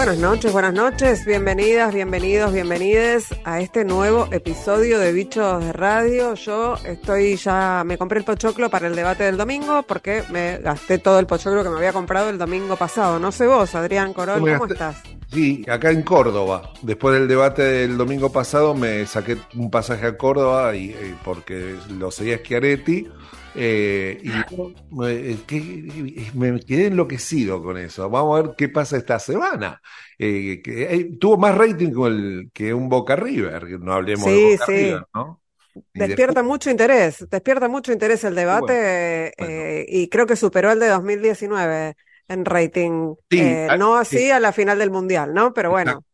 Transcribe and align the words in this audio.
Buenas 0.00 0.16
noches, 0.16 0.50
buenas 0.50 0.72
noches, 0.72 1.26
bienvenidas, 1.26 1.92
bienvenidos, 1.92 2.54
bienvenides 2.54 3.26
a 3.44 3.60
este 3.60 3.84
nuevo 3.84 4.28
episodio 4.32 4.98
de 4.98 5.12
Bichos 5.12 5.62
de 5.62 5.74
Radio. 5.74 6.32
Yo 6.36 6.76
estoy 6.86 7.36
ya, 7.36 7.82
me 7.84 7.98
compré 7.98 8.20
el 8.20 8.24
pochoclo 8.24 8.70
para 8.70 8.86
el 8.86 8.96
debate 8.96 9.24
del 9.24 9.36
domingo 9.36 9.82
porque 9.82 10.22
me 10.30 10.56
gasté 10.56 10.96
todo 10.96 11.18
el 11.18 11.26
pochoclo 11.26 11.62
que 11.62 11.68
me 11.68 11.76
había 11.76 11.92
comprado 11.92 12.30
el 12.30 12.38
domingo 12.38 12.76
pasado. 12.76 13.18
No 13.18 13.30
sé 13.30 13.46
vos, 13.46 13.74
Adrián 13.74 14.14
Corol, 14.14 14.40
¿cómo 14.40 14.64
estás? 14.64 15.02
Sí, 15.30 15.66
acá 15.68 15.90
en 15.90 16.00
Córdoba. 16.00 16.72
Después 16.80 17.18
del 17.18 17.28
debate 17.28 17.60
del 17.60 17.98
domingo 17.98 18.32
pasado 18.32 18.74
me 18.74 19.04
saqué 19.04 19.36
un 19.54 19.70
pasaje 19.70 20.06
a 20.06 20.16
Córdoba 20.16 20.74
y, 20.74 20.92
eh, 20.92 21.14
porque 21.22 21.76
lo 21.90 22.10
seguía 22.10 22.38
Schiaretti 22.38 23.06
eh, 23.62 24.18
y 24.22 26.38
me 26.38 26.60
quedé 26.60 26.86
enloquecido 26.86 27.62
con 27.62 27.76
eso. 27.76 28.08
Vamos 28.08 28.38
a 28.38 28.42
ver 28.42 28.54
qué 28.56 28.70
pasa 28.70 28.96
esta 28.96 29.18
semana. 29.18 29.82
Eh, 30.18 30.62
que, 30.64 31.10
tuvo 31.20 31.36
más 31.36 31.54
rating 31.54 31.92
que, 31.92 32.06
el, 32.06 32.50
que 32.54 32.72
un 32.72 32.88
Boca 32.88 33.16
River, 33.16 33.78
no 33.80 33.92
hablemos 33.92 34.24
de 34.24 34.52
Boca 34.52 34.66
River, 34.66 35.06
¿no? 35.14 35.42
despierta 35.92 36.42
mucho 36.42 36.70
interés, 36.70 37.26
despierta 37.30 37.68
mucho 37.68 37.92
interés 37.92 38.24
el 38.24 38.34
debate 38.34 39.34
eh, 39.36 39.84
y 39.88 40.08
creo 40.08 40.26
que 40.26 40.36
superó 40.36 40.72
el 40.72 40.80
de 40.80 40.88
2019 40.88 41.96
en 42.28 42.44
rating. 42.46 43.14
Ah, 43.68 43.76
no 43.76 43.96
así 43.96 44.30
a 44.30 44.40
la 44.40 44.52
final 44.52 44.78
del 44.78 44.90
Mundial, 44.90 45.34
¿no? 45.34 45.52
Pero 45.52 45.70
bueno. 45.70 45.90
Exacto, 45.90 46.09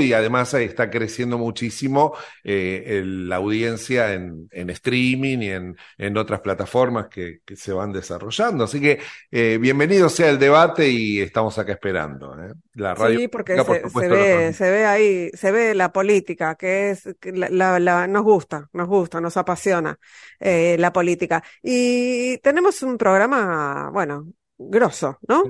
y 0.00 0.12
además 0.12 0.54
está 0.54 0.90
creciendo 0.90 1.38
muchísimo 1.38 2.14
eh, 2.42 3.02
la 3.04 3.36
audiencia 3.36 4.12
en, 4.14 4.48
streaming 4.50 5.38
y 5.38 5.50
en, 5.50 5.76
en 5.98 6.16
otras 6.16 6.40
plataformas 6.40 7.08
que, 7.08 7.40
se 7.54 7.72
van 7.72 7.92
desarrollando. 7.92 8.64
Así 8.64 8.80
que 8.80 9.00
eh, 9.30 9.58
bienvenido 9.60 10.08
sea 10.08 10.30
el 10.30 10.38
debate 10.38 10.88
y 10.88 11.20
estamos 11.20 11.58
acá 11.58 11.72
esperando. 11.72 12.34
¿eh? 12.40 12.52
La 12.74 12.94
radio 12.94 13.18
sí, 13.18 13.28
porque 13.28 13.56
se, 13.56 14.08
ve, 14.08 14.52
se 14.52 14.70
ve 14.70 14.86
ahí, 14.86 15.30
se 15.34 15.52
ve 15.52 15.74
la 15.74 15.92
política, 15.92 16.54
que 16.56 16.90
es, 16.90 17.08
la, 17.22 17.78
la, 17.78 18.06
nos 18.06 18.22
gusta, 18.22 18.68
nos 18.72 18.88
gusta, 18.88 19.20
nos 19.20 19.36
apasiona 19.36 19.98
la 20.40 20.92
política. 20.92 21.42
Y 21.62 22.38
tenemos 22.38 22.82
un 22.82 22.98
programa, 22.98 23.90
bueno, 23.92 24.26
grosso, 24.58 25.18
¿no? 25.28 25.44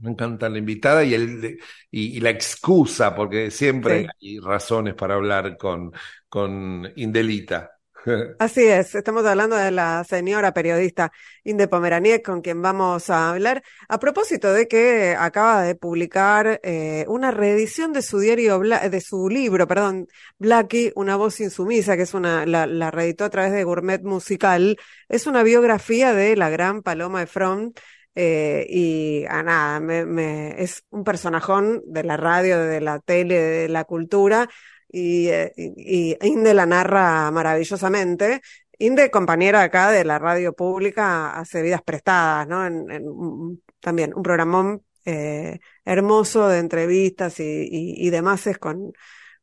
Me 0.00 0.10
encanta 0.10 0.48
la 0.48 0.58
invitada 0.58 1.04
y, 1.04 1.14
el, 1.14 1.58
y, 1.90 2.20
la 2.20 2.30
excusa, 2.30 3.14
porque 3.14 3.50
siempre 3.50 4.06
hay 4.20 4.38
razones 4.38 4.94
para 4.94 5.14
hablar 5.14 5.56
con, 5.58 5.92
con 6.28 6.90
Indelita. 6.96 7.70
Así 8.38 8.62
es, 8.66 8.94
estamos 8.94 9.26
hablando 9.26 9.56
de 9.56 9.70
la 9.70 10.04
señora 10.04 10.54
periodista 10.54 11.12
Inde 11.44 11.68
Pomeraniec, 11.68 12.24
con 12.24 12.40
quien 12.40 12.62
vamos 12.62 13.10
a 13.10 13.30
hablar, 13.30 13.62
a 13.88 13.98
propósito 13.98 14.52
de 14.52 14.68
que 14.68 15.14
acaba 15.18 15.62
de 15.62 15.74
publicar 15.74 16.60
eh, 16.62 17.04
una 17.08 17.30
reedición 17.30 17.92
de 17.92 18.00
su 18.00 18.18
diario, 18.18 18.58
de 18.60 19.00
su 19.00 19.28
libro, 19.28 19.66
perdón, 19.66 20.06
Blackie, 20.38 20.92
Una 20.96 21.16
voz 21.16 21.40
insumisa, 21.40 21.96
que 21.96 22.02
es 22.04 22.14
una, 22.14 22.46
la, 22.46 22.66
la 22.66 22.90
reeditó 22.90 23.24
a 23.24 23.30
través 23.30 23.52
de 23.52 23.64
Gourmet 23.64 24.02
Musical, 24.02 24.78
es 25.08 25.26
una 25.26 25.42
biografía 25.42 26.14
de 26.14 26.36
la 26.36 26.48
gran 26.48 26.82
Paloma 26.82 27.22
Efron, 27.22 27.74
eh, 28.22 28.66
y 28.68 29.24
a 29.26 29.42
nada, 29.42 29.80
me, 29.80 30.62
es 30.62 30.84
un 30.90 31.04
personajón 31.04 31.82
de 31.86 32.04
la 32.04 32.18
radio, 32.18 32.58
de 32.58 32.82
la 32.82 32.98
tele, 33.00 33.40
de 33.40 33.68
la 33.70 33.84
cultura, 33.84 34.46
y, 34.90 35.28
eh, 35.28 36.18
Inde 36.22 36.52
la 36.52 36.66
narra 36.66 37.30
maravillosamente. 37.30 38.42
Inde, 38.78 39.10
compañera 39.10 39.62
acá 39.62 39.90
de 39.90 40.04
la 40.04 40.18
radio 40.18 40.52
pública, 40.52 41.30
hace 41.30 41.62
vidas 41.62 41.82
prestadas, 41.82 42.46
¿no? 42.46 42.66
En, 42.66 43.62
también 43.80 44.12
un 44.14 44.22
programón 44.22 44.82
eh, 45.06 45.58
hermoso 45.86 46.48
de 46.48 46.58
entrevistas 46.58 47.40
y, 47.40 47.44
y, 47.44 48.06
y 48.06 48.10
demás 48.10 48.46
es 48.46 48.58
con, 48.58 48.92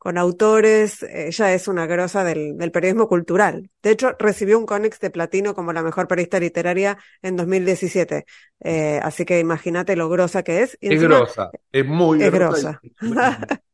con 0.08 0.18
autores. 0.18 1.04
Ella 1.04 1.54
es 1.54 1.68
una 1.68 1.86
grosa 1.86 2.24
del, 2.24 2.56
periodismo 2.72 3.10
cultural. 3.10 3.70
De 3.84 3.92
hecho, 3.92 4.16
recibió 4.18 4.58
un 4.58 4.66
Conex 4.66 5.02
de 5.02 5.10
Platino 5.10 5.54
como 5.54 5.74
la 5.74 5.84
mejor 5.84 6.08
periodista 6.08 6.40
literaria 6.40 6.98
en 7.22 7.36
2017. 7.36 8.26
Eh, 8.62 9.02
así 9.04 9.26
que 9.26 9.42
imagínate 9.42 9.98
lo 9.98 10.08
grosa 10.08 10.44
que 10.44 10.62
es. 10.62 10.78
es 10.80 11.02
grosa, 11.02 11.52
es 11.74 11.86
muy 11.86 12.24
es 12.24 12.32
grosa. 12.32 12.80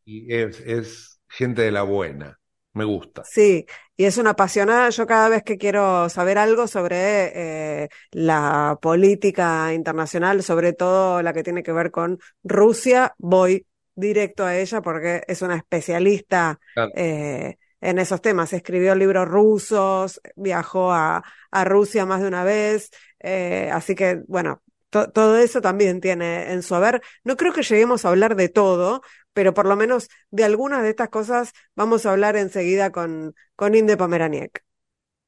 Y, 0.06 0.34
es, 0.34 1.20
gente 1.28 1.62
de 1.62 1.72
la 1.72 1.84
buena. 1.84 2.40
Me 2.74 2.84
gusta. 2.84 3.22
Sí, 3.26 3.68
y 3.96 4.06
es 4.06 4.18
una 4.18 4.32
apasionada. 4.32 4.90
Yo 4.90 5.06
cada 5.06 5.30
vez 5.30 5.44
que 5.44 5.60
quiero 5.60 6.10
saber 6.10 6.40
algo 6.40 6.66
sobre 6.66 7.84
eh, 7.84 7.90
la 8.10 8.80
política 8.82 9.72
internacional, 9.72 10.42
sobre 10.42 10.74
todo 10.74 11.22
la 11.22 11.32
que 11.32 11.44
tiene 11.44 11.62
que 11.62 11.74
ver 11.74 11.92
con 11.92 12.18
Rusia, 12.44 13.14
voy 13.20 13.68
directo 13.96 14.46
a 14.46 14.58
ella 14.58 14.82
porque 14.82 15.24
es 15.28 15.42
una 15.42 15.56
especialista 15.56 16.60
eh, 16.96 17.58
en 17.82 18.00
esos 18.00 18.22
temas. 18.22 18.54
Escribió 18.54 18.96
libros 18.96 19.28
rusos, 19.28 20.22
viajó 20.36 20.92
a, 20.92 21.24
a 21.52 21.64
Rusia 21.66 22.06
más 22.06 22.22
de 22.22 22.28
una 22.28 22.44
vez, 22.44 22.92
eh, 23.20 23.70
así 23.72 23.96
que 23.96 24.22
bueno, 24.28 24.62
todo 24.90 25.38
eso 25.38 25.62
también 25.62 26.02
tiene 26.02 26.52
en 26.52 26.62
su 26.62 26.76
haber. 26.76 27.02
No 27.24 27.36
creo 27.36 27.54
que 27.54 27.64
lleguemos 27.64 28.06
a 28.06 28.10
hablar 28.10 28.36
de 28.36 28.50
todo, 28.50 29.02
pero 29.34 29.54
por 29.54 29.66
lo 29.66 29.76
menos 29.76 30.10
de 30.30 30.44
algunas 30.44 30.84
de 30.84 30.90
estas 30.90 31.10
cosas 31.10 31.54
vamos 31.76 32.06
a 32.06 32.12
hablar 32.12 32.36
enseguida 32.36 32.92
con, 32.92 33.36
con 33.56 33.76
Inde 33.76 33.98
Pomeraniec. 33.98 34.64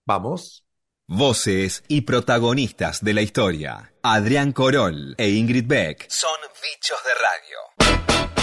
Vamos. 0.06 0.66
Voces 1.08 1.84
y 1.88 2.02
protagonistas 2.02 3.04
de 3.04 3.14
la 3.14 3.22
historia. 3.22 3.94
Adrián 4.02 4.52
Corol 4.54 5.16
e 5.18 5.30
Ingrid 5.30 5.68
Beck 5.68 6.10
son 6.10 6.38
bichos 6.62 7.00
de 7.04 7.12
radio. 7.14 8.35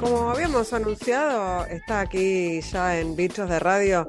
Como 0.00 0.30
habíamos 0.30 0.72
anunciado, 0.72 1.66
está 1.66 2.00
aquí 2.00 2.62
ya 2.62 2.98
en 2.98 3.16
Bichos 3.16 3.50
de 3.50 3.58
Radio 3.58 4.08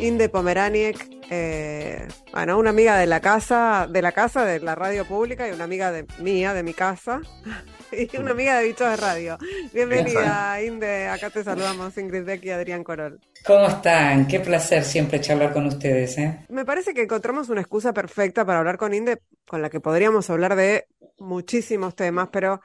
Inde 0.00 0.30
Pomeraniec, 0.30 0.96
eh, 1.28 2.08
bueno, 2.32 2.58
una 2.58 2.70
amiga 2.70 2.96
de 2.96 3.06
la 3.06 3.20
casa, 3.20 3.86
de 3.86 4.00
la 4.00 4.12
casa 4.12 4.46
de 4.46 4.60
la 4.60 4.74
radio 4.74 5.04
pública 5.04 5.46
y 5.46 5.52
una 5.52 5.64
amiga 5.64 5.92
de 5.92 6.06
mía, 6.20 6.54
de 6.54 6.62
mi 6.62 6.72
casa, 6.72 7.20
y 7.92 8.16
una 8.16 8.30
amiga 8.30 8.58
de 8.58 8.64
Bichos 8.64 8.88
de 8.88 8.96
Radio. 8.96 9.36
Bienvenida, 9.74 10.62
Inde, 10.62 11.08
acá 11.08 11.28
te 11.28 11.44
saludamos 11.44 11.98
Ingrid 11.98 12.24
Beck 12.24 12.42
y 12.44 12.50
Adrián 12.50 12.82
Corol. 12.82 13.20
¿Cómo 13.44 13.66
están? 13.66 14.26
Qué 14.26 14.40
placer 14.40 14.84
siempre 14.84 15.20
charlar 15.20 15.52
con 15.52 15.66
ustedes. 15.66 16.16
¿eh? 16.16 16.46
Me 16.48 16.64
parece 16.64 16.94
que 16.94 17.02
encontramos 17.02 17.50
una 17.50 17.60
excusa 17.60 17.92
perfecta 17.92 18.46
para 18.46 18.60
hablar 18.60 18.78
con 18.78 18.94
Inde, 18.94 19.20
con 19.46 19.60
la 19.60 19.68
que 19.68 19.80
podríamos 19.80 20.30
hablar 20.30 20.56
de 20.56 20.86
muchísimos 21.18 21.94
temas, 21.94 22.28
pero 22.32 22.62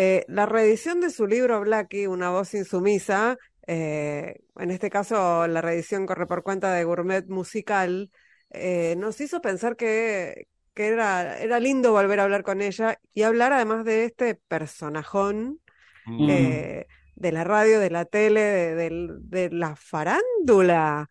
eh, 0.00 0.24
la 0.28 0.46
reedición 0.46 1.00
de 1.00 1.10
su 1.10 1.26
libro 1.26 1.60
Blackie, 1.60 2.06
Una 2.06 2.30
voz 2.30 2.54
insumisa, 2.54 3.36
eh, 3.66 4.42
en 4.56 4.70
este 4.70 4.90
caso 4.90 5.48
la 5.48 5.60
reedición 5.60 6.06
corre 6.06 6.24
por 6.24 6.44
cuenta 6.44 6.72
de 6.72 6.84
Gourmet 6.84 7.26
Musical, 7.26 8.08
eh, 8.50 8.94
nos 8.96 9.20
hizo 9.20 9.40
pensar 9.40 9.74
que, 9.74 10.46
era, 10.76 11.40
era 11.40 11.58
lindo 11.58 11.90
volver 11.90 12.20
a 12.20 12.22
hablar 12.22 12.44
con 12.44 12.62
ella 12.62 13.00
y 13.12 13.22
hablar 13.22 13.52
además 13.52 13.84
de 13.84 14.04
este 14.04 14.36
personajón 14.36 15.58
mm. 16.06 16.28
de 16.28 17.32
la 17.32 17.42
radio, 17.42 17.80
de 17.80 17.90
la 17.90 18.04
tele, 18.04 18.40
de, 18.76 19.48
la 19.50 19.74
farándula. 19.74 21.10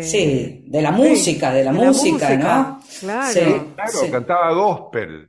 sí, 0.00 0.64
de 0.66 0.80
la 0.80 0.92
música, 0.92 1.52
de 1.52 1.64
la, 1.64 1.72
música, 1.72 2.36
¿no? 2.38 2.80
Claro, 3.00 3.74
claro 3.76 4.10
cantaba 4.10 4.50
gospel. 4.54 5.28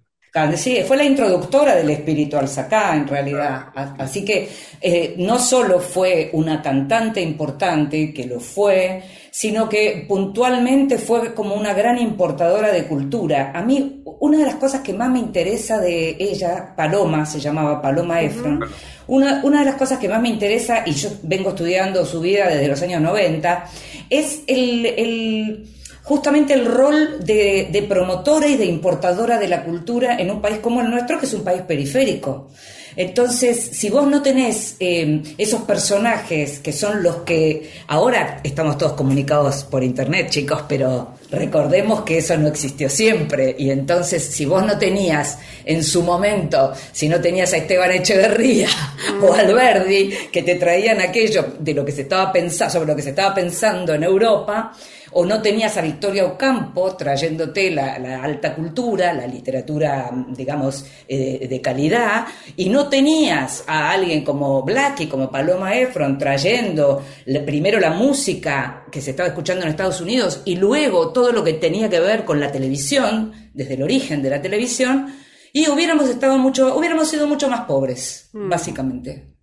Sí, 0.57 0.79
fue 0.85 0.97
la 0.97 1.05
introductora 1.05 1.75
del 1.75 1.89
espíritu 1.91 2.35
al 2.35 2.49
sacá, 2.49 2.93
en 2.93 3.07
realidad. 3.07 3.67
Así 3.97 4.25
que 4.25 4.49
eh, 4.81 5.15
no 5.17 5.39
solo 5.39 5.79
fue 5.79 6.29
una 6.33 6.61
cantante 6.61 7.21
importante, 7.21 8.13
que 8.13 8.25
lo 8.25 8.41
fue, 8.41 9.01
sino 9.31 9.69
que 9.69 10.03
puntualmente 10.05 10.97
fue 10.97 11.33
como 11.33 11.55
una 11.55 11.73
gran 11.73 11.97
importadora 11.99 12.73
de 12.73 12.83
cultura. 12.83 13.53
A 13.55 13.61
mí, 13.61 14.03
una 14.19 14.39
de 14.39 14.45
las 14.45 14.55
cosas 14.55 14.81
que 14.81 14.91
más 14.91 15.09
me 15.09 15.19
interesa 15.19 15.79
de 15.79 16.17
ella, 16.19 16.73
Paloma, 16.75 17.25
se 17.25 17.39
llamaba 17.39 17.81
Paloma 17.81 18.19
Efron, 18.19 18.59
una, 19.07 19.39
una 19.41 19.59
de 19.59 19.65
las 19.65 19.75
cosas 19.75 19.99
que 19.99 20.09
más 20.09 20.21
me 20.21 20.27
interesa, 20.27 20.83
y 20.85 20.91
yo 20.91 21.11
vengo 21.23 21.51
estudiando 21.51 22.05
su 22.05 22.19
vida 22.19 22.49
desde 22.49 22.67
los 22.67 22.81
años 22.81 23.01
90, 23.01 23.69
es 24.09 24.41
el 24.47 25.65
justamente 26.05 26.53
el 26.53 26.65
rol 26.65 27.25
de, 27.25 27.85
promotora 27.89 28.47
y 28.47 28.57
de 28.57 28.65
importadora 28.65 29.37
de 29.37 29.47
la 29.47 29.63
cultura 29.63 30.17
en 30.17 30.31
un 30.31 30.41
país 30.41 30.59
como 30.59 30.81
el 30.81 30.89
nuestro, 30.89 31.19
que 31.19 31.25
es 31.25 31.33
un 31.33 31.43
país 31.43 31.63
periférico. 31.63 32.49
Entonces, 32.95 33.59
si 33.73 33.89
vos 33.89 34.07
no 34.07 34.21
tenés 34.21 34.77
eh, 34.79 35.21
esos 35.37 35.63
personajes 35.63 36.59
que 36.59 36.71
son 36.71 37.03
los 37.03 37.17
que 37.17 37.69
ahora 37.87 38.39
estamos 38.43 38.77
todos 38.77 38.93
comunicados 38.93 39.65
por 39.65 39.83
internet, 39.83 40.29
chicos, 40.29 40.63
pero 40.69 41.15
Recordemos 41.31 42.01
que 42.01 42.19
eso 42.19 42.37
no 42.37 42.47
existió 42.47 42.89
siempre 42.89 43.55
y 43.57 43.71
entonces 43.71 44.23
si 44.23 44.45
vos 44.45 44.65
no 44.65 44.77
tenías 44.77 45.39
en 45.65 45.83
su 45.83 46.03
momento, 46.03 46.71
si 46.91 47.09
no 47.09 47.19
tenías 47.19 47.51
a 47.53 47.57
Esteban 47.57 47.91
Echeverría 47.91 48.69
o 49.21 49.33
Alberdi 49.33 50.11
que 50.31 50.43
te 50.43 50.55
traían 50.55 51.01
aquello 51.01 51.45
de 51.59 51.73
lo 51.73 51.83
que 51.83 51.91
se 51.91 52.03
estaba 52.03 52.31
pensando, 52.31 52.73
sobre 52.73 52.87
lo 52.87 52.95
que 52.95 53.01
se 53.01 53.09
estaba 53.09 53.33
pensando 53.33 53.93
en 53.93 54.03
Europa, 54.03 54.71
o 55.17 55.25
no 55.25 55.41
tenías 55.41 55.77
a 55.77 55.81
Victoria 55.81 56.25
Ocampo 56.25 56.93
trayéndote 56.93 57.71
la, 57.71 58.21
alta 58.21 58.53
cultura, 58.53 59.13
la 59.13 59.25
literatura, 59.25 60.11
digamos, 60.27 60.85
eh, 61.07 61.47
de 61.47 61.61
calidad, 61.61 62.25
y 62.57 62.67
no 62.67 62.89
tenías 62.89 63.63
a 63.65 63.91
alguien 63.91 64.25
como 64.25 64.61
Blackie, 64.63 65.07
como 65.07 65.31
Paloma 65.31 65.73
Efron, 65.73 66.17
trayendo 66.17 67.01
primero 67.45 67.79
la 67.79 67.91
música 67.91 68.83
que 68.91 69.01
se 69.01 69.11
estaba 69.11 69.29
escuchando 69.29 69.63
en 69.63 69.69
Estados 69.69 70.01
Unidos 70.01 70.41
y 70.43 70.57
luego 70.57 71.13
todo 71.13 71.31
lo 71.31 71.45
que 71.45 71.53
tenía 71.53 71.89
que 71.89 72.01
ver 72.01 72.25
con 72.25 72.41
la 72.41 72.51
televisión, 72.51 73.31
desde 73.53 73.75
el 73.75 73.83
origen 73.83 74.21
de 74.21 74.31
la 74.31 74.41
televisión, 74.41 75.15
y 75.53 75.69
hubiéramos 75.69 76.09
estado 76.09 76.37
mucho, 76.37 76.75
hubiéramos 76.75 77.07
sido 77.07 77.25
mucho 77.25 77.49
más 77.49 77.61
pobres, 77.61 78.31
mm. 78.33 78.49
básicamente. 78.49 79.33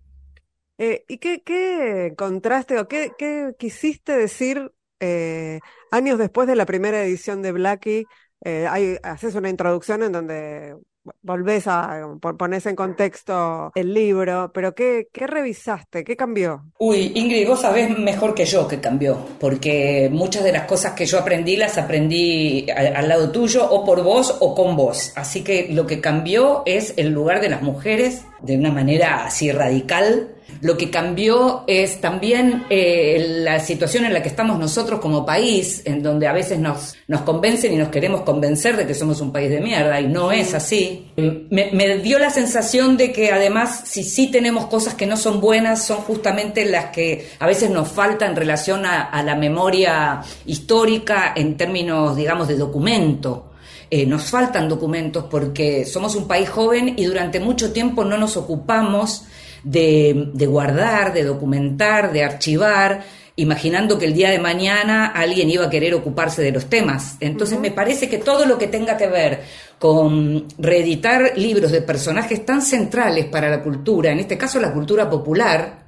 Eh, 0.77 1.03
¿Y 1.07 1.17
qué, 1.17 1.41
qué, 1.43 2.13
contraste 2.15 2.77
o 2.77 2.87
qué, 2.87 3.11
qué 3.17 3.55
quisiste 3.57 4.15
decir 4.15 4.71
eh, 5.05 5.59
años 5.91 6.17
después 6.17 6.47
de 6.47 6.55
la 6.55 6.65
primera 6.65 7.03
edición 7.03 7.41
de 7.41 7.51
Blackie, 7.51 8.05
eh, 8.45 8.99
haces 9.03 9.35
una 9.35 9.49
introducción 9.49 10.01
en 10.01 10.13
donde 10.13 10.75
volvés 11.21 11.67
a 11.67 12.07
pones 12.37 12.65
en 12.65 12.77
contexto 12.77 13.71
el 13.75 13.93
libro, 13.93 14.51
pero 14.53 14.73
¿qué, 14.73 15.09
¿qué, 15.11 15.27
revisaste? 15.27 16.05
¿Qué 16.05 16.15
cambió? 16.15 16.63
Uy, 16.79 17.11
Ingrid, 17.15 17.45
vos 17.45 17.59
sabés 17.59 17.97
mejor 17.97 18.33
que 18.33 18.45
yo 18.45 18.65
qué 18.65 18.79
cambió, 18.79 19.17
porque 19.41 20.09
muchas 20.09 20.45
de 20.45 20.53
las 20.53 20.65
cosas 20.65 20.93
que 20.93 21.05
yo 21.05 21.19
aprendí 21.19 21.57
las 21.57 21.77
aprendí 21.77 22.67
al 22.71 23.09
lado 23.09 23.31
tuyo, 23.31 23.69
o 23.69 23.83
por 23.83 24.03
vos 24.03 24.37
o 24.39 24.55
con 24.55 24.77
vos. 24.77 25.11
Así 25.17 25.43
que 25.43 25.67
lo 25.69 25.85
que 25.85 25.99
cambió 25.99 26.63
es 26.65 26.93
el 26.95 27.09
lugar 27.09 27.41
de 27.41 27.49
las 27.49 27.61
mujeres 27.61 28.25
de 28.41 28.57
una 28.57 28.71
manera 28.71 29.25
así 29.25 29.51
radical 29.51 30.29
lo 30.61 30.77
que 30.77 30.89
cambió 30.89 31.63
es 31.67 32.01
también 32.01 32.65
eh, 32.69 33.41
la 33.43 33.59
situación 33.59 34.05
en 34.05 34.13
la 34.13 34.21
que 34.21 34.29
estamos 34.29 34.57
nosotros 34.59 34.99
como 34.99 35.25
país, 35.25 35.81
en 35.85 36.01
donde 36.03 36.27
a 36.27 36.33
veces 36.33 36.59
nos, 36.59 36.95
nos 37.07 37.21
convencen 37.21 37.73
y 37.73 37.77
nos 37.77 37.89
queremos 37.89 38.21
convencer 38.21 38.77
de 38.77 38.85
que 38.85 38.93
somos 38.93 39.21
un 39.21 39.31
país 39.31 39.49
de 39.49 39.59
mierda, 39.61 39.99
y 39.99 40.07
no 40.07 40.31
es 40.31 40.53
así. 40.53 41.07
Me, 41.15 41.97
dio 41.99 42.19
la 42.19 42.29
sensación 42.29 42.97
de 42.97 43.11
que 43.11 43.31
además, 43.31 43.83
si 43.85 44.03
sí 44.03 44.31
tenemos 44.31 44.65
cosas 44.67 44.95
que 44.95 45.05
no 45.05 45.17
son 45.17 45.39
buenas, 45.41 45.85
son 45.85 45.97
justamente 45.97 46.65
las 46.65 46.85
que 46.85 47.29
a 47.39 47.47
veces 47.47 47.69
nos 47.69 47.89
faltan 47.89 48.31
en 48.31 48.35
relación 48.35 48.85
a, 48.85 49.21
la 49.23 49.35
memoria 49.35 50.21
histórica 50.45 51.33
en 51.35 51.55
términos, 51.55 52.15
digamos, 52.15 52.47
de 52.47 52.57
documento. 52.57 53.51
Eh, 53.89 54.05
nos 54.05 54.23
faltan 54.23 54.67
documentos 54.67 55.25
porque 55.29 55.85
somos 55.85 56.15
un 56.15 56.27
país 56.27 56.49
joven 56.49 56.95
y 56.97 57.05
durante 57.05 57.39
mucho 57.39 57.71
tiempo 57.71 58.03
no 58.03 58.17
nos 58.17 58.37
ocupamos 58.37 59.25
de, 59.63 60.45
guardar, 60.47 61.13
de 61.13 61.23
documentar, 61.23 62.11
de 62.11 62.23
archivar, 62.23 63.03
imaginando 63.35 63.97
que 63.97 64.05
el 64.05 64.13
día 64.13 64.29
de 64.29 64.39
mañana 64.39 65.07
alguien 65.07 65.49
iba 65.49 65.65
a 65.65 65.69
querer 65.69 65.93
ocuparse 65.93 66.41
de 66.41 66.51
los 66.51 66.65
temas. 66.67 67.17
Entonces 67.19 67.59
me 67.59 67.71
parece 67.71 68.09
que 68.09 68.19
todo 68.19 68.45
lo 68.45 68.57
que 68.57 68.67
tenga 68.67 68.97
que 68.97 69.07
ver 69.07 69.41
con 69.79 70.47
reeditar 70.57 71.37
libros 71.37 71.71
de 71.71 71.81
personajes 71.81 72.45
tan 72.45 72.61
centrales 72.61 73.25
para 73.25 73.49
la 73.49 73.63
cultura, 73.63 74.11
en 74.11 74.19
este 74.19 74.37
caso 74.37 74.59
la 74.59 74.73
cultura 74.73 75.09
popular, 75.09 75.83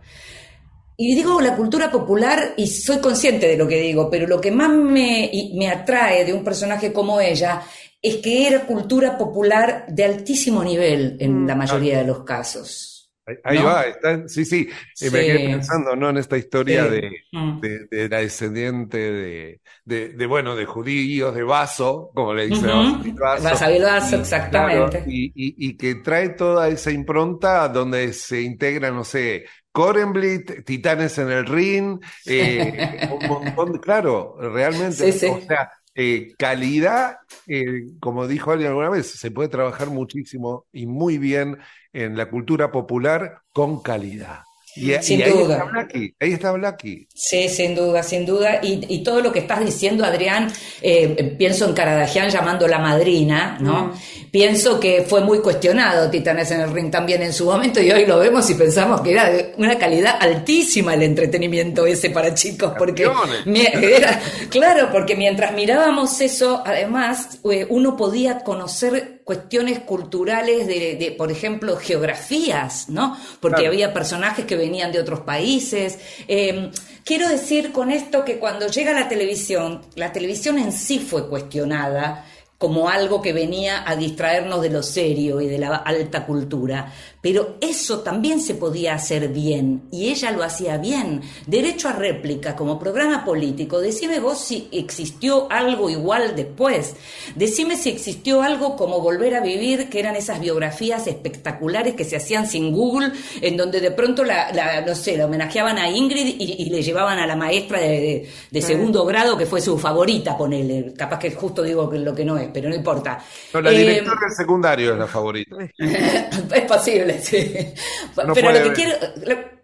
y 0.97 1.13
digo 1.13 1.41
la 1.41 1.55
cultura 1.55 1.91
popular 1.91 2.53
y 2.55 2.67
soy 2.67 2.99
consciente 2.99 3.47
de 3.47 3.57
lo 3.57 3.67
que 3.67 3.81
digo, 3.81 4.09
pero 4.09 4.27
lo 4.27 4.39
que 4.39 4.51
más 4.51 4.69
me, 4.69 5.29
me 5.53 5.69
atrae 5.69 6.23
de 6.23 6.33
un 6.33 6.43
personaje 6.43 6.93
como 6.93 7.19
ella 7.19 7.61
es 8.01 8.17
que 8.17 8.47
era 8.47 8.65
cultura 8.65 9.17
popular 9.17 9.85
de 9.89 10.05
altísimo 10.05 10.63
nivel 10.63 11.17
en 11.19 11.43
mm. 11.43 11.47
la 11.47 11.55
mayoría 11.55 11.97
de 11.97 12.05
los 12.05 12.23
casos. 12.23 12.94
Ahí 13.43 13.57
va, 13.57 13.83
está, 13.83 14.27
sí, 14.27 14.45
sí, 14.45 14.69
me 15.01 15.09
quedé 15.09 15.49
pensando, 15.49 15.95
¿no? 15.95 16.09
En 16.11 16.17
esta 16.17 16.37
historia 16.37 16.85
mm. 17.31 17.59
de, 17.59 17.87
de, 17.89 18.09
la 18.09 18.19
descendiente 18.19 18.97
de, 18.97 19.61
de, 19.83 20.25
bueno, 20.27 20.55
de 20.55 20.65
judíos, 20.65 21.33
de 21.33 21.41
Vaso, 21.41 22.11
como 22.13 22.35
le 22.35 22.47
dice 22.47 22.67
Vaso. 22.67 24.15
exactamente. 24.17 25.03
y, 25.07 25.25
y, 25.27 25.69
y, 25.69 25.75
que 25.75 25.95
trae 25.95 26.29
toda 26.29 26.67
esa 26.67 26.91
impronta 26.91 27.67
donde 27.67 28.13
se 28.13 28.41
integra, 28.41 28.91
no 28.91 29.03
sé, 29.03 29.45
Korenblit, 29.75 30.63
Titanes 30.63 31.17
en 31.17 31.31
el 31.31 31.45
Ring, 31.45 31.99
eh, 32.25 33.09
un 33.11 33.27
montón 33.55 33.77
claro, 33.79 34.37
realmente, 34.39 35.09
o 35.09 35.41
sea, 35.41 35.69
eh, 35.93 36.33
calidad, 36.37 37.17
eh, 37.47 37.85
como 37.99 38.25
dijo 38.27 38.51
alguien 38.51 38.69
alguna 38.69 38.89
vez, 38.89 39.11
se 39.11 39.31
puede 39.31 39.49
trabajar 39.49 39.89
muchísimo 39.89 40.65
y 40.71 40.85
muy 40.85 41.17
bien 41.17 41.57
en 41.95 42.17
la 42.17 42.29
cultura 42.29 42.71
popular 42.71 43.41
con 43.53 43.81
calidad. 43.81 44.41
Y, 44.75 44.91
sin 45.01 45.23
duda. 45.23 45.55
Está 45.55 45.65
Blacky, 45.71 46.15
ahí 46.19 46.33
está 46.33 46.51
Blacky. 46.51 47.07
Sí, 47.13 47.47
sin 47.47 47.75
duda, 47.75 48.03
sin 48.03 48.25
duda. 48.25 48.59
Y, 48.61 49.03
todo 49.05 49.21
lo 49.21 49.31
que 49.31 49.39
estás 49.39 49.65
diciendo, 49.65 50.03
Adrián, 50.03 50.51
eh, 50.81 51.35
pienso 51.37 51.65
en 51.65 51.73
Caradagian 51.73 52.29
llamando 52.29 52.67
la 52.67 52.79
madrina, 52.79 53.57
¿no? 53.61 53.85
Mm. 53.85 53.91
Pienso 54.31 54.77
que 54.77 55.03
fue 55.07 55.21
muy 55.21 55.39
cuestionado 55.39 56.09
Titanes 56.09 56.51
en 56.51 56.59
el 56.59 56.73
Ring 56.73 56.91
también 56.91 57.21
en 57.21 57.31
su 57.31 57.45
momento 57.45 57.81
y 57.81 57.89
hoy 57.89 58.05
lo 58.05 58.19
vemos 58.19 58.49
y 58.49 58.55
pensamos 58.55 58.99
que 58.99 59.11
era 59.11 59.29
de 59.29 59.53
una 59.57 59.77
calidad 59.77 60.17
altísima 60.19 60.93
el 60.93 61.03
entretenimiento 61.03 61.85
ese 61.85 62.09
para 62.09 62.33
chicos, 62.33 62.73
porque 62.77 63.07
era, 63.45 64.19
claro, 64.49 64.89
porque 64.91 65.15
mientras 65.15 65.53
mirábamos 65.53 66.19
eso, 66.19 66.61
además, 66.65 67.39
eh, 67.49 67.65
uno 67.69 67.95
podía 67.95 68.39
conocer 68.39 69.14
cuestiones 69.25 69.79
culturales 69.79 70.67
de, 70.67 71.15
por 71.17 71.31
ejemplo, 71.31 71.77
geografías, 71.77 72.89
¿no? 72.89 73.17
Porque 73.39 73.65
había 73.65 73.91
personajes 73.91 74.45
que 74.45 74.55
venían 74.55 74.91
de 74.91 74.99
otros 74.99 75.21
países. 75.21 75.97
Em, 76.27 76.71
quiero 77.03 77.27
decir 77.27 77.71
con 77.71 77.89
esto 77.89 78.23
que 78.23 78.37
cuando 78.37 78.67
llega 78.67 78.93
la 78.93 79.09
televisión, 79.09 79.81
la 79.95 80.13
televisión 80.13 80.59
en 80.59 80.71
sí 80.71 80.99
fue 80.99 81.27
cuestionada 81.27 82.23
como 82.59 82.87
algo 82.87 83.21
que 83.21 83.33
venía 83.33 83.83
a 83.85 83.95
distraernos 83.95 84.61
de 84.61 84.69
lo 84.69 84.81
serio 84.81 85.41
y 85.41 85.47
de 85.47 85.57
la 85.57 85.75
alta 85.75 86.25
cultura. 86.25 86.93
Pero 87.25 87.57
eso 87.59 88.01
también 88.01 88.39
se 88.39 88.53
podía 88.53 88.93
hacer 88.93 89.29
bien, 89.29 89.87
y 89.89 90.09
ella 90.09 90.29
lo 90.29 90.43
hacía 90.43 90.77
bien. 90.77 91.23
Derecho 91.47 91.89
a 91.89 91.93
réplica 91.93 92.55
como 92.55 92.77
programa 92.77 93.25
político, 93.25 93.79
decime 93.79 94.19
vos 94.19 94.37
si 94.37 94.69
existió 94.71 95.51
algo 95.51 95.89
igual 95.89 96.35
después. 96.35 96.95
Decime 97.33 97.77
si 97.77 97.89
existió 97.89 98.43
algo 98.43 98.75
como 98.75 99.01
Volver 99.01 99.33
a 99.33 99.41
Vivir, 99.41 99.89
que 99.89 99.99
eran 99.99 100.15
esas 100.15 100.39
biografías 100.39 101.07
espectaculares 101.07 101.95
que 101.95 102.03
se 102.03 102.15
hacían 102.15 102.45
sin 102.45 102.71
Google, 102.71 103.11
en 103.41 103.57
donde 103.57 103.81
de 103.81 103.89
pronto 103.89 104.23
la, 104.23 104.83
no 104.85 104.93
sé, 104.93 105.17
la 105.17 105.25
homenajeaban 105.25 105.79
a 105.79 105.89
Ingrid 105.89 106.35
y, 106.37 106.69
le 106.69 106.83
llevaban 106.83 107.17
a 107.17 107.25
la 107.25 107.35
maestra 107.35 107.79
de, 107.79 108.29
segundo 108.61 109.03
grado, 109.03 109.35
que 109.35 109.47
fue 109.47 109.61
su 109.61 109.79
favorita, 109.79 110.37
ponele. 110.37 110.93
Capaz 110.95 111.17
que 111.17 111.31
justo 111.31 111.63
digo 111.63 111.91
lo 111.91 112.13
que 112.13 112.23
no 112.23 112.37
es, 112.37 112.49
pero 112.53 112.69
no 112.69 112.75
importa. 112.75 113.17
No, 113.51 113.61
la 113.61 113.71
directora 113.71 114.13
eh, 114.13 114.25
del 114.27 114.37
secundario 114.37 114.93
es 114.93 114.99
la 114.99 115.07
favorita. 115.07 115.55
es 115.79 116.65
posible. 116.67 117.14
Pero 118.15 118.51
lo 118.51 118.63
que, 118.63 118.73
quiero, 118.73 118.93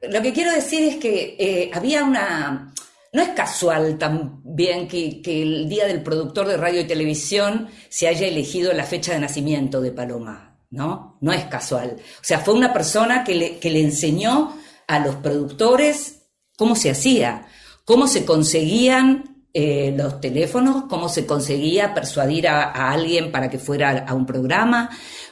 lo, 0.09 0.21
que 0.21 0.33
quiero 0.33 0.51
decir 0.51 0.83
es 0.83 0.95
que 0.97 1.35
eh, 1.39 1.71
había 1.73 2.03
una... 2.03 2.73
No 3.13 3.21
es 3.21 3.29
casual 3.29 3.97
también 3.97 4.87
que, 4.87 5.21
que, 5.21 5.41
el 5.41 5.67
día 5.67 5.85
del 5.85 6.01
productor 6.01 6.47
de 6.47 6.55
radio 6.55 6.79
y 6.79 6.85
televisión 6.85 7.67
se 7.89 8.07
haya 8.07 8.25
elegido 8.25 8.71
la 8.71 8.85
fecha 8.85 9.13
de 9.13 9.19
nacimiento 9.19 9.81
de 9.81 9.91
Paloma, 9.91 10.59
¿no? 10.69 11.17
No 11.19 11.33
es 11.33 11.43
casual. 11.45 11.97
O 11.99 12.23
sea, 12.23 12.39
fue 12.39 12.53
una 12.53 12.71
persona 12.71 13.25
que 13.25 13.35
le, 13.35 13.57
que 13.57 13.69
le 13.69 13.81
enseñó 13.81 14.55
a 14.87 14.99
los 14.99 15.15
productores 15.15 16.21
cómo 16.57 16.75
se 16.75 16.89
hacía, 16.89 17.47
cómo 17.83 18.07
se 18.07 18.23
conseguían 18.23 19.45
eh, 19.53 19.93
los 19.97 20.21
teléfonos, 20.21 20.85
cómo 20.87 21.09
se 21.09 21.25
conseguía 21.25 21.93
persuadir 21.93 22.47
a, 22.47 22.63
a, 22.63 22.91
alguien 22.93 23.33
para 23.33 23.49
que 23.49 23.59
fuera 23.59 24.05
a 24.07 24.13
un 24.13 24.25
programa, 24.25 24.89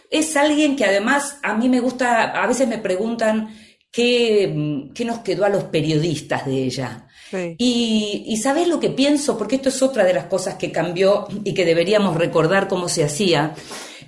es 0.10 0.36
alguien 0.36 0.76
que 0.76 0.86
además 0.86 1.38
a 1.44 1.54
mí 1.56 1.70
me 1.70 1.80
gusta, 1.80 2.32
a 2.32 2.48
veces 2.48 2.68
me 2.68 2.78
preguntan 2.78 3.56
qué, 3.92 4.90
qué 4.94 5.06
nos 5.06 5.20
quedó 5.20 5.46
a 5.46 5.50
los 5.50 5.66
periodistas 5.66 6.46
de 6.46 6.64
ella. 6.64 7.06
Y, 7.32 8.24
y 8.26 8.38
sabes 8.38 8.68
lo 8.68 8.80
que 8.80 8.90
pienso, 8.90 9.38
porque 9.38 9.58
esto 9.58 9.70
es 9.70 9.84
otra 9.84 10.04
de 10.04 10.14
las 10.14 10.26
cosas 10.26 10.56
que 10.56 10.72
cambió 10.72 11.28
y 11.44 11.54
que 11.54 11.64
deberíamos 11.64 12.16
recordar 12.16 12.68
cómo 12.68 12.90
se 12.90 13.04
hacía. 13.04 13.54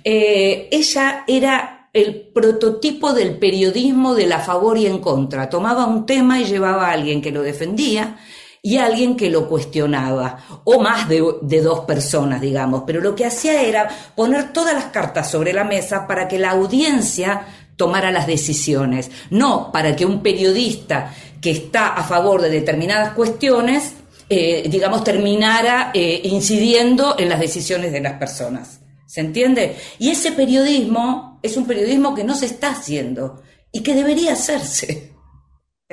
Eh, 0.02 0.68
ella 0.72 1.24
era 1.28 1.88
el 1.92 2.30
prototipo 2.34 3.12
del 3.12 3.38
periodismo 3.38 4.14
de 4.14 4.26
la 4.26 4.40
favor 4.40 4.76
y 4.76 4.86
en 4.86 4.98
contra. 4.98 5.48
Tomaba 5.48 5.86
un 5.86 6.04
tema 6.04 6.40
y 6.40 6.46
llevaba 6.46 6.88
a 6.88 6.92
alguien 6.92 7.22
que 7.22 7.30
lo 7.30 7.42
defendía 7.42 8.18
y 8.62 8.76
alguien 8.76 9.16
que 9.16 9.28
lo 9.28 9.48
cuestionaba, 9.48 10.62
o 10.64 10.80
más 10.80 11.08
de, 11.08 11.60
dos 11.60 11.80
personas, 11.80 12.40
digamos, 12.40 12.84
pero 12.86 13.00
lo 13.00 13.14
que 13.14 13.26
hacía 13.26 13.60
era 13.60 13.88
poner 14.14 14.52
todas 14.52 14.72
las 14.72 14.84
cartas 14.86 15.28
sobre 15.28 15.52
la 15.52 15.64
mesa 15.64 16.06
para 16.06 16.28
que 16.28 16.38
la 16.38 16.52
audiencia 16.52 17.46
tomara 17.76 18.12
las 18.12 18.28
decisiones, 18.28 19.10
no 19.30 19.72
para 19.72 19.96
que 19.96 20.06
un 20.06 20.22
periodista 20.22 21.12
que 21.40 21.50
está 21.50 21.88
a 21.88 22.04
favor 22.04 22.40
de 22.40 22.50
determinadas 22.50 23.14
cuestiones 23.14 23.94
eh, 24.34 24.66
digamos, 24.66 25.04
terminara 25.04 25.90
eh, 25.92 26.22
incidiendo 26.24 27.16
en 27.18 27.28
las 27.28 27.38
decisiones 27.38 27.92
de 27.92 28.00
las 28.00 28.14
personas. 28.14 28.80
¿Se 29.06 29.20
entiende? 29.20 29.76
Y 29.98 30.08
ese 30.08 30.32
periodismo 30.32 31.38
es 31.42 31.58
un 31.58 31.66
periodismo 31.66 32.14
que 32.14 32.24
no 32.24 32.34
se 32.34 32.46
está 32.46 32.70
haciendo 32.70 33.42
y 33.70 33.82
que 33.82 33.94
debería 33.94 34.32
hacerse. 34.32 35.11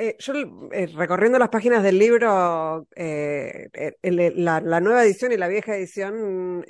Eh, 0.00 0.16
yo 0.18 0.32
recorriendo 0.96 1.38
las 1.38 1.50
páginas 1.50 1.82
del 1.82 1.98
libro, 1.98 2.88
la, 2.96 4.60
la, 4.60 4.80
nueva 4.80 5.04
edición 5.04 5.32
y 5.32 5.36
la 5.36 5.48
vieja 5.48 5.76
edición, 5.76 6.64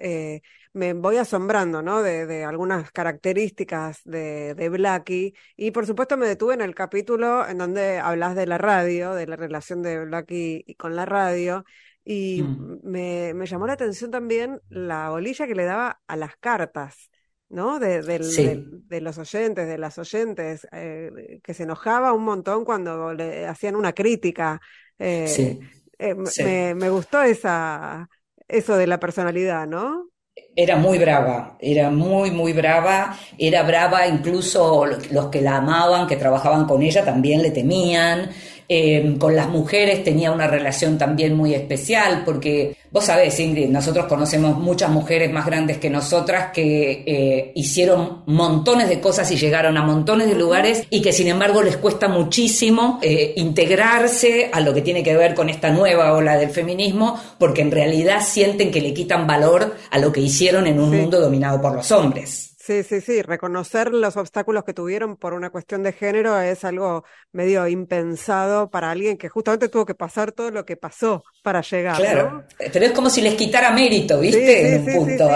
me 0.72 0.92
voy 0.92 1.16
asombrando, 1.16 1.82
¿no? 1.82 2.02
De, 2.02 2.26
de 2.26 2.44
algunas 2.44 2.92
características 2.92 4.02
de, 4.04 4.54
de 4.54 4.68
Blackie. 4.68 5.34
Y 5.56 5.70
por 5.72 5.86
supuesto 5.86 6.16
me 6.16 6.26
detuve 6.26 6.54
en 6.54 6.60
el 6.60 6.74
capítulo 6.74 7.46
en 7.46 7.58
donde 7.58 7.98
hablas 7.98 8.36
de 8.36 8.46
la 8.46 8.58
radio, 8.58 9.14
de 9.14 9.26
la 9.26 9.36
relación 9.36 9.82
de 9.82 10.04
Blackie 10.04 10.76
con 10.78 10.94
la 10.94 11.06
radio. 11.06 11.64
Y 12.04 12.42
mm. 12.42 12.80
me, 12.84 13.34
me, 13.34 13.46
llamó 13.46 13.66
la 13.66 13.74
atención 13.74 14.10
también 14.10 14.60
la 14.68 15.10
bolilla 15.10 15.46
que 15.46 15.54
le 15.54 15.64
daba 15.64 16.00
a 16.06 16.16
las 16.16 16.36
cartas, 16.36 17.10
¿no? 17.50 17.78
De, 17.78 18.02
de, 18.02 19.00
los 19.00 19.18
oyentes, 19.18 19.68
de 19.68 19.78
las 19.78 19.98
oyentes, 19.98 20.66
eh, 20.72 21.40
que 21.42 21.52
se 21.52 21.64
enojaba 21.64 22.12
un 22.12 22.24
montón 22.24 22.64
cuando 22.64 23.12
le 23.12 23.46
hacían 23.46 23.76
una 23.76 23.92
crítica. 23.92 24.60
Eh, 24.98 25.28
sí. 25.28 25.60
Eh, 25.98 26.14
me, 26.14 26.74
me, 26.74 26.88
gustó 26.88 27.22
esa, 27.22 28.08
eso 28.48 28.76
de 28.76 28.86
la 28.86 28.98
personalidad, 28.98 29.66
¿no? 29.66 30.08
Era 30.56 30.76
muy 30.76 30.98
brava, 30.98 31.56
era 31.60 31.90
muy, 31.90 32.30
muy 32.30 32.52
brava, 32.52 33.16
era 33.36 33.62
brava, 33.62 34.06
incluso 34.06 34.86
los 34.86 35.26
que 35.26 35.42
la 35.42 35.56
amaban, 35.56 36.06
que 36.06 36.16
trabajaban 36.16 36.66
con 36.66 36.82
ella, 36.82 37.04
también 37.04 37.42
le 37.42 37.50
temían. 37.50 38.30
Em, 38.72 39.18
con 39.18 39.34
las 39.34 39.48
mujeres 39.48 40.04
tenía 40.04 40.30
una 40.30 40.46
relación 40.46 40.96
también 40.96 41.34
muy 41.34 41.54
especial, 41.54 42.22
porque 42.24 42.76
vos 42.92 43.04
sabés, 43.04 43.40
Ingrid, 43.40 43.68
nosotros 43.68 44.06
conocemos 44.06 44.56
muchas 44.56 44.90
mujeres 44.90 45.32
más 45.32 45.44
grandes 45.44 45.78
que 45.78 45.90
nosotras 45.90 46.52
que 46.52 47.02
eh, 47.04 47.52
hicieron 47.56 48.22
montones 48.26 48.88
de 48.88 49.00
cosas 49.00 49.28
y 49.32 49.36
llegaron 49.36 49.76
a 49.76 49.82
montones 49.82 50.28
de 50.28 50.36
lugares 50.36 50.86
y 50.88 51.02
que 51.02 51.12
sin 51.12 51.26
embargo 51.26 51.64
les 51.64 51.78
cuesta 51.78 52.06
muchísimo 52.06 53.00
eh, 53.02 53.32
integrarse 53.38 54.50
a 54.52 54.60
lo 54.60 54.72
que 54.72 54.82
tiene 54.82 55.02
que 55.02 55.16
ver 55.16 55.34
con 55.34 55.48
esta 55.48 55.70
nueva 55.70 56.12
ola 56.12 56.38
del 56.38 56.50
feminismo, 56.50 57.20
porque 57.40 57.62
en 57.62 57.72
realidad 57.72 58.20
sienten 58.24 58.70
que 58.70 58.80
le 58.80 58.94
quitan 58.94 59.26
valor 59.26 59.74
a 59.90 59.98
lo 59.98 60.12
que 60.12 60.20
hicieron 60.20 60.68
en 60.68 60.78
un 60.78 60.96
mundo 60.96 61.20
dominado 61.20 61.60
por 61.60 61.74
los 61.74 61.90
hombres. 61.90 62.49
Sí, 62.62 62.82
sí, 62.82 63.00
sí. 63.00 63.22
Reconocer 63.22 63.90
los 63.90 64.18
obstáculos 64.18 64.64
que 64.64 64.74
tuvieron 64.74 65.16
por 65.16 65.32
una 65.32 65.48
cuestión 65.48 65.82
de 65.82 65.94
género 65.94 66.38
es 66.38 66.62
algo 66.62 67.04
medio 67.32 67.66
impensado 67.66 68.68
para 68.68 68.90
alguien 68.90 69.16
que 69.16 69.30
justamente 69.30 69.70
tuvo 69.70 69.86
que 69.86 69.94
pasar 69.94 70.32
todo 70.32 70.50
lo 70.50 70.66
que 70.66 70.76
pasó 70.76 71.24
para 71.42 71.62
llegar. 71.62 71.96
Claro. 71.96 72.44
Pero 72.58 72.84
es 72.84 72.92
como 72.92 73.08
si 73.08 73.22
les 73.22 73.34
quitara 73.34 73.70
mérito, 73.70 74.20
¿viste? 74.20 74.74
en 74.74 74.88
un 74.88 74.94
punto. 74.94 75.30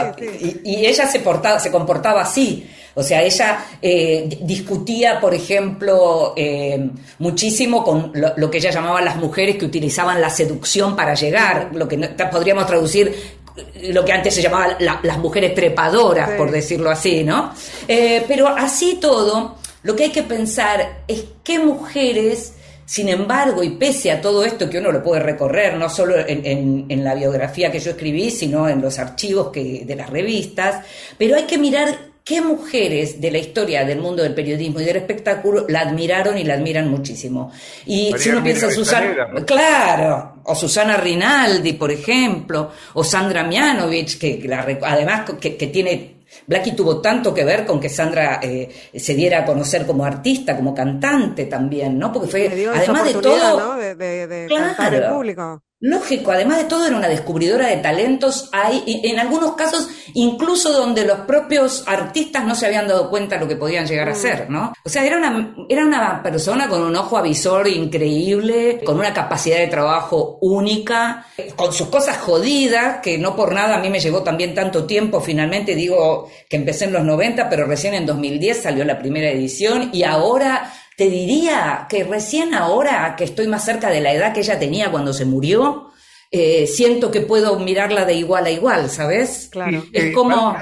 Y, 0.64 0.85
ella 0.85 1.07
se, 1.07 1.21
portaba, 1.21 1.59
se 1.59 1.71
comportaba 1.71 2.21
así. 2.21 2.69
O 2.93 3.02
sea, 3.02 3.23
ella 3.23 3.64
eh, 3.81 4.28
discutía, 4.43 5.19
por 5.19 5.35
ejemplo, 5.35 6.35
eh, 6.37 6.90
muchísimo 7.21 7.83
con 7.83 8.12
lo, 8.14 8.50
que 8.50 8.59
ella 8.59 8.71
llamaba 8.71 9.00
las 9.00 9.16
mujeres 9.16 9.57
que 9.57 9.64
utilizaban 9.64 10.21
la 10.21 10.28
seducción 10.28 10.95
para 10.95 11.14
llegar, 11.14 11.71
lo 11.73 11.88
que 11.88 11.97
podríamos 12.31 12.66
traducir 12.66 13.43
lo 13.82 14.04
que 14.04 14.12
antes 14.12 14.34
se 14.34 14.42
llamaba 14.42 14.76
las 14.78 15.18
mujeres 15.18 15.54
trepadoras, 15.54 16.30
por 16.30 16.50
decirlo 16.50 16.90
así, 16.90 17.23
¿no? 17.23 17.52
Eh, 17.87 18.25
pero 18.26 18.49
así 18.49 18.99
todo, 19.00 19.56
lo 19.82 19.94
que 19.94 20.04
hay 20.04 20.11
que 20.11 20.25
pensar 20.25 21.02
es 21.06 21.25
qué 21.44 21.58
mujeres, 21.58 22.54
sin 22.84 23.08
embargo, 23.08 23.62
y 23.62 23.70
pese 23.70 24.11
a 24.11 24.20
todo 24.20 24.44
esto 24.44 24.68
que 24.68 24.78
uno 24.78 24.90
lo 24.90 25.02
puede 25.02 25.23
recorrer, 25.23 25.76
no 25.76 25.88
solo 25.88 26.16
en, 26.18 26.87
en 26.88 27.04
la 27.04 27.14
biografía 27.14 27.70
que 27.70 27.78
yo 27.78 27.92
escribí, 27.92 28.30
sino 28.30 28.68
en 28.68 28.80
los 28.80 28.99
archivos 28.99 29.50
que, 29.50 29.84
de 29.84 29.96
las 29.96 30.11
revistas, 30.11 30.84
pero 31.16 31.37
hay 31.37 31.44
que 31.44 31.58
mirar 31.58 32.13
qué 32.25 32.40
mujeres 32.40 33.21
de 33.21 33.31
la 33.31 33.38
historia 33.38 33.85
del 33.85 34.00
mundo 34.00 34.23
del 34.23 34.35
periodismo 34.35 34.81
y 34.81 34.85
del 34.85 34.97
espectáculo 34.97 35.66
la 35.69 35.81
admiraron 35.81 36.38
y 36.38 36.45
la 36.45 36.54
admiran 36.54 36.88
muchísimo. 36.88 37.52
Y 37.85 38.14
si 38.16 38.31
uno 38.31 38.43
piensa 38.43 38.66
en 38.66 38.73
Susana, 38.73 39.14
claro, 39.47 40.37
o 40.45 40.54
Susana 40.54 40.97
Rinaldi, 40.97 41.75
por 41.75 41.90
ejemplo, 41.90 42.71
o 42.95 43.04
Sandra 43.04 43.45
Mianovich, 43.45 44.19
que 44.19 44.43
además 44.83 45.31
que, 45.38 45.50
tiene 45.50 46.14
Blackie 46.47 46.73
tuvo 46.73 47.00
tanto 47.00 47.35
que 47.35 47.45
ver 47.45 47.66
con 47.66 47.78
que 47.78 47.90
Sandra 47.90 48.40
eh, 48.43 48.69
se 48.95 49.14
diera 49.14 49.40
a 49.40 49.45
conocer 49.45 49.87
como 49.87 50.04
artista, 50.04 50.57
como 50.57 50.75
cantante 50.75 51.45
también, 51.45 51.99
¿no? 51.99 52.11
Porque 52.11 52.28
fue, 52.28 52.69
además 52.75 53.04
de 53.04 53.14
todo, 53.14 53.76
de, 53.76 54.47
cantar 54.49 55.11
público. 55.11 55.62
Lógico, 55.87 56.33
además 56.33 56.57
de 56.57 56.64
todo 56.64 56.87
era 56.87 56.97
una 56.97 57.09
descubridora 57.09 57.69
de 57.69 57.76
talentos, 57.76 58.49
hay 58.53 59.03
en 59.05 59.19
algunos 59.19 59.53
casos 59.53 59.87
incluso 60.14 60.73
donde 60.73 61.05
los 61.05 61.21
propios 61.26 61.85
artistas 61.87 62.47
no 62.47 62.55
se 62.55 62.64
habían 62.64 62.88
dado 62.88 63.11
cuenta 63.11 63.35
de 63.35 63.43
lo 63.43 63.49
que 63.49 63.57
podían 63.57 63.87
llegar 63.87 64.09
a 64.09 64.12
mm. 64.12 64.17
ser, 64.17 64.49
¿no? 64.49 64.73
O 64.83 64.88
sea, 64.88 65.05
era 65.05 65.19
una, 65.19 65.55
era 65.69 65.85
una 65.85 66.23
persona 66.23 66.71
con 66.71 66.81
un 66.81 66.97
ojo 66.97 67.19
avisor 67.19 67.69
increíble, 67.69 68.81
con 68.83 68.99
una 68.99 69.12
capacidad 69.12 69.59
de 69.59 69.67
trabajo 69.67 70.38
única, 70.41 71.26
con 71.55 71.71
sus 71.71 71.88
cosas 71.88 72.17
jodidas, 72.17 73.00
que 73.03 73.19
no 73.19 73.37
por 73.37 73.53
nada 73.53 73.76
a 73.76 73.81
mí 73.81 73.91
me 73.91 74.00
llevó 74.00 74.23
también 74.23 74.55
tanto 74.55 74.87
tiempo, 74.87 75.21
finalmente 75.21 75.75
digo 75.75 76.31
que 76.49 76.57
empecé 76.57 76.87
en 76.87 76.95
los 76.95 77.05
90, 77.05 77.50
pero 77.50 77.67
recién 77.67 77.93
en 77.93 78.07
2010 78.07 78.62
salió 78.62 78.87
la 78.87 78.99
primera 78.99 79.29
edición 79.29 79.91
y 79.93 80.05
ahora 80.05 80.73
te 80.97 81.11
diría 81.11 81.87
que 81.89 82.05
recién 82.05 82.55
ahora 82.55 83.15
que 83.17 83.25
estoy 83.25 83.49
más 83.49 83.65
cerca 83.65 83.91
de 83.91 84.01
la 84.01 84.13
edad 84.13 84.33
que 84.33 84.41
ella 84.41 84.59
tenía 84.59 84.91
cuando 84.91 85.13
se 85.13 85.25
murió, 85.25 85.91
eh, 86.31 86.67
siento 86.67 87.11
que 87.11 87.21
puedo 87.21 87.59
mirarla 87.59 88.05
de 88.05 88.15
igual 88.15 88.47
a 88.47 88.51
igual, 88.51 88.91
¿sabes? 88.91 89.49
Claro. 89.51 89.85
es 89.93 90.15
como... 90.15 90.57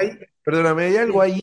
perdóname, 0.44 0.84
hay 0.84 0.96
algo 0.96 1.20
ahí 1.20 1.42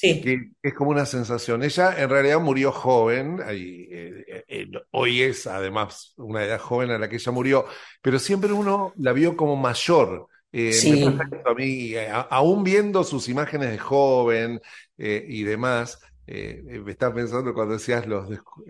que, 0.00 0.50
es 0.62 0.74
como 0.74 0.90
una 0.90 1.06
sensación. 1.06 1.62
Ella 1.62 1.94
en 1.98 2.10
realidad 2.10 2.40
murió 2.40 2.72
joven, 2.72 3.38
y, 3.54 3.88
eh, 3.90 4.44
eh, 4.48 4.66
hoy 4.90 5.22
es 5.22 5.46
además 5.46 6.14
una 6.16 6.44
edad 6.44 6.60
joven 6.60 6.90
a 6.90 6.98
la 6.98 7.08
que 7.08 7.16
ella 7.16 7.32
murió, 7.32 7.66
pero 8.02 8.18
siempre 8.18 8.52
uno 8.52 8.92
la 8.96 9.12
vio 9.12 9.36
como 9.36 9.56
mayor. 9.56 10.28
sí. 10.52 11.04
a 11.44 11.54
mí, 11.54 11.94
aún 12.30 12.64
viendo 12.64 13.04
sus 13.04 13.28
imágenes 13.28 13.70
de 13.70 13.78
joven 13.78 14.60
y 14.98 15.42
demás, 15.42 15.98
eh, 16.28 16.62
eh, 16.68 16.80
me 16.80 16.90
estaba 16.90 17.14
pensando 17.14 17.54
cuando 17.54 17.74
decías 17.74 18.06
los 18.06 18.28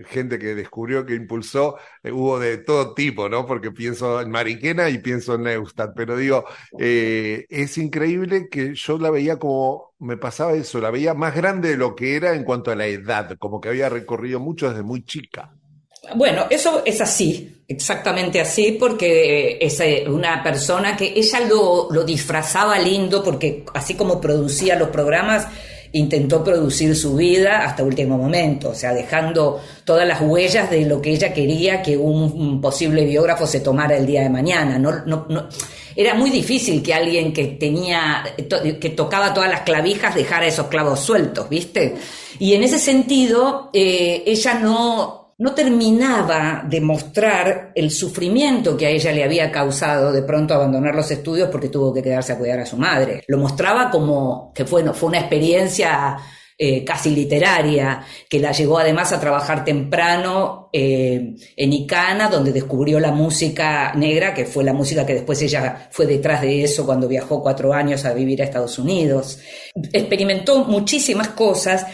gente 0.09 0.39
que 0.39 0.55
descubrió, 0.55 1.07
que 1.07 1.15
impulsó, 1.15 1.77
eh, 2.03 2.13
hubo 2.13 2.39
de 2.39 2.59
todo 2.59 2.93
tipo, 2.93 3.29
¿no? 3.29 3.47
Porque 3.47 3.71
pienso 3.71 4.21
en 4.21 4.31
Mariquena 4.31 4.91
y 4.91 4.99
pienso 4.99 5.35
en 5.35 5.45
Neustadt, 5.45 5.95
pero 5.97 6.17
digo, 6.17 6.45
es 6.79 7.79
increíble 7.79 8.49
que 8.51 8.75
yo 8.75 8.99
la 8.99 9.11
veía 9.11 9.39
como, 9.39 9.95
me 9.99 10.19
pasaba 10.19 10.53
eso, 10.53 10.81
la 10.81 10.91
veía 10.91 11.15
más 11.15 11.35
grande 11.35 11.71
de 11.71 11.77
lo 11.79 11.97
que 11.97 12.17
era 12.17 12.35
en 12.35 12.45
cuanto 12.45 12.71
a 12.71 12.77
la 12.77 12.87
edad, 12.87 13.37
como 13.39 13.61
que 13.61 13.71
había 13.71 13.89
recorrido 13.89 14.39
mucho 14.39 14.69
desde 14.69 14.83
muy 14.83 15.03
chica. 15.05 15.55
Bueno, 16.15 16.47
eso 16.51 16.83
es 16.85 17.01
así, 17.01 17.65
exactamente 17.67 18.41
así, 18.41 18.77
porque 18.79 19.59
es 19.61 19.83
una 20.07 20.43
persona 20.43 20.97
que 20.97 21.13
ella 21.17 21.41
lo, 21.41 21.89
lo 21.91 22.05
disfrazaba 22.05 22.79
lindo, 22.79 23.25
porque 23.25 23.65
así 23.75 23.95
como 23.95 24.21
producía 24.21 24.77
los 24.77 24.91
programas, 24.91 25.49
intentó 25.93 26.43
producir 26.45 26.95
su 26.97 27.17
vida 27.17 27.65
hasta 27.65 27.83
último 27.83 28.19
momento, 28.19 28.71
o 28.71 28.75
sea, 28.75 28.93
dejando 28.93 29.61
todas 29.85 30.07
las 30.07 30.21
huellas 30.21 30.71
de 30.71 30.85
lo 30.87 31.01
que 31.01 31.11
ella 31.11 31.33
quería 31.33 31.83
que 31.83 31.97
un, 31.97 32.61
posible 32.61 33.05
biógrafo 33.05 33.47
se 33.47 33.61
tomara 33.61 33.97
el 33.97 34.07
día 34.07 34.23
de 34.23 34.31
mañana. 34.31 34.79
No, 34.79 35.05
no, 35.07 35.49
era 35.95 36.15
muy 36.15 36.31
difícil 36.31 36.83
que 36.83 36.93
alguien 36.93 37.33
que 37.33 37.47
tenía, 37.47 38.25
que 38.81 38.91
tocaba 38.91 39.33
todas 39.33 39.51
las 39.51 39.63
clavijas 39.63 40.15
dejara 40.15 40.47
esos 40.47 40.67
clavos 40.67 41.01
sueltos, 41.01 41.49
¿viste? 41.49 41.97
Y 42.39 42.55
en 42.55 42.63
ese 42.63 42.79
sentido, 42.79 43.71
eh, 43.73 44.23
ella 44.27 44.55
no, 44.55 45.26
no 45.39 45.55
terminaba 45.55 46.65
de 46.67 46.81
mostrar 46.81 47.73
el 47.75 47.91
sufrimiento 47.91 48.77
que 48.77 48.87
a 48.87 48.91
ella 48.91 49.13
le 49.13 49.23
había 49.23 49.53
causado 49.53 50.11
de 50.11 50.23
pronto 50.23 50.55
abandonar 50.55 50.95
los 50.95 51.11
estudios 51.11 51.51
porque 51.51 51.69
tuvo 51.69 51.93
que 51.93 52.03
quedarse 52.03 52.33
a 52.33 52.39
cuidar 52.39 52.61
a 52.61 52.67
su 52.67 52.77
madre. 52.79 53.23
Lo 53.29 53.37
mostraba 53.37 53.91
como 53.91 54.53
que 54.55 54.65
fue, 54.65 54.83
una 54.83 55.19
experiencia 55.19 56.17
eh, 56.59 56.83
casi 56.85 57.11
literaria, 57.11 58.03
que 58.31 58.41
la 58.41 58.53
llevó 58.53 58.79
además 58.79 59.13
a 59.13 59.21
trabajar 59.21 59.63
temprano 59.63 60.71
eh, 60.73 61.35
en 61.55 61.73
Icana, 61.73 62.31
donde 62.31 62.51
descubrió 62.51 62.99
la 62.99 63.13
música 63.13 63.93
negra, 63.95 64.33
que 64.33 64.47
fue 64.47 64.65
la 64.65 64.73
música 64.73 65.05
que 65.05 65.13
después 65.13 65.43
ella 65.43 65.89
fue 65.91 66.07
detrás 66.07 66.41
de 66.41 66.65
eso 66.65 66.87
cuando 66.87 67.09
viajó 67.09 67.43
cuatro 67.43 67.75
años 67.75 68.07
a 68.07 68.15
vivir 68.15 68.41
a 68.41 68.47
Estados 68.47 68.79
Unidos. 68.79 69.39
Experimentó 69.93 70.65
muchísimas 70.65 71.29
cosas, 71.29 71.85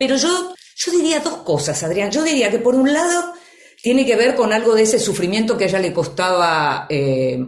pero 0.00 0.16
yo 0.16 0.54
yo 0.82 0.92
diría 0.92 1.20
dos 1.20 1.38
cosas, 1.38 1.82
Adrián. 1.82 2.10
Yo 2.10 2.22
diría 2.22 2.50
que 2.50 2.58
por 2.58 2.74
un 2.74 2.90
lado 2.90 3.34
tiene 3.82 4.06
que 4.06 4.16
ver 4.16 4.34
con 4.34 4.50
algo 4.50 4.74
de 4.74 4.82
ese 4.82 4.98
sufrimiento 4.98 5.58
que 5.58 5.64
a 5.64 5.68
ella 5.68 5.78
le 5.78 5.92
costaba 5.92 6.86
eh, 6.88 7.38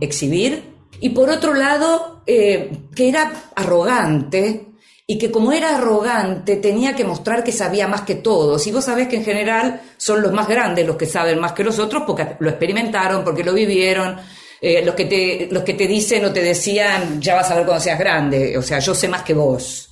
exhibir 0.00 0.62
y 1.00 1.10
por 1.10 1.28
otro 1.30 1.52
lado 1.52 2.22
eh, 2.26 2.70
que 2.94 3.08
era 3.08 3.50
arrogante 3.56 4.66
y 5.04 5.18
que 5.18 5.32
como 5.32 5.52
era 5.52 5.76
arrogante 5.76 6.56
tenía 6.56 6.94
que 6.94 7.04
mostrar 7.04 7.42
que 7.42 7.50
sabía 7.50 7.88
más 7.88 8.02
que 8.02 8.14
todos. 8.14 8.64
Y 8.68 8.72
vos 8.72 8.84
sabés 8.84 9.08
que 9.08 9.16
en 9.16 9.24
general 9.24 9.80
son 9.96 10.22
los 10.22 10.32
más 10.32 10.46
grandes 10.46 10.86
los 10.86 10.96
que 10.96 11.06
saben 11.06 11.40
más 11.40 11.52
que 11.52 11.64
los 11.64 11.80
otros 11.80 12.04
porque 12.06 12.36
lo 12.38 12.50
experimentaron, 12.50 13.24
porque 13.24 13.42
lo 13.42 13.52
vivieron. 13.52 14.16
eh, 14.60 14.82
los, 14.84 14.94
que 14.94 15.06
te, 15.06 15.48
los 15.50 15.64
que 15.64 15.74
te 15.74 15.88
dicen 15.88 16.24
o 16.24 16.32
te 16.32 16.42
decían, 16.42 17.20
ya 17.20 17.34
vas 17.34 17.50
a 17.50 17.56
ver 17.56 17.66
cuando 17.66 17.82
seas 17.82 17.98
grande, 17.98 18.56
o 18.56 18.62
sea, 18.62 18.78
yo 18.78 18.94
sé 18.94 19.08
más 19.08 19.22
que 19.22 19.34
vos. 19.34 19.90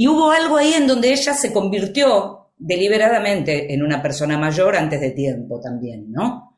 Y 0.00 0.08
hubo 0.08 0.30
algo 0.30 0.56
ahí 0.56 0.72
en 0.72 0.86
donde 0.86 1.12
ella 1.12 1.34
se 1.34 1.52
convirtió 1.52 2.52
deliberadamente 2.56 3.74
en 3.74 3.82
una 3.82 4.00
persona 4.00 4.38
mayor 4.38 4.74
antes 4.74 4.98
de 4.98 5.10
tiempo 5.10 5.60
también, 5.60 6.10
¿no? 6.10 6.49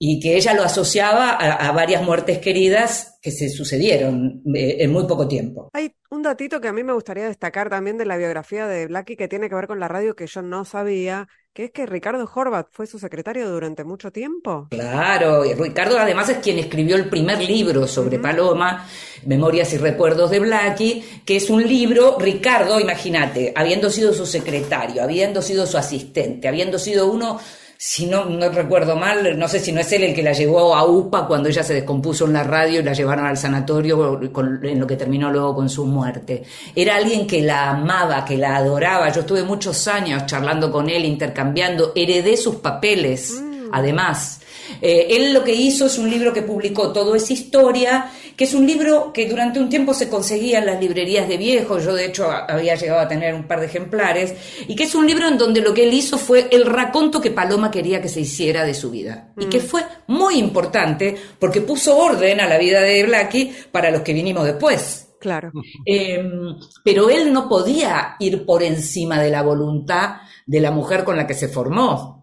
Y 0.00 0.20
que 0.20 0.36
ella 0.36 0.54
lo 0.54 0.62
asociaba 0.62 1.30
a, 1.30 1.72
varias 1.72 2.02
muertes 2.02 2.38
queridas 2.38 3.18
que 3.20 3.32
se 3.32 3.48
sucedieron 3.48 4.42
eh, 4.54 4.76
en 4.78 4.92
muy 4.92 5.06
poco 5.08 5.26
tiempo. 5.26 5.70
Hay 5.72 5.92
un 6.10 6.22
datito 6.22 6.60
que 6.60 6.68
a 6.68 6.72
mí 6.72 6.84
me 6.84 6.92
gustaría 6.92 7.26
destacar 7.26 7.68
también 7.68 7.98
de 7.98 8.06
la 8.06 8.16
biografía 8.16 8.68
de 8.68 8.86
Blackie 8.86 9.16
que 9.16 9.26
tiene 9.26 9.48
que 9.48 9.56
ver 9.56 9.66
con 9.66 9.80
la 9.80 9.88
radio 9.88 10.14
que 10.14 10.28
yo 10.28 10.40
no 10.40 10.64
sabía, 10.64 11.26
que 11.52 11.64
es 11.64 11.70
que 11.72 11.84
Ricardo 11.84 12.30
Horvat 12.32 12.68
fue 12.70 12.86
su 12.86 13.00
secretario 13.00 13.50
durante 13.50 13.82
mucho 13.82 14.12
tiempo. 14.12 14.68
Claro, 14.70 15.44
y 15.44 15.54
Ricardo 15.54 15.98
además 15.98 16.28
es 16.28 16.38
quien 16.38 16.60
escribió 16.60 16.94
el 16.94 17.08
primer 17.08 17.40
libro 17.40 17.88
sobre 17.88 18.20
Paloma, 18.20 18.86
Memorias 19.26 19.72
y 19.72 19.78
Recuerdos 19.78 20.30
de 20.30 20.38
Blackie, 20.38 21.22
que 21.26 21.36
es 21.36 21.50
un 21.50 21.66
libro, 21.66 22.16
Ricardo, 22.20 22.78
imagínate, 22.78 23.52
habiendo 23.56 23.90
sido 23.90 24.12
su 24.12 24.26
secretario, 24.26 25.02
habiendo 25.02 25.42
sido 25.42 25.66
su 25.66 25.76
asistente, 25.76 26.46
habiendo 26.46 26.78
sido 26.78 27.10
uno 27.10 27.40
si 27.80 28.06
no, 28.06 28.24
no 28.24 28.48
recuerdo 28.48 28.96
mal, 28.96 29.38
no 29.38 29.46
sé 29.46 29.60
si 29.60 29.70
no 29.70 29.80
es 29.80 29.92
él 29.92 30.02
el 30.02 30.12
que 30.12 30.22
la 30.24 30.32
llevó 30.32 30.74
a 30.74 30.84
UPA 30.84 31.28
cuando 31.28 31.48
ella 31.48 31.62
se 31.62 31.74
descompuso 31.74 32.26
en 32.26 32.32
la 32.32 32.42
radio 32.42 32.80
y 32.80 32.82
la 32.82 32.92
llevaron 32.92 33.24
al 33.24 33.36
sanatorio 33.36 34.20
en 34.20 34.80
lo 34.80 34.84
que 34.84 34.96
terminó 34.96 35.30
luego 35.30 35.54
con 35.54 35.68
su 35.68 35.86
muerte. 35.86 36.42
Era 36.74 36.96
alguien 36.96 37.24
que 37.24 37.40
la 37.40 37.70
amaba, 37.70 38.24
que 38.24 38.36
la 38.36 38.56
adoraba. 38.56 39.10
Yo 39.12 39.20
estuve 39.20 39.44
muchos 39.44 39.86
años 39.86 40.26
charlando 40.26 40.72
con 40.72 40.90
él, 40.90 41.04
intercambiando, 41.04 41.92
heredé 41.94 42.36
sus 42.36 42.56
papeles, 42.56 43.40
mm. 43.40 43.68
además. 43.70 44.40
Eh, 44.80 45.06
él 45.10 45.32
lo 45.32 45.44
que 45.44 45.54
hizo 45.54 45.86
es 45.86 45.98
un 45.98 46.10
libro 46.10 46.32
que 46.32 46.42
publicó 46.42 46.92
Todo 46.92 47.14
es 47.14 47.30
Historia, 47.30 48.10
que 48.36 48.44
es 48.44 48.54
un 48.54 48.66
libro 48.66 49.12
que 49.12 49.28
durante 49.28 49.58
un 49.60 49.68
tiempo 49.68 49.92
se 49.94 50.08
conseguía 50.08 50.58
en 50.58 50.66
las 50.66 50.80
librerías 50.80 51.28
de 51.28 51.36
viejos, 51.36 51.84
yo 51.84 51.94
de 51.94 52.06
hecho 52.06 52.30
había 52.30 52.76
llegado 52.76 53.00
a 53.00 53.08
tener 53.08 53.34
un 53.34 53.48
par 53.48 53.60
de 53.60 53.66
ejemplares, 53.66 54.34
y 54.66 54.76
que 54.76 54.84
es 54.84 54.94
un 54.94 55.06
libro 55.06 55.26
en 55.26 55.38
donde 55.38 55.60
lo 55.60 55.74
que 55.74 55.84
él 55.84 55.92
hizo 55.92 56.18
fue 56.18 56.48
el 56.50 56.64
raconto 56.64 57.20
que 57.20 57.30
Paloma 57.30 57.70
quería 57.70 58.00
que 58.00 58.08
se 58.08 58.20
hiciera 58.20 58.64
de 58.64 58.74
su 58.74 58.90
vida, 58.90 59.32
y 59.38 59.46
que 59.46 59.58
mm. 59.58 59.62
fue 59.62 59.82
muy 60.06 60.38
importante 60.38 61.16
porque 61.38 61.60
puso 61.60 61.96
orden 61.96 62.40
a 62.40 62.46
la 62.46 62.58
vida 62.58 62.80
de 62.80 63.04
Blackie 63.04 63.52
para 63.72 63.90
los 63.90 64.02
que 64.02 64.12
vinimos 64.12 64.44
después. 64.44 65.08
Claro. 65.18 65.50
Em, 65.84 66.56
pero 66.84 67.10
él 67.10 67.32
no 67.32 67.48
podía 67.48 68.16
ir 68.18 68.44
por 68.46 68.62
encima 68.62 69.20
de 69.20 69.30
la 69.30 69.42
voluntad 69.42 70.16
de 70.46 70.60
la 70.60 70.70
mujer 70.70 71.04
con 71.04 71.16
la 71.16 71.26
que 71.26 71.34
se 71.34 71.48
formó. 71.48 72.17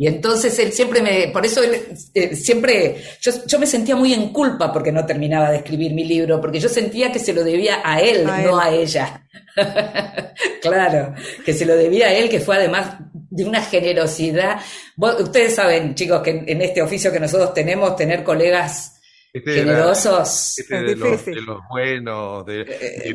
Y 0.00 0.06
entonces 0.06 0.56
él 0.60 0.72
siempre 0.72 1.02
me, 1.02 1.28
por 1.32 1.44
eso 1.44 1.60
él 1.60 1.76
eh, 2.14 2.36
siempre, 2.36 3.02
yo, 3.20 3.32
yo, 3.44 3.58
me 3.58 3.66
sentía 3.66 3.96
muy 3.96 4.14
en 4.14 4.32
culpa 4.32 4.72
porque 4.72 4.92
no 4.92 5.04
terminaba 5.04 5.50
de 5.50 5.56
escribir 5.56 5.92
mi 5.92 6.04
libro, 6.04 6.40
porque 6.40 6.60
yo 6.60 6.68
sentía 6.68 7.10
que 7.10 7.18
se 7.18 7.32
lo 7.32 7.42
debía 7.42 7.80
a 7.84 8.00
él, 8.00 8.24
no 8.24 8.60
a 8.60 8.70
ella. 8.70 9.26
claro, 10.62 11.14
que 11.44 11.52
se 11.52 11.66
lo 11.66 11.74
debía 11.74 12.06
a 12.06 12.14
él, 12.14 12.28
que 12.28 12.38
fue 12.38 12.58
además 12.58 12.98
de 13.12 13.44
una 13.44 13.60
generosidad. 13.60 14.60
ustedes 14.96 15.56
saben, 15.56 15.96
chicos, 15.96 16.22
que 16.22 16.44
en, 16.46 16.62
este 16.62 16.80
oficio 16.80 17.10
que 17.10 17.18
nosotros 17.18 17.52
tenemos, 17.52 17.96
tener 17.96 18.22
colegas 18.22 19.00
este 19.32 19.52
generosos. 19.52 20.60
Este 20.60 20.80
de, 20.80 20.94
los, 20.94 21.26
de, 21.26 21.42
los, 21.42 21.60
buenos, 21.68 22.46
de, 22.46 22.60
eh, 22.60 23.14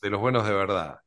de 0.00 0.10
los 0.10 0.20
buenos 0.20 0.46
de 0.46 0.54
verdad. 0.54 1.00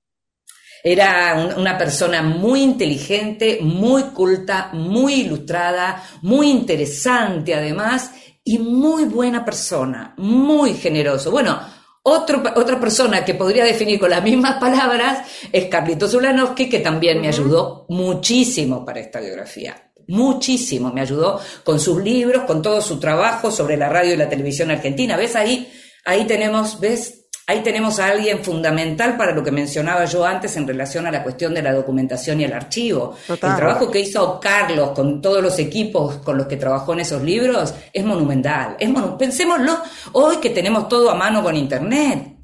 Era 0.88 1.56
una 1.58 1.76
persona 1.80 2.22
muy 2.22 2.62
inteligente, 2.62 3.58
muy 3.60 4.04
culta, 4.04 4.70
muy 4.72 5.22
ilustrada, 5.22 6.04
muy 6.22 6.52
interesante 6.52 7.56
además 7.56 8.12
y 8.44 8.60
muy 8.60 9.06
buena 9.06 9.44
persona, 9.44 10.14
muy 10.18 10.76
generoso. 10.76 11.32
Bueno, 11.32 11.60
otra 12.04 12.80
persona 12.80 13.26
que 13.26 13.34
podría 13.34 13.64
definir 13.66 14.00
con 14.00 14.12
las 14.12 14.22
mismas 14.22 14.60
palabras 14.60 15.28
es 15.52 15.66
Carlitos 15.66 16.14
Ulanowski, 16.14 16.70
que 16.70 16.82
también 16.82 17.20
me 17.20 17.30
ayudó 17.30 17.88
muchísimo 17.90 18.86
para 18.86 19.00
esta 19.00 19.20
biografía. 19.20 19.92
Muchísimo, 20.08 20.94
me 20.94 21.02
ayudó 21.02 21.42
con 21.64 21.80
sus 21.80 22.00
libros, 22.04 22.44
con 22.44 22.62
todo 22.62 22.80
su 22.80 23.00
trabajo 23.00 23.50
sobre 23.50 23.76
la 23.76 23.90
radio 23.90 24.14
y 24.14 24.18
la 24.18 24.30
televisión 24.30 24.70
argentina. 24.70 25.18
¿Ves 25.18 25.36
ahí? 25.36 25.68
Ahí 26.06 26.26
tenemos, 26.26 26.80
¿ves? 26.80 27.25
Ahí 27.48 27.62
tenemos 27.62 28.00
a 28.00 28.08
alguien 28.08 28.44
fundamental 28.44 29.18
para 29.18 29.32
lo 29.32 29.44
que 29.44 29.52
mencionaba 29.52 30.06
yo 30.06 30.26
antes 30.26 30.58
en 30.58 30.68
relación 30.68 31.06
a 31.06 31.12
la 31.12 31.22
cuestión 31.22 31.54
de 31.54 31.62
la 31.62 31.74
documentación 31.74 32.42
y 32.42 32.44
el 32.44 32.54
archivo. 32.54 33.16
El 33.30 33.38
trabajo 33.38 33.92
que 33.92 34.00
hizo 34.00 34.40
Carlos 34.40 34.90
con 34.96 35.22
todos 35.22 35.44
los 35.44 35.60
equipos 35.60 36.16
con 36.18 36.40
los 36.40 36.48
que 36.48 36.58
trabajó 36.58 36.94
en 36.94 37.02
esos 37.02 37.22
libros 37.22 37.76
es 37.94 38.04
monumental. 38.04 38.76
Es 38.80 38.90
Pensémoslo 39.20 39.78
hoy 40.14 40.38
que 40.38 40.50
tenemos 40.50 40.90
todo 40.90 41.12
a 41.12 41.16
mano 41.16 41.44
con 41.44 41.56
Internet. 41.56 42.36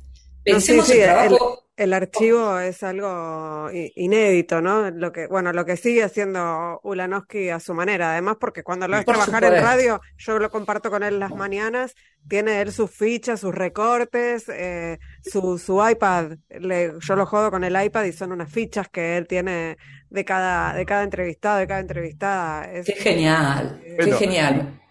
Pensemos 0.43 0.87
el 0.91 1.03
trabajo 1.03 1.55
el 1.55 1.60
archivo 1.93 2.59
es 2.59 2.83
algo 2.83 3.69
inédito, 3.71 4.61
¿no? 4.61 4.91
Lo 4.91 5.11
que, 5.11 5.27
bueno, 5.27 5.51
lo 5.51 5.65
que 5.65 5.77
sigue 5.77 6.03
haciendo 6.03 6.79
Ulanowski 6.83 7.49
a 7.49 7.59
su 7.59 7.73
manera, 7.73 8.11
además 8.11 8.37
porque 8.39 8.63
cuando 8.63 8.87
lo 8.87 8.97
ves 8.97 9.05
trabajar 9.05 9.43
en 9.43 9.61
radio, 9.61 10.01
yo 10.17 10.39
lo 10.39 10.49
comparto 10.49 10.89
con 10.91 11.03
él 11.03 11.19
las 11.19 11.31
mañanas, 11.31 11.95
tiene 12.27 12.61
él 12.61 12.71
sus 12.71 12.91
fichas, 12.91 13.39
sus 13.39 13.53
recortes, 13.53 14.47
eh, 14.49 14.99
su, 15.23 15.57
su 15.57 15.81
iPad, 15.87 16.37
yo 16.49 17.15
lo 17.15 17.25
jodo 17.25 17.51
con 17.51 17.63
el 17.63 17.81
iPad 17.83 18.03
y 18.05 18.13
son 18.13 18.31
unas 18.31 18.51
fichas 18.51 18.87
que 18.89 19.17
él 19.17 19.27
tiene 19.27 19.77
de 20.09 20.25
cada, 20.25 20.73
de 20.75 20.85
cada 20.85 21.03
entrevistado, 21.03 21.57
de 21.57 21.67
cada 21.67 21.79
entrevistada. 21.79 22.69
qué 22.85 22.93
genial, 22.93 23.81
qué 23.97 24.11
genial. 24.13 24.81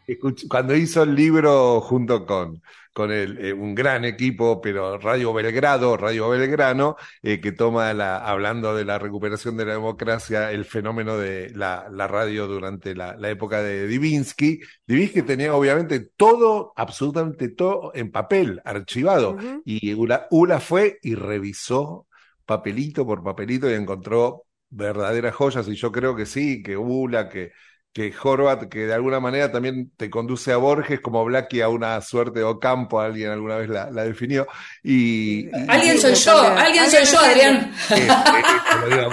Cuando 0.49 0.75
hizo 0.75 1.03
el 1.03 1.15
libro 1.15 1.81
junto 1.81 2.27
con 2.27 2.61
con 2.93 3.13
el, 3.13 3.39
eh, 3.39 3.53
un 3.53 3.75
gran 3.75 4.05
equipo, 4.05 4.61
pero 4.61 4.99
Radio 4.99 5.33
Belgrado, 5.33 5.97
Radio 5.97 6.29
Belgrano, 6.29 6.97
eh, 7.23 7.41
que 7.41 7.53
toma, 7.53 7.95
la, 7.95 8.19
hablando 8.19 8.75
de 8.75 8.85
la 8.85 8.99
recuperación 8.99 9.57
de 9.57 9.65
la 9.67 9.73
democracia, 9.75 10.51
el 10.51 10.65
fenómeno 10.65 11.17
de 11.17 11.51
la, 11.55 11.89
la 11.91 12.09
radio 12.09 12.47
durante 12.47 12.95
la, 12.95 13.17
la, 13.17 13.31
época 13.31 13.63
de 13.63 13.87
Divinsky. 13.87 14.61
Divinsky 14.87 15.23
tenía 15.23 15.55
obviamente 15.55 16.01
todo, 16.17 16.73
absolutamente 16.77 17.49
todo 17.51 17.93
en 17.95 18.11
papel, 18.11 18.61
archivado, 18.65 19.37
y 19.65 19.95
Ula, 19.95 20.27
Ula 20.31 20.61
fue 20.61 20.99
y 21.03 21.15
revisó 21.15 22.07
papelito 22.45 23.07
por 23.07 23.23
papelito 23.23 23.71
y 23.71 23.75
encontró 23.75 24.45
verdaderas 24.69 25.35
joyas, 25.35 25.69
y 25.69 25.75
yo 25.75 25.93
creo 25.93 26.17
que 26.17 26.27
sí, 26.27 26.63
que 26.63 26.77
Ula, 26.77 27.29
que 27.29 27.53
que 27.93 28.13
Horvat, 28.23 28.69
que 28.69 28.87
de 28.87 28.95
alguna 28.95 29.19
manera 29.19 29.51
también 29.51 29.91
te 29.97 30.11
conduce 30.11 30.53
a 30.53 30.57
Borges, 30.57 31.01
como 31.01 31.25
Blackie 31.25 31.61
a 31.61 31.69
una 31.69 32.01
suerte 32.01 32.39
de 32.39 32.45
Ocampo, 32.45 33.01
alguien 33.01 33.31
alguna 33.31 33.57
vez 33.57 33.69
la, 33.69 33.91
definió. 34.05 34.47
Y, 34.83 35.49
alguien 35.69 35.99
soy 35.99 36.15
yo, 36.15 36.41
alguien 36.41 36.89
soy 36.89 37.05
yo, 37.05 37.19
Adrián. 37.19 37.73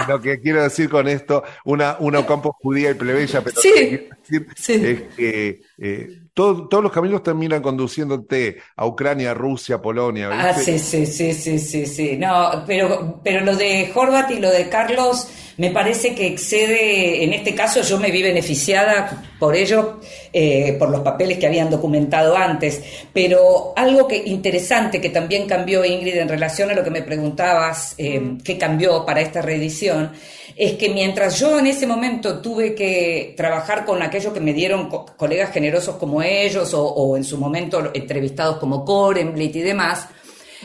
lo 0.08 0.20
que 0.20 0.40
quiero 0.40 0.62
decir 0.62 0.88
con 0.88 1.08
esto, 1.08 1.42
una, 1.64 1.96
una 1.98 2.20
Ocampo 2.20 2.56
judía 2.60 2.90
y 2.90 2.94
plebeya, 2.94 3.42
pero 3.42 3.60
sí, 3.60 4.08
es 4.28 5.02
que 5.16 5.62
eh, 5.78 6.18
todos 6.38 6.82
los 6.84 6.92
caminos 6.92 7.24
terminan 7.24 7.60
conduciéndote 7.60 8.58
a 8.76 8.86
Ucrania, 8.86 9.34
Rusia, 9.34 9.82
Polonia. 9.82 10.30
Ah, 10.32 10.54
sí, 10.54 10.78
sí, 10.78 11.04
sí, 11.04 11.34
sí, 11.34 11.58
sí, 11.58 11.84
sí. 11.84 12.16
No, 12.16 12.62
pero, 12.64 13.20
pero 13.24 13.44
lo 13.44 13.56
de 13.56 13.90
Horvat 13.92 14.30
y 14.30 14.38
lo 14.38 14.48
de 14.50 14.68
Carlos 14.68 15.28
me 15.56 15.72
parece 15.72 16.14
que 16.14 16.28
excede, 16.28 17.24
en 17.24 17.32
este 17.32 17.56
caso 17.56 17.82
yo 17.82 17.98
me 17.98 18.12
vi 18.12 18.22
beneficiada 18.22 19.24
por 19.40 19.56
ello, 19.56 19.98
eh, 20.32 20.76
por 20.78 20.90
los 20.90 21.00
papeles 21.00 21.38
que 21.38 21.46
habían 21.46 21.70
documentado 21.70 22.36
antes, 22.36 22.82
pero 23.12 23.72
algo 23.76 24.06
que 24.06 24.16
interesante 24.16 25.00
que 25.00 25.10
también 25.10 25.46
cambió 25.46 25.84
Ingrid 25.84 26.16
en 26.16 26.28
relación 26.28 26.70
a 26.70 26.74
lo 26.74 26.84
que 26.84 26.90
me 26.90 27.02
preguntabas, 27.02 27.94
eh, 27.98 28.36
qué 28.44 28.58
cambió 28.58 29.04
para 29.04 29.20
esta 29.20 29.42
reedición, 29.42 30.12
es 30.56 30.72
que 30.74 30.88
mientras 30.88 31.38
yo 31.38 31.58
en 31.58 31.68
ese 31.68 31.86
momento 31.86 32.40
tuve 32.40 32.74
que 32.74 33.34
trabajar 33.36 33.84
con 33.84 34.02
aquellos 34.02 34.32
que 34.32 34.40
me 34.40 34.52
dieron 34.52 34.88
colegas 35.16 35.52
generosos 35.52 35.96
como 35.96 36.22
ellos 36.22 36.74
o, 36.74 36.84
o 36.84 37.16
en 37.16 37.24
su 37.24 37.38
momento 37.38 37.90
entrevistados 37.94 38.56
como 38.58 38.84
Korenblit 38.84 39.54
y 39.56 39.62
demás, 39.62 40.08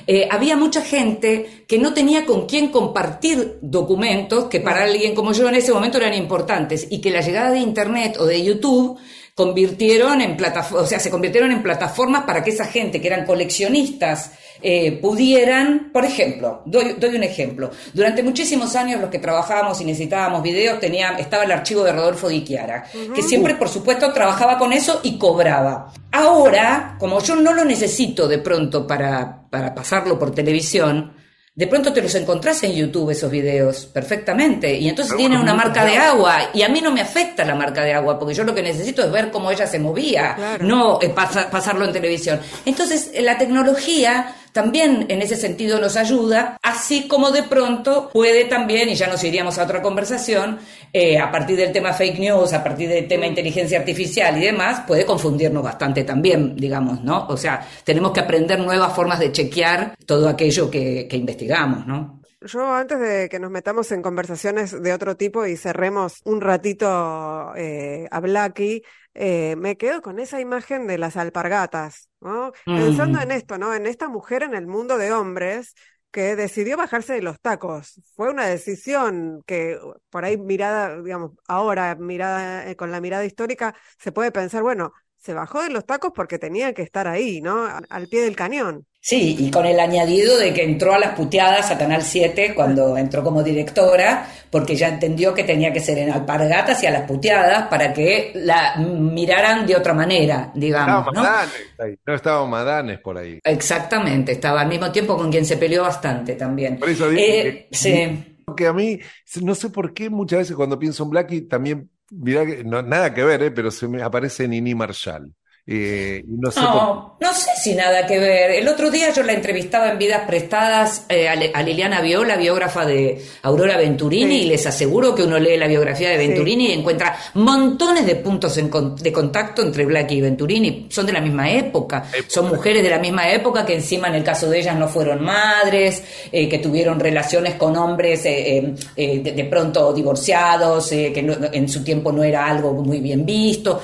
eh, 0.07 0.27
había 0.29 0.57
mucha 0.57 0.81
gente 0.81 1.65
que 1.67 1.77
no 1.77 1.93
tenía 1.93 2.25
con 2.25 2.47
quién 2.47 2.69
compartir 2.69 3.59
documentos 3.61 4.45
que 4.45 4.59
para 4.59 4.83
alguien 4.83 5.13
como 5.13 5.33
yo 5.33 5.47
en 5.47 5.55
ese 5.55 5.71
momento 5.71 5.97
eran 5.97 6.15
importantes 6.15 6.87
y 6.89 6.99
que 6.99 7.11
la 7.11 7.21
llegada 7.21 7.51
de 7.51 7.59
Internet 7.59 8.17
o 8.19 8.25
de 8.25 8.43
YouTube 8.43 8.97
convirtieron 9.35 10.21
en 10.21 10.37
plataformas, 10.37 10.85
o 10.85 10.87
sea, 10.87 10.99
se 10.99 11.09
convirtieron 11.09 11.51
en 11.51 11.63
plataformas 11.63 12.23
para 12.23 12.43
que 12.43 12.51
esa 12.51 12.65
gente 12.65 13.01
que 13.01 13.07
eran 13.07 13.25
coleccionistas 13.25 14.31
eh, 14.61 14.91
pudieran, 15.01 15.89
por 15.91 16.05
ejemplo, 16.05 16.61
doy, 16.65 16.95
doy, 16.99 17.15
un 17.15 17.23
ejemplo, 17.23 17.71
durante 17.93 18.21
muchísimos 18.21 18.75
años 18.75 19.01
los 19.01 19.09
que 19.09 19.17
trabajábamos 19.17 19.81
y 19.81 19.85
necesitábamos 19.85 20.43
videos, 20.43 20.79
tenía, 20.79 21.13
estaba 21.17 21.43
el 21.43 21.51
archivo 21.51 21.83
de 21.83 21.93
Rodolfo 21.93 22.29
Di 22.29 22.43
Chiara, 22.43 22.83
que 23.15 23.23
siempre, 23.23 23.55
por 23.55 23.69
supuesto, 23.69 24.13
trabajaba 24.13 24.59
con 24.59 24.71
eso 24.71 24.99
y 25.03 25.17
cobraba. 25.17 25.91
Ahora, 26.11 26.95
como 26.99 27.19
yo 27.19 27.35
no 27.35 27.53
lo 27.53 27.65
necesito 27.65 28.27
de 28.27 28.37
pronto 28.37 28.85
para, 28.85 29.47
para 29.49 29.73
pasarlo 29.73 30.19
por 30.19 30.31
televisión, 30.31 31.22
de 31.55 31.67
pronto 31.67 31.93
te 31.93 32.01
los 32.01 32.15
encontrás 32.15 32.63
en 32.63 32.73
YouTube 32.73 33.11
esos 33.11 33.29
videos 33.29 33.85
perfectamente. 33.85 34.75
Y 34.75 34.89
entonces 34.89 35.15
tienen 35.15 35.39
una 35.39 35.53
marca 35.53 35.85
de 35.85 35.97
agua. 35.97 36.49
Y 36.53 36.63
a 36.63 36.69
mí 36.69 36.81
no 36.81 36.91
me 36.91 37.01
afecta 37.01 37.45
la 37.45 37.53
marca 37.53 37.83
de 37.83 37.93
agua 37.93 38.17
porque 38.17 38.33
yo 38.33 38.43
lo 38.43 38.55
que 38.55 38.63
necesito 38.63 39.03
es 39.03 39.11
ver 39.11 39.29
cómo 39.29 39.51
ella 39.51 39.67
se 39.67 39.77
movía, 39.77 40.57
no 40.61 40.99
eh, 41.01 41.09
pasarlo 41.09 41.85
en 41.85 41.93
televisión. 41.93 42.39
Entonces 42.65 43.11
la 43.21 43.37
tecnología 43.37 44.35
también 44.53 45.07
en 45.09 45.21
ese 45.21 45.35
sentido 45.35 45.79
nos 45.79 45.97
ayuda, 45.97 46.57
así 46.61 47.07
como 47.07 47.31
de 47.31 47.43
pronto 47.43 48.09
puede 48.13 48.45
también, 48.45 48.87
y 48.87 48.95
ya 48.95 49.07
nos 49.07 49.23
iríamos 49.23 49.57
a 49.57 49.63
otra 49.63 49.81
conversación, 49.81 50.59
eh, 50.93 51.17
a 51.17 51.31
partir 51.31 51.57
del 51.57 51.73
tema 51.73 51.91
fake 51.91 52.19
news, 52.19 52.53
a 52.53 52.63
partir 52.63 52.87
del 52.87 53.07
tema 53.07 53.25
inteligencia 53.25 53.79
artificial 53.79 54.37
y 54.37 54.45
demás, 54.45 54.81
puede 54.87 55.05
confundirnos 55.05 55.63
bastante 55.63 56.03
también, 56.03 56.55
digamos, 56.55 57.03
¿no? 57.03 57.25
O 57.27 57.35
sea, 57.35 57.67
tenemos 57.83 58.11
que 58.11 58.19
aprender 58.19 58.59
nuevas 58.59 58.93
formas 58.93 59.19
de 59.19 59.31
chequear 59.31 59.95
todo 60.05 60.29
aquello 60.29 60.69
que, 60.69 61.07
investigamos, 61.11 61.87
¿no? 61.87 62.21
Yo 62.41 62.73
antes 62.73 62.99
de 62.99 63.29
que 63.29 63.39
nos 63.39 63.49
metamos 63.49 63.91
en 63.91 64.01
conversaciones 64.01 64.83
de 64.83 64.93
otro 64.93 65.15
tipo 65.15 65.47
y 65.47 65.55
cerremos 65.55 66.21
un 66.25 66.41
ratito 66.41 67.55
eh, 67.55 68.05
a 68.11 68.19
Blacky, 68.19 68.83
eh, 69.13 69.55
me 69.57 69.77
quedo 69.77 70.01
con 70.01 70.19
esa 70.19 70.39
imagen 70.39 70.87
de 70.87 70.97
las 70.97 71.17
alpargatas, 71.17 72.09
¿no? 72.21 72.51
Pensando 72.65 73.21
en 73.21 73.31
esto, 73.31 73.57
¿no? 73.57 73.73
En 73.73 73.85
esta 73.85 74.09
mujer 74.09 74.43
en 74.43 74.55
el 74.55 74.67
mundo 74.67 74.97
de 74.97 75.11
hombres 75.11 75.75
que 76.11 76.35
decidió 76.35 76.77
bajarse 76.77 77.13
de 77.13 77.23
los 77.23 77.39
tacos. 77.41 77.99
Fue 78.15 78.29
una 78.29 78.45
decisión 78.45 79.41
que 79.47 79.79
por 80.09 80.25
ahí 80.25 80.37
mirada, 80.37 81.01
digamos, 81.01 81.31
ahora 81.47 81.95
mirada 81.95 82.69
eh, 82.69 82.75
con 82.75 82.91
la 82.91 83.01
mirada 83.01 83.25
histórica 83.25 83.75
se 83.97 84.11
puede 84.11 84.31
pensar, 84.31 84.61
bueno, 84.61 84.93
se 85.23 85.33
bajó 85.33 85.63
de 85.63 85.69
los 85.69 85.85
tacos 85.85 86.11
porque 86.13 86.37
tenía 86.37 86.73
que 86.73 86.81
estar 86.81 87.07
ahí, 87.07 87.39
¿no? 87.39 87.65
Al 87.89 88.07
pie 88.07 88.23
del 88.23 88.35
cañón. 88.35 88.85
Sí, 88.99 89.37
y 89.39 89.51
con 89.51 89.65
el 89.65 89.79
añadido 89.79 90.37
de 90.37 90.53
que 90.53 90.63
entró 90.63 90.93
a 90.93 90.99
las 90.99 91.15
puteadas 91.15 91.71
a 91.71 91.77
Canal 91.77 92.01
7 92.01 92.53
cuando 92.53 92.97
entró 92.97 93.23
como 93.23 93.41
directora, 93.41 94.29
porque 94.49 94.75
ya 94.75 94.89
entendió 94.89 95.33
que 95.33 95.45
tenía 95.45 95.71
que 95.71 95.79
ser 95.79 95.97
en 95.97 96.11
alpargatas 96.11 96.83
y 96.83 96.87
a 96.87 96.91
las 96.91 97.03
puteadas 97.03 97.67
para 97.67 97.93
que 97.93 98.31
la 98.35 98.75
miraran 98.77 99.65
de 99.65 99.77
otra 99.77 99.93
manera, 99.93 100.51
digamos. 100.55 101.07
Estaba 101.07 101.23
Madanes, 101.23 101.99
no 102.05 102.13
estaba 102.13 102.45
Madanes 102.45 102.99
por 102.99 103.17
ahí. 103.17 103.39
Exactamente, 103.43 104.33
estaba 104.33 104.61
al 104.61 104.67
mismo 104.67 104.91
tiempo 104.91 105.15
con 105.15 105.31
quien 105.31 105.45
se 105.45 105.55
peleó 105.55 105.83
bastante 105.83 106.35
también. 106.35 106.79
Por 106.79 106.89
eso 106.89 107.09
digo 107.09 107.21
eh, 107.21 107.67
sí. 107.71 108.35
Porque 108.45 108.67
a 108.67 108.73
mí, 108.73 108.99
no 109.41 109.55
sé 109.55 109.69
por 109.69 109.93
qué 109.93 110.09
muchas 110.09 110.39
veces 110.39 110.55
cuando 110.55 110.77
pienso 110.77 111.03
en 111.03 111.09
Blackie 111.11 111.41
también, 111.41 111.89
mira 112.25 112.45
que 112.45 112.63
no, 112.63 112.81
nada 112.81 113.13
que 113.13 113.23
ver, 113.23 113.41
eh, 113.43 113.51
pero 113.51 113.71
se 113.71 113.87
me 113.87 114.01
aparece 114.01 114.47
Nini 114.47 114.75
Marshall. 114.75 115.33
Eh, 115.65 116.25
no, 116.27 116.51
sé 116.51 116.59
no, 116.59 117.33
sé 117.33 117.51
si 117.55 117.73
nada 117.73 118.05
que 118.05 118.19
ver. 118.19 118.51
El 118.51 118.67
otro 118.67 118.91
día 118.91 119.13
yo 119.13 119.23
la 119.23 119.31
entrevistaba 119.31 119.91
en 119.91 119.97
Vidas 119.97 120.23
Prestadas 120.27 121.05
eh, 121.07 121.29
a, 121.29 121.63
Liliana 121.63 122.01
Viola, 122.01 122.35
biógrafa 122.35 122.85
de 122.85 123.23
Aurora 123.43 123.77
Venturini, 123.77 124.41
y 124.41 124.45
les 124.45 124.67
aseguro 124.67 125.15
que 125.15 125.23
uno 125.23 125.39
lee 125.39 125.55
la 125.55 125.67
biografía 125.67 126.09
de 126.09 126.17
Venturini 126.17 126.67
y 126.67 126.71
encuentra 126.73 127.15
montones 127.35 128.05
de 128.05 128.17
puntos 128.17 128.55
de 128.55 129.13
contacto 129.13 129.61
entre 129.61 129.85
Blackie 129.85 130.15
y 130.15 130.21
Venturini. 130.21 130.87
Son 130.89 131.05
de 131.05 131.13
la 131.13 131.21
misma 131.21 131.49
época, 131.49 132.07
son 132.27 132.49
mujeres 132.49 132.83
de 132.83 132.89
la 132.89 132.99
misma 132.99 133.29
época 133.29 133.65
que 133.65 133.75
encima 133.75 134.09
en 134.09 134.15
el 134.15 134.23
caso 134.23 134.49
de 134.49 134.59
ellas 134.59 134.75
no 134.75 134.89
fueron 134.89 135.23
madres, 135.23 136.03
eh, 136.29 136.49
que 136.49 136.59
tuvieron 136.59 136.99
relaciones 136.99 137.53
con 137.53 137.77
hombres 137.77 138.23
de, 138.23 139.47
pronto 139.49 139.93
divorciados, 139.93 140.89
que 140.89 141.49
en 141.53 141.69
su 141.69 141.85
tiempo 141.85 142.11
no 142.11 142.21
era 142.21 142.47
algo 142.47 142.73
muy 142.73 142.99
bien 142.99 143.25
visto, 143.25 143.81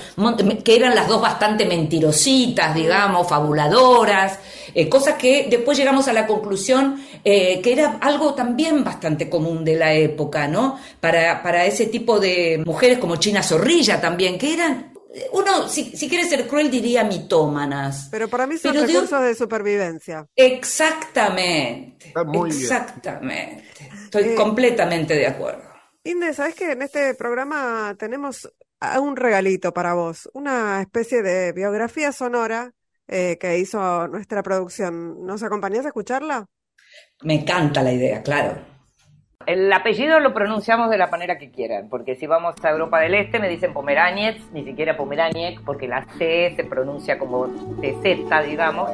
que 0.62 0.76
eran 0.76 0.94
las 0.94 1.08
dos 1.08 1.22
bastante 1.22 1.69
mentirositas, 1.70 2.76
digamos, 2.76 3.30
fabuladoras, 3.30 4.40
eh, 4.74 4.90
cosas 4.90 5.16
que 5.16 5.48
después 5.50 5.78
llegamos 5.78 6.08
a 6.10 6.14
la 6.14 6.28
conclusión 6.28 7.02
eh, 7.24 7.62
que 7.62 7.72
era 7.74 7.98
algo 8.02 8.34
también 8.34 8.84
bastante 8.84 9.30
común 9.30 9.64
de 9.64 9.76
la 9.76 9.94
época, 9.94 10.48
¿no? 10.48 10.78
Para, 11.00 11.42
para 11.42 11.66
ese 11.66 11.86
tipo 11.86 12.20
de 12.20 12.62
mujeres 12.66 12.98
como 12.98 13.16
China 13.16 13.44
Zorrilla 13.44 14.02
también, 14.02 14.38
que 14.38 14.54
eran 14.54 14.94
uno, 15.32 15.68
si, 15.68 15.86
si, 15.98 16.08
quiere 16.08 16.26
ser 16.26 16.48
cruel, 16.48 16.70
diría 16.70 17.04
mitómanas. 17.04 18.10
Pero 18.12 18.28
para 18.28 18.46
mí 18.46 18.58
son 18.58 18.76
recursos 18.76 19.22
de 19.22 19.34
supervivencia. 19.34 20.28
Exactamente. 20.36 22.14
exactamente. 22.48 23.90
Estoy 24.04 24.24
eh, 24.24 24.36
completamente 24.36 25.16
de 25.16 25.28
acuerdo. 25.28 25.64
Inde, 26.04 26.34
¿sabes 26.34 26.56
que 26.56 26.72
en 26.72 26.84
este 26.84 27.16
programa 27.16 27.96
tenemos 27.98 28.50
un 29.02 29.16
regalito 29.16 29.74
para 29.74 29.94
vos, 29.94 30.30
una 30.34 30.82
especie 30.82 31.22
de 31.22 31.52
biografía 31.54 32.12
sonora 32.12 32.72
eh, 33.08 33.38
que 33.40 33.58
hizo 33.58 34.08
nuestra 34.08 34.44
producción. 34.44 35.26
¿Nos 35.26 35.44
acompañás 35.44 35.86
a 35.86 35.90
escucharla? 35.90 36.46
Me 37.24 37.36
encanta 37.36 37.82
la 37.82 37.92
idea, 37.92 38.22
claro. 38.22 38.56
El 39.46 39.72
apellido 39.74 40.20
lo 40.20 40.34
pronunciamos 40.34 40.90
de 40.90 40.98
la 40.98 41.08
manera 41.08 41.38
que 41.38 41.50
quieran, 41.50 41.90
porque 41.90 42.16
si 42.16 42.28
vamos 42.28 42.56
a 42.62 42.70
Europa 42.70 43.00
del 43.00 43.16
Este 43.16 43.40
me 43.40 43.50
dicen 43.50 43.74
Pomeraniec, 43.74 44.40
ni 44.52 44.64
siquiera 44.64 44.96
Pomeraniec, 44.96 45.62
porque 45.64 45.88
la 45.88 46.06
C 46.18 46.54
se 46.56 46.64
pronuncia 46.66 47.18
como 47.18 47.48
TZ, 47.48 48.46
digamos. 48.46 48.92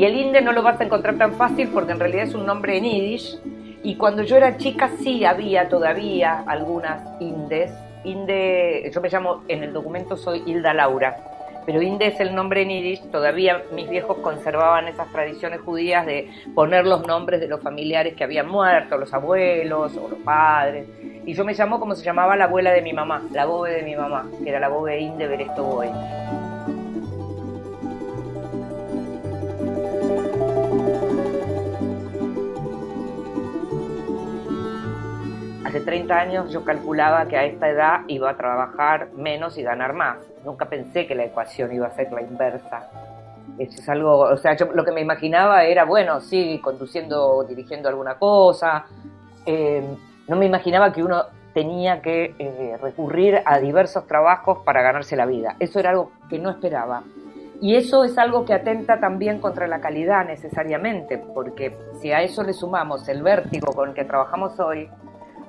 Y 0.00 0.06
el 0.06 0.16
Inde 0.16 0.40
no 0.40 0.52
lo 0.52 0.62
vas 0.62 0.80
a 0.80 0.84
encontrar 0.84 1.18
tan 1.18 1.34
fácil 1.34 1.68
porque 1.68 1.92
en 1.92 2.00
realidad 2.00 2.22
es 2.22 2.34
un 2.34 2.46
nombre 2.46 2.74
en 2.74 2.84
Yiddish. 2.84 3.38
Y 3.82 3.96
cuando 3.96 4.22
yo 4.22 4.38
era 4.38 4.56
chica 4.56 4.90
sí 5.02 5.26
había 5.26 5.68
todavía 5.68 6.42
algunas 6.46 7.02
Indes. 7.20 7.70
Inde, 8.04 8.90
yo 8.94 9.00
me 9.02 9.10
llamo, 9.10 9.42
en 9.46 9.62
el 9.62 9.74
documento 9.74 10.16
soy 10.16 10.42
Hilda 10.46 10.72
Laura, 10.72 11.18
pero 11.66 11.82
Inde 11.82 12.06
es 12.06 12.18
el 12.18 12.34
nombre 12.34 12.62
en 12.62 12.70
Yiddish. 12.70 13.10
Todavía 13.10 13.62
mis 13.74 13.90
viejos 13.90 14.16
conservaban 14.22 14.88
esas 14.88 15.12
tradiciones 15.12 15.60
judías 15.60 16.06
de 16.06 16.30
poner 16.54 16.86
los 16.86 17.06
nombres 17.06 17.38
de 17.38 17.48
los 17.48 17.60
familiares 17.60 18.16
que 18.16 18.24
habían 18.24 18.48
muerto, 18.48 18.96
los 18.96 19.12
abuelos 19.12 19.98
o 19.98 20.08
los 20.08 20.18
padres. 20.20 20.86
Y 21.26 21.34
yo 21.34 21.44
me 21.44 21.52
llamo 21.52 21.78
como 21.78 21.94
se 21.94 22.02
llamaba 22.06 22.38
la 22.38 22.44
abuela 22.44 22.72
de 22.72 22.80
mi 22.80 22.94
mamá, 22.94 23.22
la 23.32 23.44
bobe 23.44 23.72
de 23.72 23.82
mi 23.82 23.94
mamá, 23.94 24.26
que 24.42 24.48
era 24.48 24.60
la 24.60 24.70
bobe 24.70 24.98
Inde 24.98 25.26
Beresto 25.26 25.62
Boy. 25.62 25.88
Hace 35.70 35.82
30 35.82 36.18
años 36.18 36.50
yo 36.50 36.64
calculaba 36.64 37.26
que 37.26 37.36
a 37.36 37.44
esta 37.44 37.68
edad 37.68 38.00
iba 38.08 38.28
a 38.28 38.36
trabajar 38.36 39.10
menos 39.14 39.56
y 39.56 39.62
ganar 39.62 39.92
más. 39.92 40.16
Nunca 40.44 40.64
pensé 40.64 41.06
que 41.06 41.14
la 41.14 41.26
ecuación 41.26 41.72
iba 41.72 41.86
a 41.86 41.92
ser 41.92 42.10
la 42.10 42.22
inversa. 42.22 42.90
Eso 43.56 43.80
es 43.80 43.88
algo, 43.88 44.18
o 44.18 44.36
sea, 44.36 44.56
yo 44.56 44.66
lo 44.74 44.84
que 44.84 44.90
me 44.90 45.00
imaginaba 45.00 45.62
era, 45.62 45.84
bueno, 45.84 46.20
sí, 46.20 46.60
conduciendo 46.60 47.44
dirigiendo 47.44 47.88
alguna 47.88 48.16
cosa. 48.16 48.86
Eh, 49.46 49.84
no 50.26 50.34
me 50.34 50.46
imaginaba 50.46 50.92
que 50.92 51.04
uno 51.04 51.26
tenía 51.54 52.02
que 52.02 52.34
eh, 52.36 52.76
recurrir 52.82 53.40
a 53.44 53.60
diversos 53.60 54.08
trabajos 54.08 54.64
para 54.64 54.82
ganarse 54.82 55.14
la 55.14 55.24
vida. 55.24 55.54
Eso 55.60 55.78
era 55.78 55.90
algo 55.90 56.10
que 56.28 56.40
no 56.40 56.50
esperaba. 56.50 57.04
Y 57.60 57.76
eso 57.76 58.02
es 58.02 58.16
algo 58.18 58.46
que 58.46 58.54
atenta 58.54 58.98
también 58.98 59.38
contra 59.38 59.68
la 59.68 59.80
calidad 59.80 60.24
necesariamente, 60.24 61.18
porque 61.18 61.76
si 62.00 62.10
a 62.10 62.22
eso 62.22 62.42
le 62.42 62.54
sumamos 62.54 63.06
el 63.08 63.22
vértigo 63.22 63.72
con 63.72 63.90
el 63.90 63.94
que 63.94 64.04
trabajamos 64.04 64.58
hoy, 64.58 64.88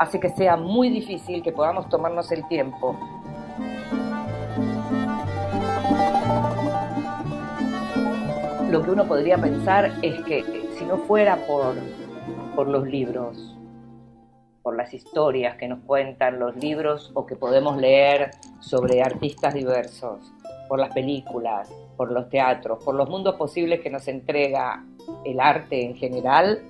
hace 0.01 0.19
que 0.19 0.29
sea 0.29 0.57
muy 0.57 0.89
difícil 0.89 1.43
que 1.43 1.51
podamos 1.51 1.87
tomarnos 1.87 2.31
el 2.31 2.47
tiempo. 2.47 2.97
Lo 8.71 8.81
que 8.81 8.89
uno 8.89 9.07
podría 9.07 9.37
pensar 9.37 9.91
es 10.01 10.19
que 10.23 10.43
si 10.75 10.85
no 10.85 10.97
fuera 10.97 11.35
por, 11.45 11.75
por 12.55 12.67
los 12.67 12.87
libros, 12.87 13.55
por 14.63 14.75
las 14.75 14.91
historias 14.91 15.55
que 15.57 15.67
nos 15.67 15.81
cuentan 15.81 16.39
los 16.39 16.55
libros 16.55 17.11
o 17.13 17.27
que 17.27 17.35
podemos 17.35 17.77
leer 17.77 18.31
sobre 18.59 19.03
artistas 19.03 19.53
diversos, 19.53 20.33
por 20.67 20.79
las 20.79 20.91
películas, 20.95 21.71
por 21.95 22.11
los 22.11 22.27
teatros, 22.27 22.83
por 22.83 22.95
los 22.95 23.07
mundos 23.07 23.35
posibles 23.35 23.81
que 23.81 23.91
nos 23.91 24.07
entrega 24.07 24.83
el 25.25 25.39
arte 25.39 25.85
en 25.85 25.95
general, 25.95 26.63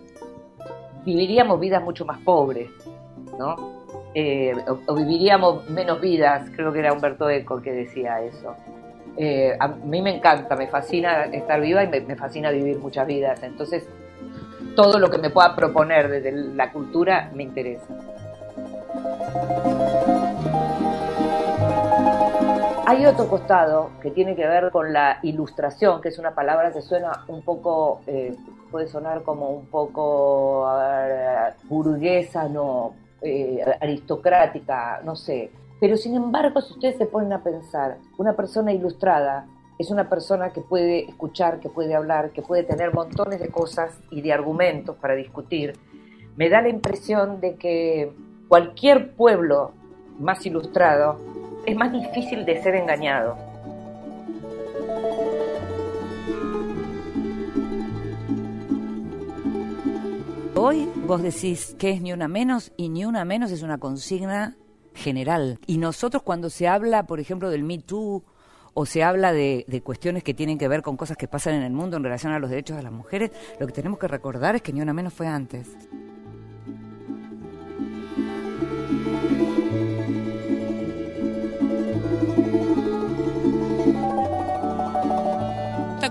viviríamos 1.05 1.61
vidas 1.61 1.81
mucho 1.81 2.03
más 2.05 2.19
pobres. 2.19 2.69
¿No? 3.37 3.81
Eh, 4.13 4.53
o, 4.87 4.95
viviríamos 4.95 5.69
menos 5.69 6.01
vidas, 6.01 6.49
creo 6.53 6.73
que 6.73 6.79
era 6.79 6.91
Humberto 6.91 7.29
Eco 7.29 7.61
que 7.61 7.71
decía 7.71 8.21
eso. 8.21 8.55
Eh, 9.17 9.55
a 9.59 9.67
mí 9.67 10.01
me 10.01 10.15
encanta, 10.17 10.55
me 10.55 10.67
fascina 10.67 11.25
estar 11.25 11.59
viva 11.61 11.83
y 11.83 11.87
me, 11.87 12.15
fascina 12.15 12.49
vivir 12.51 12.79
muchas 12.79 13.07
vidas, 13.07 13.41
entonces 13.43 13.87
todo 14.75 14.99
lo 14.99 15.09
que 15.09 15.17
me 15.17 15.29
pueda 15.29 15.55
proponer 15.55 16.09
desde 16.09 16.31
la 16.31 16.71
cultura 16.71 17.29
me 17.33 17.43
interesa. 17.43 17.87
Hay 22.85 23.05
otro 23.05 23.27
costado 23.27 23.91
que 24.01 24.11
tiene 24.11 24.35
que 24.35 24.45
ver 24.45 24.71
con 24.71 24.91
la 24.91 25.19
ilustración, 25.23 26.01
que 26.01 26.09
es 26.09 26.19
una 26.19 26.35
palabra 26.35 26.73
que 26.73 26.81
suena 26.81 27.23
un 27.29 27.41
poco, 27.41 28.01
eh, 28.07 28.35
puede 28.69 28.87
sonar 28.87 29.23
como 29.23 29.49
un 29.49 29.67
poco 29.67 30.67
burguesa, 31.69 32.49
no, 32.49 32.93
eh, 33.21 33.63
aristocrática, 33.79 35.01
no 35.03 35.15
sé, 35.15 35.51
Pero 35.79 35.97
sin 35.97 36.15
embargo, 36.15 36.61
si 36.61 36.73
ustedes 36.73 36.97
se 36.97 37.05
ponen 37.05 37.33
a 37.33 37.43
pensar, 37.43 37.97
una 38.17 38.33
persona 38.35 38.71
ilustrada 38.71 39.47
es 39.79 39.89
una 39.89 40.09
persona 40.09 40.51
que 40.51 40.61
puede 40.61 41.09
escuchar, 41.09 41.59
que 41.59 41.69
puede 41.69 41.95
hablar, 41.95 42.31
que 42.31 42.43
puede 42.43 42.63
tener 42.63 42.93
montones 42.93 43.39
de 43.39 43.49
cosas 43.49 43.99
y 44.11 44.21
de 44.21 44.31
argumentos 44.31 44.95
para 44.97 45.15
discutir. 45.15 45.73
Me 46.35 46.49
da 46.49 46.61
la 46.61 46.69
impresión 46.69 47.41
de 47.41 47.55
que 47.55 48.13
cualquier 48.47 49.15
pueblo 49.15 49.71
más 50.19 50.45
ilustrado 50.45 51.19
es 51.65 51.75
más 51.75 51.91
difícil 51.91 52.45
de 52.45 52.61
ser 52.61 52.75
engañado. 52.75 53.50
Hoy 60.63 60.87
vos 61.07 61.23
decís 61.23 61.75
que 61.79 61.89
es 61.89 62.03
ni 62.03 62.13
una 62.13 62.27
menos 62.27 62.71
y 62.77 62.89
ni 62.89 63.03
una 63.03 63.25
menos 63.25 63.51
es 63.51 63.63
una 63.63 63.79
consigna 63.79 64.57
general. 64.93 65.57
Y 65.65 65.79
nosotros 65.79 66.21
cuando 66.21 66.51
se 66.51 66.67
habla, 66.67 67.07
por 67.07 67.19
ejemplo, 67.19 67.49
del 67.49 67.63
Me 67.63 67.79
Too 67.79 68.23
o 68.75 68.85
se 68.85 69.01
habla 69.03 69.33
de, 69.33 69.81
cuestiones 69.83 70.23
que 70.23 70.35
tienen 70.35 70.59
que 70.59 70.67
ver 70.67 70.83
con 70.83 70.97
cosas 70.97 71.17
que 71.17 71.27
pasan 71.27 71.55
en 71.55 71.63
el 71.63 71.73
mundo 71.73 71.97
en 71.97 72.03
relación 72.03 72.31
a 72.31 72.37
los 72.37 72.51
derechos 72.51 72.77
de 72.77 72.83
las 72.83 72.91
mujeres, 72.91 73.31
lo 73.59 73.65
que 73.65 73.73
tenemos 73.73 73.97
que 73.97 74.07
recordar 74.07 74.55
es 74.55 74.61
que 74.61 74.71
ni 74.71 74.81
una 74.81 74.93
menos 74.93 75.15
fue 75.15 75.25
antes. 75.25 75.67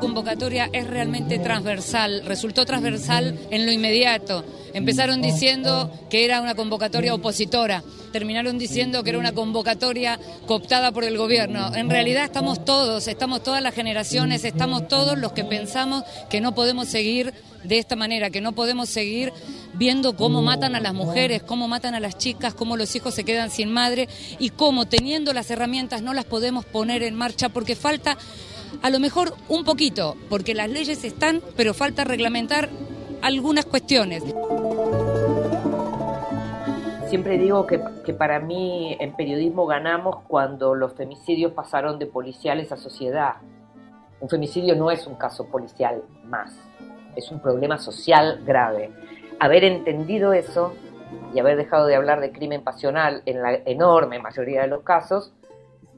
Convocatoria 0.00 0.68
es 0.72 0.86
realmente 0.86 1.38
transversal, 1.38 2.22
resultó 2.24 2.64
transversal 2.64 3.38
en 3.50 3.66
lo 3.66 3.72
inmediato. 3.72 4.44
Empezaron 4.72 5.22
diciendo 5.22 5.92
que 6.10 6.24
era 6.24 6.40
una 6.40 6.54
convocatoria 6.54 7.14
opositora, 7.14 7.84
terminaron 8.12 8.58
diciendo 8.58 9.04
que 9.04 9.10
era 9.10 9.18
una 9.18 9.32
convocatoria 9.32 10.18
cooptada 10.46 10.92
por 10.92 11.04
el 11.04 11.16
gobierno. 11.16 11.74
En 11.74 11.90
realidad 11.90 12.24
estamos 12.24 12.64
todos, 12.64 13.06
estamos 13.06 13.42
todas 13.42 13.62
las 13.62 13.74
generaciones, 13.74 14.44
estamos 14.44 14.88
todos 14.88 15.18
los 15.18 15.32
que 15.32 15.44
pensamos 15.44 16.04
que 16.28 16.40
no 16.40 16.54
podemos 16.54 16.88
seguir 16.88 17.32
de 17.64 17.78
esta 17.78 17.96
manera, 17.96 18.30
que 18.30 18.40
no 18.40 18.52
podemos 18.52 18.88
seguir 18.88 19.32
viendo 19.74 20.16
cómo 20.16 20.42
matan 20.42 20.74
a 20.74 20.80
las 20.80 20.94
mujeres, 20.94 21.42
cómo 21.42 21.68
matan 21.68 21.94
a 21.94 22.00
las 22.00 22.16
chicas, 22.16 22.54
cómo 22.54 22.76
los 22.76 22.94
hijos 22.96 23.14
se 23.14 23.24
quedan 23.24 23.50
sin 23.50 23.70
madre 23.70 24.08
y 24.38 24.50
cómo 24.50 24.86
teniendo 24.86 25.32
las 25.32 25.50
herramientas 25.50 26.02
no 26.02 26.14
las 26.14 26.24
podemos 26.24 26.64
poner 26.64 27.02
en 27.02 27.14
marcha 27.14 27.48
porque 27.48 27.76
falta 27.76 28.16
a 28.82 28.90
lo 28.90 29.00
mejor 29.00 29.34
un 29.48 29.64
poquito, 29.64 30.16
porque 30.28 30.54
las 30.54 30.70
leyes 30.70 31.04
están, 31.04 31.40
pero 31.56 31.74
falta 31.74 32.04
reglamentar 32.04 32.68
algunas 33.22 33.66
cuestiones. 33.66 34.24
Siempre 37.08 37.38
digo 37.38 37.66
que, 37.66 37.78
para 38.12 38.38
mí 38.38 38.96
en 39.00 39.16
periodismo 39.16 39.66
ganamos 39.66 40.22
cuando 40.28 40.74
los 40.74 40.94
femicidios 40.94 41.52
pasaron 41.52 41.98
de 41.98 42.06
policiales 42.06 42.70
a 42.70 42.76
sociedad. 42.76 43.34
Un 44.20 44.28
femicidio 44.28 44.76
no 44.76 44.90
es 44.90 45.06
un 45.06 45.16
caso 45.16 45.46
policial 45.46 46.04
más, 46.24 46.56
es 47.16 47.30
un 47.32 47.40
problema 47.40 47.78
social 47.78 48.42
grave. 48.44 48.92
Haber 49.40 49.64
entendido 49.64 50.32
eso 50.32 50.74
y 51.34 51.40
haber 51.40 51.56
dejado 51.56 51.86
de 51.86 51.96
hablar 51.96 52.20
de 52.20 52.30
crimen 52.30 52.62
pasional 52.62 53.22
en 53.26 53.42
la 53.42 53.54
enorme 53.64 54.20
mayoría 54.20 54.62
de 54.62 54.68
los 54.68 54.82
casos 54.82 55.32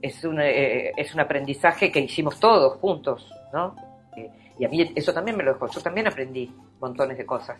es 0.02 0.24
un, 0.24 0.40
eh, 0.40 0.92
es 0.96 1.14
un 1.14 1.20
aprendizaje 1.20 1.90
que 1.92 2.00
hicimos 2.00 2.38
todos 2.40 2.78
juntos, 2.78 3.32
¿no? 3.52 3.76
Eh, 4.16 4.28
y 4.58 4.64
a 4.64 4.68
mí 4.68 4.92
eso 4.94 5.14
también 5.14 5.36
me 5.36 5.44
lo 5.44 5.52
dejó, 5.52 5.68
yo 5.68 5.80
también 5.80 6.08
aprendí 6.08 6.52
montones 6.80 7.16
de 7.16 7.24
cosas. 7.24 7.58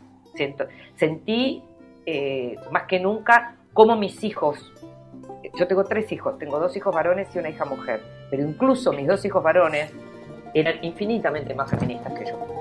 Sentí 0.96 1.62
eh, 2.04 2.56
más 2.72 2.82
que 2.84 2.98
nunca 2.98 3.54
cómo 3.72 3.96
mis 3.96 4.24
hijos, 4.24 4.72
yo 5.54 5.66
tengo 5.68 5.84
tres 5.84 6.10
hijos, 6.10 6.36
tengo 6.38 6.58
dos 6.58 6.76
hijos 6.76 6.92
varones 6.92 7.28
y 7.34 7.38
una 7.38 7.50
hija 7.50 7.64
mujer, 7.64 8.02
pero 8.28 8.42
incluso 8.42 8.92
mis 8.92 9.06
dos 9.06 9.24
hijos 9.24 9.42
varones 9.42 9.92
eran 10.52 10.84
infinitamente 10.84 11.54
más 11.54 11.70
feministas 11.70 12.12
que 12.18 12.26
yo. 12.26 12.52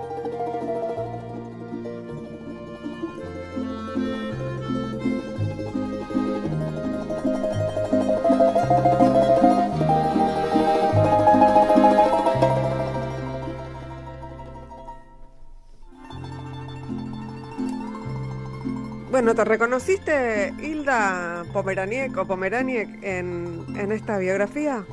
Bueno, 19.21 19.35
¿te 19.35 19.45
reconociste, 19.45 20.51
Hilda 20.63 21.45
Pomeraniec 21.53 22.17
o 22.17 22.25
Pomeraniec 22.25 22.89
en, 23.03 23.67
en 23.77 23.91
esta 23.91 24.17
biografía? 24.17 24.83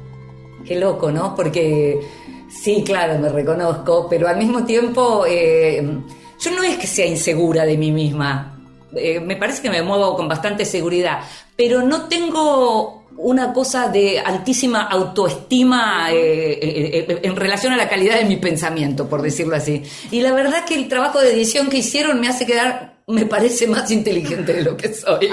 Qué 0.67 0.79
loco, 0.79 1.11
¿no? 1.11 1.35
Porque 1.35 1.99
sí, 2.51 2.85
claro, 2.85 3.19
me 3.19 3.31
reconozco, 3.31 4.07
pero 4.07 4.29
al 4.29 4.37
mismo 4.37 4.67
tiempo 4.67 5.25
eh, 5.27 5.83
yo 6.39 6.51
no 6.51 6.63
es 6.63 6.77
que 6.77 6.87
sea 6.87 7.07
insegura 7.07 7.65
de 7.65 7.79
mí 7.79 7.91
misma. 7.91 8.61
Eh, 8.95 9.19
me 9.19 9.37
parece 9.37 9.63
que 9.63 9.71
me 9.71 9.81
muevo 9.81 10.15
con 10.15 10.29
bastante 10.29 10.67
seguridad, 10.67 11.21
pero 11.57 11.81
no 11.81 12.07
tengo 12.07 13.07
una 13.17 13.55
cosa 13.55 13.89
de 13.89 14.21
altísima 14.21 14.83
autoestima 14.89 16.09
eh, 16.13 17.19
en 17.23 17.35
relación 17.35 17.73
a 17.73 17.79
la 17.79 17.89
calidad 17.89 18.19
de 18.19 18.27
mi 18.27 18.37
pensamiento, 18.37 19.09
por 19.09 19.23
decirlo 19.23 19.57
así. 19.57 19.85
Y 20.11 20.21
la 20.21 20.35
verdad 20.35 20.67
que 20.67 20.75
el 20.75 20.87
trabajo 20.87 21.19
de 21.19 21.33
edición 21.33 21.71
que 21.71 21.79
hicieron 21.79 22.21
me 22.21 22.29
hace 22.29 22.45
quedar 22.45 22.98
me 23.09 23.27
parece 23.27 23.67
más 23.67 23.91
inteligente 23.91 24.53
de 24.53 24.63
lo 24.63 24.77
que 24.77 24.93
soy. 24.93 25.29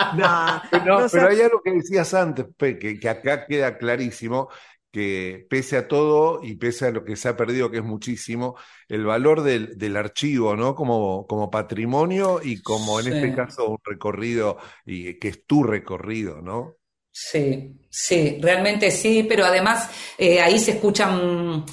Ah, 0.00 0.62
pero 0.70 1.28
hay 1.28 1.40
algo 1.40 1.60
que 1.62 1.72
decías 1.72 2.14
antes, 2.14 2.46
que, 2.56 2.98
que 3.00 3.08
acá 3.08 3.46
queda 3.46 3.76
clarísimo, 3.78 4.48
que 4.92 5.46
pese 5.50 5.76
a 5.76 5.88
todo 5.88 6.40
y 6.42 6.56
pese 6.56 6.86
a 6.86 6.90
lo 6.90 7.04
que 7.04 7.16
se 7.16 7.28
ha 7.28 7.36
perdido, 7.36 7.70
que 7.70 7.78
es 7.78 7.84
muchísimo, 7.84 8.56
el 8.88 9.04
valor 9.04 9.42
del, 9.42 9.76
del 9.76 9.96
archivo, 9.96 10.56
¿no? 10.56 10.74
Como, 10.74 11.26
como 11.26 11.50
patrimonio 11.50 12.40
y 12.42 12.62
como 12.62 13.00
en 13.00 13.12
este 13.12 13.34
caso 13.34 13.70
un 13.70 13.78
recorrido, 13.84 14.58
y 14.86 15.18
que 15.18 15.28
es 15.28 15.44
tu 15.46 15.62
recorrido, 15.62 16.40
¿no? 16.40 16.76
Sí, 17.10 17.74
sí, 17.90 18.38
realmente 18.40 18.90
sí, 18.90 19.24
pero 19.28 19.44
además 19.44 19.90
eh, 20.16 20.40
ahí 20.40 20.58
se 20.58 20.72
escuchan 20.72 21.64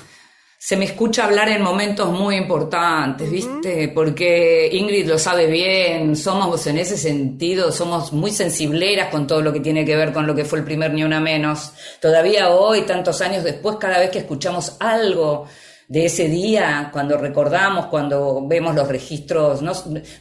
se 0.66 0.76
me 0.78 0.86
escucha 0.86 1.26
hablar 1.26 1.48
en 1.50 1.62
momentos 1.62 2.10
muy 2.10 2.38
importantes, 2.38 3.30
¿viste? 3.30 3.88
Porque 3.90 4.68
Ingrid 4.72 5.06
lo 5.06 5.20
sabe 5.20 5.46
bien, 5.46 6.16
somos 6.16 6.66
en 6.66 6.80
ese 6.80 6.98
sentido, 6.98 7.72
somos 7.72 8.12
muy 8.12 8.32
sensibleras 8.32 9.10
con 9.10 9.28
todo 9.28 9.44
lo 9.44 9.54
que 9.54 9.60
tiene 9.60 9.86
que 9.86 9.96
ver 9.96 10.12
con 10.12 10.26
lo 10.26 10.34
que 10.34 10.44
fue 10.44 10.58
el 10.58 10.66
primer 10.66 10.92
Ni 10.92 11.04
Una 11.04 11.20
Menos. 11.20 11.72
Todavía 12.02 12.50
hoy, 12.50 12.82
tantos 12.82 13.22
años 13.22 13.44
después, 13.44 13.76
cada 13.80 14.00
vez 14.00 14.10
que 14.10 14.18
escuchamos 14.18 14.76
algo 14.80 15.46
de 15.88 16.06
ese 16.06 16.28
día, 16.28 16.90
cuando 16.92 17.16
recordamos, 17.16 17.86
cuando 17.88 18.46
vemos 18.48 18.74
los 18.74 18.88
registros, 18.88 19.62
no, 19.62 19.72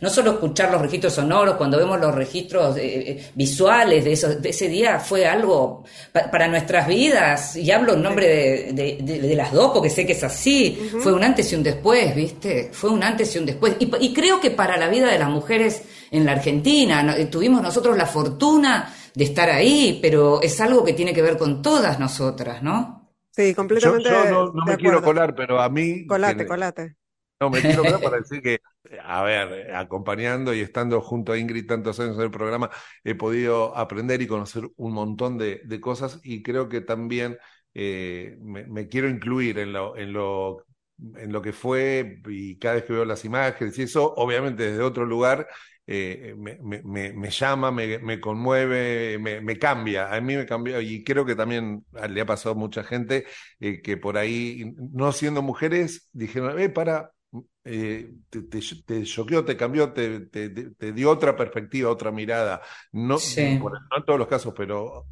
no 0.01 0.11
solo 0.11 0.33
escuchar 0.33 0.71
los 0.71 0.83
registros 0.83 1.15
sonoros, 1.15 1.57
cuando 1.57 1.79
vemos 1.79 1.99
los 1.99 2.15
registros 2.15 2.77
eh, 2.77 2.83
eh, 2.85 3.31
visuales 3.35 4.05
de, 4.05 4.13
eso, 4.13 4.29
de 4.29 4.51
ese 4.51 4.69
día, 4.69 5.01
fue 5.01 5.25
algo 5.27 5.85
para 6.13 6.49
nuestras 6.49 6.87
vidas, 6.87 7.57
y 7.57 7.71
hablo 7.71 7.95
en 7.95 8.03
nombre 8.03 8.27
de, 8.73 8.99
de, 9.01 9.35
las 9.35 9.53
dos, 9.53 9.71
porque 9.73 9.89
sé 9.89 10.05
que 10.05 10.13
es 10.13 10.23
así, 10.23 10.79
fue 11.01 11.15
un 11.15 11.25
antes 11.25 11.51
y 11.51 11.57
un 11.57 11.63
después, 11.63 12.15
¿viste? 12.15 12.69
Fue 12.71 12.91
un 12.91 13.03
antes 13.03 13.35
y 13.35 13.39
un 13.39 13.47
después. 13.47 13.77
Y, 13.81 13.91
y 14.01 14.13
creo 14.13 14.41
que 14.41 14.51
para 14.51 14.77
la 14.77 14.89
vida 14.89 15.11
de 15.11 15.19
las 15.19 15.31
mujeres 15.31 15.83
en 16.11 16.27
la 16.27 16.33
Argentina, 16.33 17.17
tuvimos 17.31 17.63
nosotros 17.63 17.97
la 17.97 18.07
fortuna 18.07 18.95
de 19.15 19.25
estar 19.25 19.49
ahí, 19.49 19.99
pero 20.03 20.43
es 20.43 20.61
algo 20.61 20.85
que 20.85 20.93
tiene 20.93 21.15
que 21.15 21.23
ver 21.23 21.39
con 21.39 21.63
todas 21.63 21.99
nosotras, 21.99 22.63
¿no? 22.63 23.04
Sí, 23.35 23.55
completamente. 23.55 24.09
Yo, 24.09 24.53
no, 24.53 24.65
me 24.65 24.77
quiero 24.77 25.03
colar, 25.03 25.35
pero 25.35 25.61
a 25.61 25.69
mí. 25.69 26.07
Colate, 26.07 26.47
colate. 26.47 26.97
No, 27.41 27.51
me 27.51 27.61
quiero 27.61 27.83
colar 27.83 28.01
para 28.01 28.17
decir 28.19 28.41
que, 28.41 28.61
a 29.03 29.23
ver, 29.25 29.75
acompañando 29.75 30.55
y 30.55 30.61
estando 30.61 31.01
junto 31.01 31.33
a 31.33 31.39
Ingrid 31.39 31.67
tantos 31.67 31.99
años 31.99 32.17
en 32.17 32.23
el 32.23 32.31
programa, 32.31 32.71
he 33.03 33.15
podido 33.17 33.77
aprender 33.77 34.23
y 34.23 34.29
conocer 34.29 34.71
un 34.77 34.93
montón 34.93 35.37
de, 35.37 35.81
cosas 35.81 36.21
y 36.23 36.43
creo 36.43 36.69
que 36.69 36.81
también 36.81 37.37
eh, 37.75 38.39
me, 38.41 38.89
quiero 38.89 39.09
incluir 39.09 39.59
en 39.59 39.73
lo, 39.73 39.97
en 39.97 40.13
lo 40.13 40.65
en 41.17 41.33
lo 41.33 41.43
que 41.43 41.53
fue 41.53 42.21
y 42.27 42.57
cada 42.59 42.77
vez 42.77 42.85
que 42.85 42.93
veo 42.93 43.05
las 43.05 43.25
imágenes 43.25 43.77
y 43.79 43.83
eso, 43.83 44.15
obviamente 44.15 44.71
desde 44.71 44.83
otro 44.83 45.05
lugar, 45.05 45.49
eh, 45.87 46.35
me, 46.37 46.59
me, 46.83 47.13
me, 47.13 47.31
llama, 47.31 47.71
me, 47.71 48.21
conmueve, 48.21 49.19
me, 49.19 49.59
cambia. 49.59 50.15
A 50.15 50.21
mí 50.21 50.37
me 50.37 50.47
cambió 50.47 50.81
y 50.81 51.05
creo 51.05 51.25
que 51.25 51.35
también 51.37 51.85
le 52.09 52.21
ha 52.21 52.27
pasado 52.27 52.55
a 52.55 52.59
mucha 52.59 52.85
gente 52.85 53.27
eh, 53.61 53.83
que 53.83 53.97
por 53.97 54.17
ahí, 54.17 54.75
no 54.93 55.13
siendo 55.13 55.43
mujeres, 55.43 56.09
dijeron, 56.13 56.59
eh, 56.59 56.71
para, 56.71 57.13
eh, 57.65 58.13
te, 58.31 58.43
te, 58.43 59.03
choqueó, 59.05 59.45
te 59.45 59.57
cambió, 59.57 59.93
te, 59.93 60.21
te, 60.27 60.93
dio 60.93 61.11
otra 61.11 61.37
perspectiva, 61.37 61.91
otra 61.91 62.11
mirada. 62.11 62.63
No, 62.93 63.17
no 63.17 63.97
en 63.97 64.05
todos 64.07 64.19
los 64.19 64.29
casos, 64.29 64.55
pero 64.57 65.07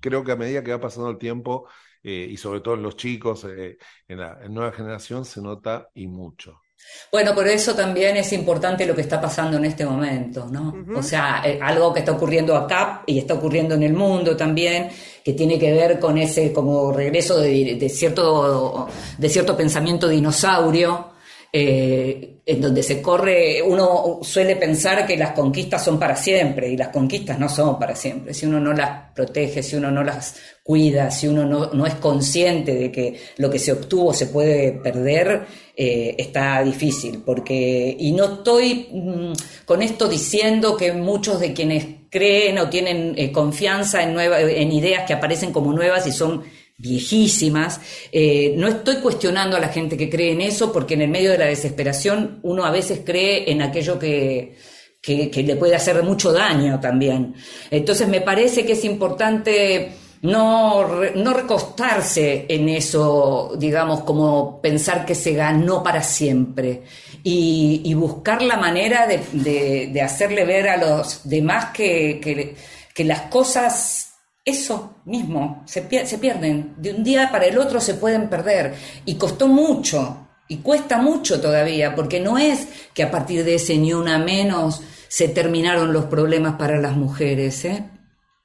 creo 0.00 0.24
que 0.24 0.32
a 0.32 0.36
medida 0.36 0.62
que 0.64 0.72
va 0.72 0.80
pasando 0.80 1.10
el 1.10 1.18
tiempo, 1.18 1.68
y 2.02 2.36
sobre 2.36 2.60
todo 2.60 2.74
en 2.74 2.82
los 2.82 2.96
chicos, 2.96 3.46
en 3.46 4.18
la 4.18 4.46
nueva 4.48 4.72
generación, 4.72 5.24
se 5.24 5.40
nota 5.40 5.88
y 5.94 6.06
mucho. 6.06 6.63
Bueno, 7.10 7.32
por 7.32 7.46
eso 7.46 7.74
también 7.74 8.16
es 8.16 8.32
importante 8.32 8.84
lo 8.84 8.94
que 8.94 9.02
está 9.02 9.20
pasando 9.20 9.56
en 9.56 9.64
este 9.66 9.86
momento, 9.86 10.48
¿no? 10.50 10.74
O 10.96 11.02
sea, 11.02 11.42
eh, 11.44 11.60
algo 11.62 11.92
que 11.92 12.00
está 12.00 12.10
ocurriendo 12.10 12.56
acá 12.56 13.04
y 13.06 13.18
está 13.18 13.34
ocurriendo 13.34 13.76
en 13.76 13.84
el 13.84 13.92
mundo 13.92 14.36
también, 14.36 14.88
que 15.22 15.32
tiene 15.32 15.56
que 15.58 15.72
ver 15.72 16.00
con 16.00 16.18
ese 16.18 16.52
como 16.52 16.92
regreso 16.92 17.38
de, 17.38 17.88
cierto, 17.88 18.88
de 19.16 19.28
cierto 19.28 19.56
pensamiento 19.56 20.08
dinosaurio, 20.08 21.13
eh, 21.56 22.40
en 22.44 22.60
donde 22.60 22.82
se 22.82 23.00
corre, 23.00 23.62
uno 23.62 24.18
suele 24.22 24.56
pensar 24.56 25.06
que 25.06 25.16
las 25.16 25.30
conquistas 25.30 25.84
son 25.84 26.00
para 26.00 26.16
siempre 26.16 26.68
y 26.68 26.76
las 26.76 26.88
conquistas 26.88 27.38
no 27.38 27.48
son 27.48 27.78
para 27.78 27.94
siempre. 27.94 28.34
Si 28.34 28.44
uno 28.44 28.58
no 28.58 28.72
las 28.72 29.12
protege, 29.14 29.62
si 29.62 29.76
uno 29.76 29.88
no 29.92 30.02
las 30.02 30.34
cuida, 30.64 31.12
si 31.12 31.28
uno 31.28 31.44
no, 31.44 31.86
es 31.86 31.94
consciente 31.94 32.74
de 32.74 32.90
que 32.90 33.20
lo 33.36 33.48
que 33.48 33.60
se 33.60 33.70
obtuvo 33.70 34.12
se 34.12 34.26
puede 34.26 34.72
perder, 34.72 35.46
eh, 35.76 36.16
está 36.18 36.60
difícil. 36.64 37.22
Porque, 37.24 37.96
y 38.00 38.10
no 38.10 38.38
estoy 38.38 38.88
mm, 38.92 39.32
con 39.64 39.80
esto 39.80 40.08
diciendo 40.08 40.76
que 40.76 40.92
muchos 40.92 41.38
de 41.38 41.52
quienes 41.52 41.86
creen 42.10 42.58
o 42.58 42.68
tienen 42.68 43.14
eh, 43.16 43.30
confianza 43.30 44.02
en, 44.02 44.18
en 44.18 44.72
ideas 44.72 45.04
que 45.06 45.12
aparecen 45.12 45.52
como 45.52 45.72
nuevas 45.72 46.04
y 46.08 46.10
son 46.10 46.42
viejísimas. 46.76 47.80
Eh, 48.12 48.54
no 48.56 48.68
estoy 48.68 48.96
cuestionando 48.96 49.56
a 49.56 49.60
la 49.60 49.68
gente 49.68 49.96
que 49.96 50.10
cree 50.10 50.32
en 50.32 50.40
eso, 50.40 50.72
porque 50.72 50.94
en 50.94 51.02
el 51.02 51.10
medio 51.10 51.30
de 51.30 51.38
la 51.38 51.46
desesperación 51.46 52.40
uno 52.42 52.64
a 52.64 52.70
veces 52.70 53.00
cree 53.04 53.50
en 53.50 53.62
aquello 53.62 53.98
que, 53.98 54.56
que, 55.00 55.42
le 55.42 55.56
puede 55.56 55.76
hacer 55.76 56.02
mucho 56.02 56.32
daño 56.32 56.80
también. 56.80 57.34
Entonces 57.70 58.08
me 58.08 58.20
parece 58.20 58.64
que 58.64 58.72
es 58.72 58.84
importante 58.84 59.92
no, 60.22 60.86
no 61.14 61.34
recostarse 61.34 62.46
en 62.48 62.68
eso, 62.70 63.52
digamos, 63.58 64.04
como 64.04 64.60
pensar 64.62 65.04
que 65.04 65.14
se 65.14 65.34
ganó 65.34 65.82
para 65.82 66.02
siempre 66.02 66.82
y, 67.22 67.92
buscar 67.94 68.42
la 68.42 68.56
manera 68.56 69.06
de, 69.06 69.88
de, 69.92 70.02
hacerle 70.02 70.44
ver 70.44 70.68
a 70.68 70.76
los 70.78 71.28
demás 71.28 71.66
que, 71.74 72.20
que, 72.22 72.54
que 72.94 73.04
las 73.04 73.22
cosas 73.22 74.03
eso 74.44 74.96
mismo, 75.06 75.62
se, 75.66 76.06
se, 76.06 76.18
pierden. 76.18 76.74
De 76.76 76.92
un 76.92 77.02
día 77.02 77.30
para 77.30 77.46
el 77.46 77.58
otro 77.58 77.80
se 77.80 77.94
pueden 77.94 78.28
perder. 78.28 78.74
Y 79.06 79.14
costó 79.16 79.48
mucho, 79.48 80.28
y 80.48 80.58
cuesta 80.58 80.98
mucho 80.98 81.40
todavía, 81.40 81.94
porque 81.94 82.20
no 82.20 82.36
es 82.36 82.68
que 82.92 83.02
a 83.02 83.10
partir 83.10 83.44
de 83.44 83.54
ese 83.54 83.78
ni 83.78 83.94
una 83.94 84.18
menos 84.18 84.82
se 85.08 85.28
terminaron 85.28 85.92
los 85.92 86.06
problemas 86.06 86.56
para 86.56 86.78
las 86.78 86.96
mujeres, 86.96 87.64
¿eh? 87.64 87.84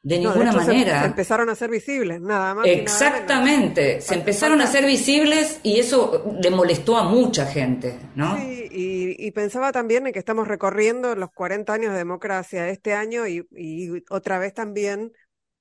De 0.01 0.17
ninguna 0.17 0.53
manera. 0.53 1.01
Se, 1.01 1.07
empezaron 1.07 1.49
a 1.49 1.55
ser 1.55 1.69
visibles, 1.69 2.21
nada 2.21 2.55
más. 2.55 2.65
Exactamente, 2.65 3.99
se 3.99 4.15
empezaron 4.15 4.62
a 4.62 4.67
ser 4.67 4.85
visibles 4.85 5.59
y 5.62 5.77
eso 5.79 6.38
le 6.41 6.49
molestó 6.51 6.95
a 6.95 7.03
mucha 7.03 7.45
gente, 7.45 7.99
¿no? 8.15 8.38
Sí, 8.38 8.69
y, 9.19 9.31
pensaba 9.31 9.71
también 9.71 10.07
en 10.07 10.13
que 10.13 10.19
estamos 10.19 10.47
recorriendo 10.47 11.15
los 11.15 11.31
40 11.31 11.73
años 11.73 11.91
de 11.91 11.97
democracia 11.97 12.69
este 12.69 12.93
año 12.93 13.27
y, 13.27 13.45
y 13.51 14.03
otra 14.09 14.39
vez 14.39 14.53
también 14.53 15.12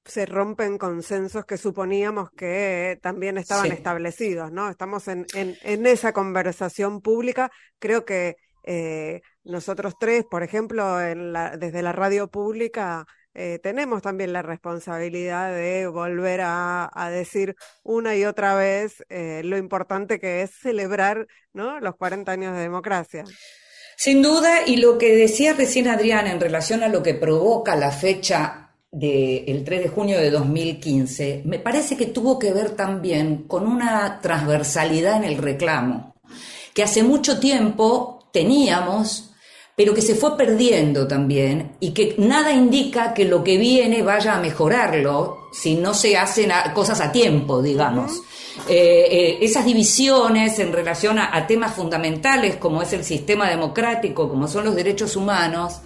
se 0.08 0.26
rompen 0.26 0.78
consensos 0.78 1.44
que 1.44 1.58
suponíamos 1.58 2.30
que 2.30 2.98
también 3.02 3.38
estaban 3.38 3.70
establecidos, 3.70 4.50
¿no? 4.50 4.70
Estamos 4.70 5.06
en, 5.08 5.26
en, 5.34 5.86
esa 5.86 6.12
conversación 6.12 7.00
pública. 7.02 7.50
Creo 7.78 8.04
que 8.04 8.36
eh, 8.64 9.20
nosotros 9.44 9.94
tres, 10.00 10.24
por 10.24 10.42
ejemplo, 10.42 11.00
en 11.00 11.32
la, 11.32 11.56
desde 11.56 11.82
la 11.82 11.92
radio 11.92 12.28
pública, 12.28 13.06
eh, 13.34 13.60
tenemos 13.62 14.02
también 14.02 14.32
la 14.32 14.42
responsabilidad 14.42 15.54
de 15.54 15.86
volver 15.86 16.40
a, 16.42 17.10
decir 17.12 17.54
una 17.82 18.16
y 18.16 18.24
otra 18.24 18.54
vez 18.54 19.04
eh, 19.10 19.42
lo 19.44 19.58
importante 19.58 20.18
que 20.18 20.42
es 20.42 20.50
celebrar 20.50 21.26
¿no? 21.52 21.78
los 21.80 21.96
40 21.96 22.32
años 22.32 22.56
de 22.56 22.62
democracia. 22.62 23.24
Sin 23.96 24.22
duda, 24.22 24.66
y 24.66 24.76
lo 24.76 24.96
que 24.96 25.14
decía 25.14 25.52
recién 25.52 25.88
Adrián 25.88 26.26
en 26.26 26.40
relación 26.40 26.82
a 26.82 26.88
lo 26.88 27.02
que 27.02 27.14
provoca 27.14 27.76
la 27.76 27.90
fecha 27.90 28.67
del 28.90 29.64
3 29.64 29.82
de 29.82 29.88
junio 29.88 30.18
de 30.18 30.30
2015 30.30 31.42
me 31.44 31.58
parece 31.58 31.96
que 31.96 32.06
tuvo 32.06 32.38
que 32.38 32.52
ver 32.52 32.70
también 32.70 33.44
con 33.46 33.66
una 33.66 34.20
transversalidad 34.22 35.16
en 35.16 35.24
el 35.24 35.36
reclamo, 35.36 36.14
que 36.72 36.82
hace 36.82 37.02
mucho 37.02 37.38
tiempo 37.38 38.30
teníamos, 38.32 39.30
pero 39.76 39.94
que 39.94 40.02
se 40.02 40.14
fue 40.14 40.36
perdiendo 40.36 41.06
también 41.06 41.76
y 41.80 41.90
que 41.90 42.14
nada 42.18 42.52
indica 42.52 43.12
que 43.12 43.26
lo 43.26 43.44
que 43.44 43.58
viene 43.58 44.02
vaya 44.02 44.36
a 44.36 44.40
mejorarlo 44.40 45.36
si 45.52 45.74
no 45.74 45.92
se 45.92 46.16
hacen 46.16 46.50
cosas 46.74 47.00
a 47.00 47.12
tiempo, 47.12 47.62
digamos. 47.62 48.12
Eh, 48.68 49.06
eh, 49.10 49.38
esas 49.40 49.64
divisiones 49.64 50.58
en 50.58 50.72
relación 50.72 51.18
a 51.18 51.46
temas 51.46 51.74
fundamentales 51.74 52.56
como 52.56 52.82
es 52.82 52.92
el 52.92 53.04
sistema 53.04 53.48
democrático, 53.48 54.28
como 54.28 54.48
son 54.48 54.64
los 54.64 54.74
derechos 54.74 55.14
humanos, 55.14 55.80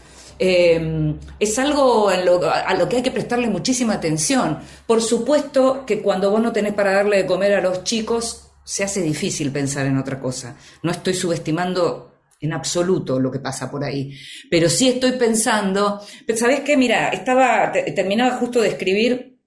Em, 0.44 1.20
es 1.38 1.56
algo 1.60 2.08
a 2.08 2.74
lo 2.74 2.88
que 2.88 2.96
hay 2.96 3.02
que 3.02 3.12
prestarle 3.12 3.46
muchísima 3.46 3.94
atención. 3.94 4.58
Por 4.88 5.00
supuesto 5.00 5.86
que 5.86 6.02
cuando 6.02 6.32
vos 6.32 6.42
no 6.42 6.52
tenés 6.52 6.74
para 6.74 6.90
darle 6.90 7.18
de 7.18 7.26
comer 7.26 7.54
a 7.54 7.60
los 7.60 7.84
chicos, 7.84 8.50
se 8.64 8.82
hace 8.82 9.02
difícil 9.02 9.52
pensar 9.52 9.86
en 9.86 9.98
otra 9.98 10.18
cosa. 10.18 10.56
No 10.82 10.90
estoy 10.90 11.14
subestimando 11.14 12.22
en 12.40 12.52
absoluto 12.52 13.20
lo 13.20 13.30
que 13.30 13.38
pasa 13.38 13.70
por 13.70 13.84
ahí. 13.84 14.18
Pero 14.50 14.68
sí 14.68 14.88
estoy 14.88 15.12
pensando, 15.12 16.00
¿sabés 16.34 16.62
qué? 16.62 16.76
Mira, 16.76 17.10
estaba, 17.10 17.70
terminaba 17.94 18.36
justo 18.38 18.60
de 18.60 18.70
escribir 18.70 19.38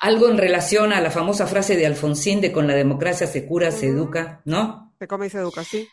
algo 0.00 0.28
en 0.28 0.38
relación 0.38 0.92
a 0.92 1.00
la 1.00 1.12
famosa 1.12 1.46
frase 1.46 1.76
de 1.76 1.86
Alfonsín 1.86 2.40
de 2.40 2.50
con 2.50 2.66
la 2.66 2.74
democracia 2.74 3.28
se 3.28 3.46
cura, 3.46 3.70
se 3.70 3.86
educa, 3.86 4.42
¿no? 4.44 4.92
Se 4.98 5.06
come 5.06 5.28
y 5.28 5.30
se 5.30 5.38
educa, 5.38 5.62
sí. 5.62 5.86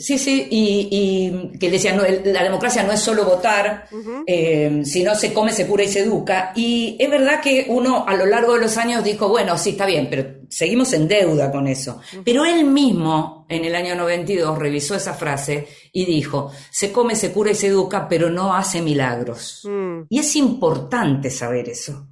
Sí, 0.00 0.18
sí, 0.18 0.46
y, 0.50 1.58
que 1.58 1.70
decía, 1.70 1.94
no, 1.94 2.02
la 2.24 2.42
democracia 2.42 2.82
no 2.82 2.92
es 2.92 3.00
solo 3.00 3.24
votar, 3.24 3.88
eh, 4.26 4.82
si 4.84 5.02
no 5.02 5.14
se 5.14 5.34
come, 5.34 5.52
se 5.52 5.66
cura 5.66 5.84
y 5.84 5.88
se 5.88 6.00
educa. 6.00 6.52
Y 6.56 6.96
es 6.98 7.10
verdad 7.10 7.40
que 7.42 7.66
uno 7.68 8.06
a 8.06 8.14
lo 8.14 8.24
largo 8.24 8.54
de 8.54 8.60
los 8.60 8.76
años 8.78 9.04
dijo, 9.04 9.28
bueno, 9.28 9.58
sí, 9.58 9.70
está 9.70 9.84
bien, 9.84 10.08
pero 10.08 10.42
seguimos 10.48 10.92
en 10.94 11.08
deuda 11.08 11.50
con 11.50 11.66
eso. 11.66 12.00
Pero 12.24 12.44
él 12.46 12.64
mismo, 12.64 13.46
en 13.48 13.64
el 13.64 13.74
año 13.74 13.94
92, 13.94 14.58
revisó 14.58 14.94
esa 14.94 15.12
frase 15.12 15.68
y 15.92 16.06
dijo, 16.06 16.50
se 16.70 16.90
come, 16.90 17.14
se 17.14 17.30
cura 17.30 17.50
y 17.50 17.54
se 17.54 17.66
educa, 17.66 18.08
pero 18.08 18.30
no 18.30 18.54
hace 18.54 18.80
milagros. 18.80 19.62
Mm. 19.64 20.02
Y 20.08 20.18
es 20.20 20.36
importante 20.36 21.28
saber 21.28 21.68
eso, 21.68 22.08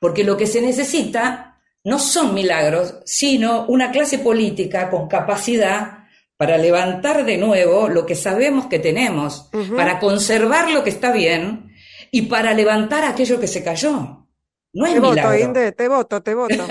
porque 0.00 0.24
lo 0.24 0.36
que 0.36 0.46
se 0.46 0.60
necesita 0.60 1.60
no 1.84 1.98
son 1.98 2.34
milagros, 2.34 2.96
sino 3.04 3.66
una 3.66 3.90
clase 3.90 4.18
política 4.18 4.90
con 4.90 5.08
capacidad 5.08 5.99
para 6.40 6.56
levantar 6.56 7.26
de 7.26 7.36
nuevo 7.36 7.90
lo 7.90 8.06
que 8.06 8.14
sabemos 8.14 8.64
que 8.64 8.78
tenemos, 8.78 9.50
para 9.76 9.98
conservar 9.98 10.70
lo 10.70 10.82
que 10.82 10.88
está 10.88 11.12
bien 11.12 11.70
y 12.10 12.22
para 12.22 12.54
levantar 12.54 13.04
aquello 13.04 13.38
que 13.38 13.46
se 13.46 13.62
cayó. 13.62 14.26
No 14.72 14.86
es 14.86 14.94
te 14.94 15.00
milagro. 15.00 15.32
voto, 15.32 15.44
Inde, 15.44 15.72
te 15.72 15.86
voto, 15.86 16.22
te 16.22 16.34
voto. 16.34 16.54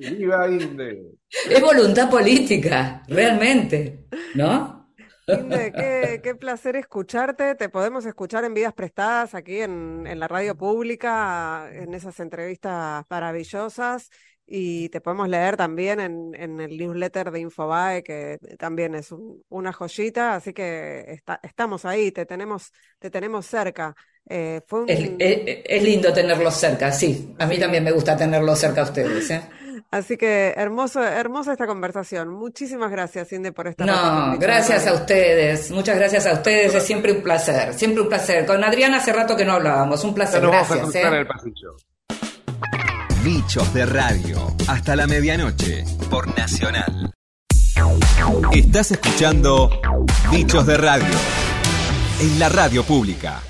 ¡Viva 0.00 0.48
Inde! 0.48 1.12
Es 1.48 1.60
voluntad 1.60 2.10
política, 2.10 3.04
realmente, 3.06 4.08
¿no? 4.34 4.92
Inde, 5.28 5.72
qué, 5.72 6.20
qué, 6.20 6.34
placer 6.34 6.74
escucharte. 6.74 7.54
Te 7.54 7.68
podemos 7.68 8.04
escuchar 8.04 8.42
en 8.42 8.54
vidas 8.54 8.72
prestadas 8.72 9.36
aquí 9.36 9.60
en, 9.60 10.08
en 10.08 10.18
la 10.18 10.26
radio 10.26 10.56
pública, 10.56 11.70
en 11.72 11.94
esas 11.94 12.18
entrevistas 12.18 13.04
maravillosas 13.08 14.10
y 14.50 14.88
te 14.88 15.02
podemos 15.02 15.28
leer 15.28 15.56
también 15.56 16.00
en, 16.00 16.34
en 16.34 16.58
el 16.60 16.78
newsletter 16.78 17.30
de 17.30 17.40
Infobae, 17.40 18.02
que 18.02 18.38
también 18.58 18.94
es 18.94 19.14
una 19.50 19.72
joyita, 19.74 20.34
así 20.34 20.54
que 20.54 21.04
está, 21.08 21.38
estamos 21.42 21.84
ahí, 21.84 22.10
te 22.12 22.24
tenemos, 22.24 22.72
te 22.98 23.10
tenemos 23.10 23.44
cerca. 23.44 23.94
Eh, 24.26 24.62
fue 24.66 24.84
es, 24.88 25.82
lindo 25.82 26.12
tenerlos 26.12 26.54
cerca, 26.54 26.90
sí. 26.92 27.34
A 27.38 27.46
mí 27.46 27.58
también 27.58 27.84
me 27.84 27.92
gusta 27.92 28.16
tenerlos 28.16 28.58
cerca 28.58 28.80
a 28.80 28.84
ustedes. 28.84 29.30
¿eh? 29.30 29.42
Así 29.90 30.16
que 30.16 30.54
hermoso, 30.56 31.02
hermosa 31.02 31.52
esta 31.52 31.66
conversación. 31.66 32.28
Muchísimas 32.30 32.90
gracias, 32.90 33.28
Cindy, 33.28 33.50
por 33.50 33.68
estar 33.68 33.86
No, 33.86 34.38
gracias 34.38 34.86
a 34.86 34.94
ustedes. 34.94 35.70
Muchas 35.70 35.96
gracias 35.96 36.26
a 36.26 36.32
ustedes. 36.34 36.74
Es 36.74 36.82
siempre 36.82 37.12
un 37.12 37.22
placer, 37.22 37.74
siempre 37.74 38.02
un 38.02 38.08
placer. 38.08 38.46
Con 38.46 38.64
Adriana 38.64 38.98
hace 38.98 39.12
rato 39.12 39.36
que 39.36 39.44
no 39.44 39.52
hablábamos. 39.52 40.02
Un 40.04 40.14
placer. 40.14 40.40
gracias. 40.40 40.94
¿eh? 40.94 41.02
el 41.02 41.26
pasillo. 41.26 41.76
Bichos 43.22 43.72
de 43.74 43.86
Radio. 43.86 44.54
Hasta 44.66 44.94
la 44.96 45.06
medianoche 45.06 45.84
por 46.10 46.36
Nacional. 46.36 47.10
Estás 48.52 48.92
escuchando 48.92 49.70
Bichos 50.30 50.66
de 50.66 50.76
Radio 50.76 51.14
en 52.20 52.38
la 52.38 52.48
radio 52.48 52.84
pública. 52.84 53.40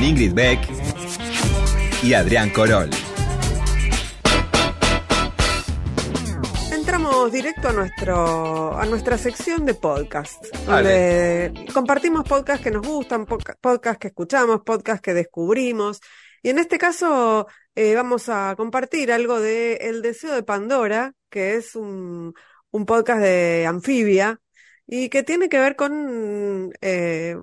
Con 0.00 0.08
Ingrid 0.08 0.32
Beck 0.32 0.58
y 2.02 2.14
Adrián 2.14 2.48
Corol. 2.48 2.88
Entramos 6.72 7.30
directo 7.30 7.68
a 7.68 7.72
nuestro 7.74 8.78
a 8.78 8.86
nuestra 8.86 9.18
sección 9.18 9.66
de 9.66 9.74
podcast, 9.74 10.42
donde 10.64 11.66
compartimos 11.74 12.26
podcasts 12.26 12.64
que 12.64 12.70
nos 12.70 12.86
gustan, 12.86 13.26
podca- 13.26 13.58
podcasts 13.60 13.98
que 13.98 14.08
escuchamos, 14.08 14.62
podcasts 14.62 15.02
que 15.02 15.12
descubrimos. 15.12 16.00
Y 16.42 16.48
en 16.48 16.58
este 16.60 16.78
caso 16.78 17.46
eh, 17.74 17.94
vamos 17.94 18.30
a 18.30 18.54
compartir 18.56 19.12
algo 19.12 19.38
de 19.38 19.74
El 19.82 20.00
Deseo 20.00 20.34
de 20.34 20.42
Pandora, 20.42 21.12
que 21.28 21.56
es 21.56 21.76
un, 21.76 22.32
un 22.70 22.86
podcast 22.86 23.20
de 23.20 23.66
anfibia 23.68 24.40
y 24.86 25.10
que 25.10 25.22
tiene 25.24 25.50
que 25.50 25.58
ver 25.58 25.76
con 25.76 26.72
eh, 26.80 27.36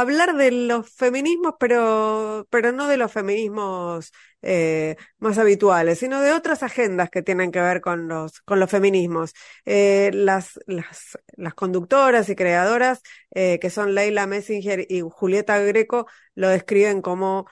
hablar 0.00 0.36
de 0.36 0.50
los 0.52 0.90
feminismos, 0.90 1.54
pero, 1.58 2.46
pero 2.50 2.72
no 2.72 2.86
de 2.88 2.96
los 2.96 3.12
feminismos 3.12 4.12
eh, 4.42 4.96
más 5.18 5.38
habituales, 5.38 5.98
sino 5.98 6.20
de 6.20 6.32
otras 6.32 6.62
agendas 6.62 7.10
que 7.10 7.22
tienen 7.22 7.50
que 7.50 7.60
ver 7.60 7.80
con 7.80 8.08
los, 8.08 8.40
con 8.42 8.60
los 8.60 8.70
feminismos. 8.70 9.32
Eh, 9.64 10.10
las, 10.14 10.60
las, 10.66 11.18
las 11.36 11.54
conductoras 11.54 12.28
y 12.28 12.36
creadoras, 12.36 13.00
eh, 13.34 13.58
que 13.60 13.70
son 13.70 13.94
Leila 13.94 14.26
Messinger 14.26 14.86
y 14.88 15.00
Julieta 15.00 15.58
Greco, 15.58 16.06
lo 16.34 16.48
describen 16.48 17.02
como, 17.02 17.46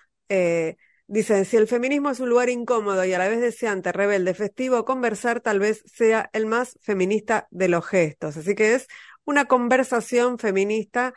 dicen, 1.09 1.45
si 1.45 1.57
el 1.57 1.69
feminismo 1.69 2.11
es 2.11 2.21
un 2.21 2.29
lugar 2.29 2.49
incómodo 2.49 3.05
y 3.05 3.13
a 3.13 3.19
la 3.19 3.29
vez 3.29 3.41
deseante, 3.41 3.93
rebelde, 3.93 4.35
festivo, 4.35 4.85
conversar 4.85 5.41
tal 5.41 5.59
vez 5.59 5.83
sea 5.87 6.31
el 6.33 6.47
más 6.47 6.79
feminista 6.83 7.49
de 7.51 7.69
los 7.69 7.87
gestos. 7.87 8.37
Así 8.37 8.55
que 8.55 8.75
es 8.75 8.87
una 9.25 9.47
conversación 9.47 10.39
feminista, 10.39 11.13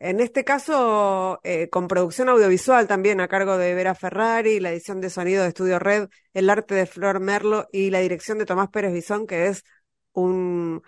en 0.00 0.20
este 0.20 0.44
caso, 0.44 1.40
eh, 1.44 1.68
con 1.70 1.88
producción 1.88 2.28
audiovisual 2.28 2.86
también 2.86 3.20
a 3.20 3.28
cargo 3.28 3.56
de 3.56 3.74
Vera 3.74 3.94
Ferrari, 3.94 4.60
la 4.60 4.70
edición 4.72 5.00
de 5.00 5.08
sonido 5.10 5.42
de 5.42 5.48
Estudio 5.48 5.78
Red, 5.78 6.08
el 6.34 6.50
arte 6.50 6.74
de 6.74 6.86
Flor 6.86 7.20
Merlo 7.20 7.66
y 7.72 7.90
la 7.90 8.00
dirección 8.00 8.38
de 8.38 8.44
Tomás 8.46 8.68
Pérez 8.68 8.92
Bisón, 8.92 9.26
que 9.26 9.46
es 9.46 9.64
un, 10.12 10.82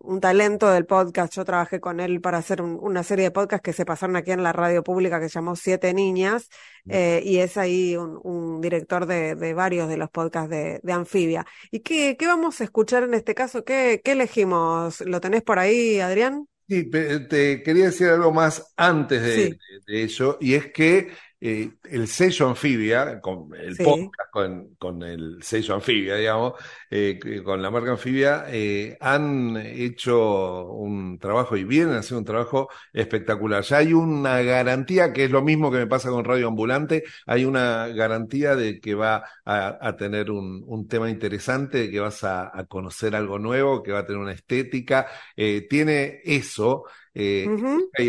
un 0.00 0.20
talento 0.20 0.68
del 0.70 0.86
podcast. 0.86 1.34
Yo 1.34 1.44
trabajé 1.44 1.78
con 1.80 2.00
él 2.00 2.20
para 2.20 2.38
hacer 2.38 2.60
un- 2.62 2.78
una 2.80 3.02
serie 3.04 3.26
de 3.26 3.30
podcasts 3.30 3.62
que 3.62 3.72
se 3.72 3.84
pasaron 3.84 4.16
aquí 4.16 4.32
en 4.32 4.42
la 4.42 4.52
radio 4.52 4.82
pública 4.82 5.20
que 5.20 5.28
se 5.28 5.34
llamó 5.34 5.54
Siete 5.54 5.94
Niñas, 5.94 6.48
eh, 6.88 7.20
y 7.24 7.38
es 7.38 7.56
ahí 7.56 7.96
un, 7.96 8.18
un 8.24 8.60
director 8.60 9.06
de, 9.06 9.34
de 9.36 9.54
varios 9.54 9.88
de 9.88 9.98
los 9.98 10.10
podcasts 10.10 10.50
de, 10.50 10.80
de 10.82 10.92
Anfibia. 10.92 11.46
¿Y 11.70 11.80
qué, 11.80 12.16
qué 12.18 12.26
vamos 12.26 12.60
a 12.60 12.64
escuchar 12.64 13.04
en 13.04 13.14
este 13.14 13.34
caso? 13.34 13.64
¿Qué, 13.64 14.00
qué 14.04 14.12
elegimos? 14.12 15.00
¿Lo 15.02 15.20
tenés 15.20 15.42
por 15.42 15.58
ahí, 15.60 16.00
Adrián? 16.00 16.48
Sí, 16.68 16.90
te 17.28 17.62
quería 17.62 17.86
decir 17.86 18.08
algo 18.08 18.30
más 18.32 18.74
antes 18.76 19.22
de, 19.22 19.28
Sí. 19.34 19.58
de- 19.58 19.80
de 19.86 20.02
ello, 20.02 20.36
y 20.40 20.54
es 20.54 20.70
que 20.70 21.10
eh, 21.40 21.70
el 21.84 22.08
sello 22.08 22.48
Anfibia, 22.48 23.20
con 23.20 23.54
el 23.54 23.76
Sí. 23.76 23.82
podcast 23.82 24.30
con, 24.32 24.74
con 24.76 25.02
el 25.02 25.42
sello 25.42 25.74
Anfibia, 25.74 26.16
digamos, 26.16 26.54
eh, 26.90 27.18
con 27.44 27.62
la 27.62 27.70
marca 27.70 27.92
Anfibia, 27.92 28.44
eh, 28.48 28.96
han 29.00 29.56
hecho 29.56 30.66
un 30.72 31.18
trabajo 31.18 31.56
y 31.56 31.64
vienen 31.64 31.94
haciendo 31.96 32.20
un 32.20 32.24
trabajo 32.24 32.68
espectacular. 32.92 33.62
Ya 33.62 33.78
hay 33.78 33.92
una 33.92 34.42
garantía, 34.42 35.12
que 35.12 35.24
es 35.24 35.30
lo 35.30 35.42
mismo 35.42 35.70
que 35.70 35.78
me 35.78 35.86
pasa 35.86 36.10
con 36.10 36.24
Radio 36.24 36.48
Ambulante, 36.48 37.04
hay 37.26 37.44
una 37.44 37.88
garantía 37.88 38.56
de 38.56 38.80
que 38.80 38.94
va 38.94 39.24
a, 39.44 39.78
a 39.80 39.96
tener 39.96 40.30
un, 40.30 40.62
un 40.66 40.88
tema 40.88 41.08
interesante, 41.10 41.78
de 41.78 41.90
que 41.90 42.00
vas 42.00 42.24
a, 42.24 42.50
a 42.56 42.64
conocer 42.66 43.14
algo 43.14 43.38
nuevo, 43.38 43.82
que 43.82 43.92
va 43.92 44.00
a 44.00 44.06
tener 44.06 44.20
una 44.20 44.32
estética, 44.32 45.06
tiene 45.68 46.20
eso. 46.24 46.84
Eh, 47.18 47.46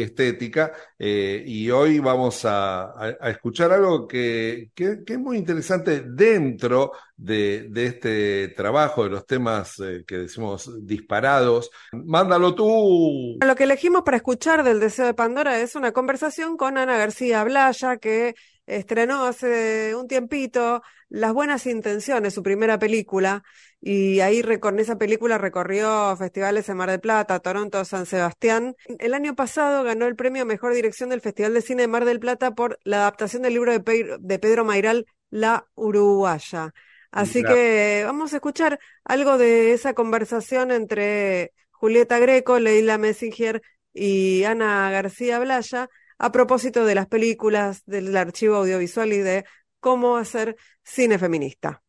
estética, 0.03 0.71
eh, 0.99 1.43
y 1.45 1.69
hoy 1.71 1.99
vamos 1.99 2.45
a, 2.45 2.83
a- 2.91 3.17
a 3.19 3.29
escuchar 3.31 3.71
algo 3.71 4.07
que, 4.07 4.69
que- 4.75 5.03
que 5.05 5.13
es 5.13 5.19
muy 5.19 5.37
interesante 5.37 6.01
dentro 6.05 6.91
de, 7.17 7.67
de 7.69 7.85
este 7.87 8.47
trabajo, 8.49 9.03
de 9.03 9.09
los 9.09 9.25
temas 9.25 9.79
eh, 9.79 10.03
que 10.07 10.17
decimos 10.19 10.69
disparados. 10.85 11.71
Mándalo 11.91 12.53
tú. 12.55 13.37
Lo 13.45 13.55
que 13.55 13.63
elegimos 13.63 14.03
para 14.03 14.17
escuchar 14.17 14.63
del 14.63 14.79
Deseo 14.79 15.05
de 15.07 15.13
Pandora 15.13 15.59
es 15.59 15.75
una 15.75 15.91
conversación 15.91 16.55
con 16.55 16.77
Ana 16.77 16.97
García 16.97 17.43
Blaya, 17.43 17.97
que 17.97 18.35
estrenó 18.69 19.25
hace 19.25 19.95
un 19.95 20.07
tiempito 20.07 20.81
Las 21.09 21.33
Buenas 21.33 21.65
Intenciones, 21.65 22.33
su 22.33 22.43
primera 22.43 22.77
película, 22.79 23.43
y 23.81 24.19
ahí 24.19 24.43
con 24.59 24.79
esa 24.79 24.97
película 24.97 25.37
recorrió 25.37 26.15
festivales 26.17 26.69
en 26.69 26.77
Mar 26.77 26.91
del 26.91 26.99
Plata, 26.99 27.39
Toronto, 27.39 27.83
San 27.85 28.05
Sebastián. 28.05 28.75
El 28.99 29.13
año 29.13 29.35
pasado 29.35 29.83
ganó 29.83 30.05
el 30.05 30.15
premio 30.15 30.43
a 30.43 30.45
Mejor 30.45 30.73
Dirección 30.73 31.09
del 31.09 31.21
Festival 31.21 31.53
de 31.53 31.61
Cine 31.61 31.83
de 31.83 31.87
Mar 31.87 32.05
del 32.05 32.19
Plata 32.19 32.51
por 32.51 32.77
la 32.83 32.97
adaptación 32.97 33.41
del 33.41 33.53
libro 33.53 33.71
de, 33.71 33.79
Pe- 33.79 34.17
de 34.19 34.39
Pedro 34.39 34.65
Mairal, 34.65 35.05
La 35.29 35.65
Uruguaya. 35.75 36.73
Así 37.11 37.43
que 37.43 38.03
vamos 38.05 38.33
a 38.33 38.35
escuchar 38.35 38.79
algo 39.03 39.39
de 39.39 39.73
esa 39.73 39.93
conversación 39.95 40.71
entre 40.71 41.53
Julieta 41.71 42.19
Greco, 42.19 42.59
Leila 42.59 42.99
Messinger 42.99 43.61
y 43.93 44.43
Ana 44.43 44.91
García 44.91 45.39
Blaya 45.39 45.89
a 46.19 46.31
propósito 46.31 46.85
de 46.85 46.95
las 46.95 47.07
películas, 47.07 47.83
del 47.85 48.15
archivo 48.15 48.57
audiovisual 48.57 49.11
y 49.13 49.19
de 49.19 49.45
cómo 49.79 50.17
hacer 50.17 50.57
cine 50.83 51.17
feminista. 51.17 51.81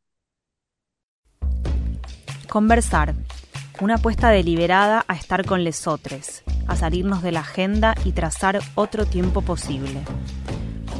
Conversar. 2.48 3.14
Una 3.80 3.94
apuesta 3.94 4.30
deliberada 4.30 5.04
a 5.08 5.14
estar 5.14 5.46
con 5.46 5.64
lesotres, 5.64 6.42
a 6.66 6.76
salirnos 6.76 7.22
de 7.22 7.32
la 7.32 7.40
agenda 7.40 7.94
y 8.04 8.12
trazar 8.12 8.60
otro 8.74 9.06
tiempo 9.06 9.42
posible. 9.42 10.02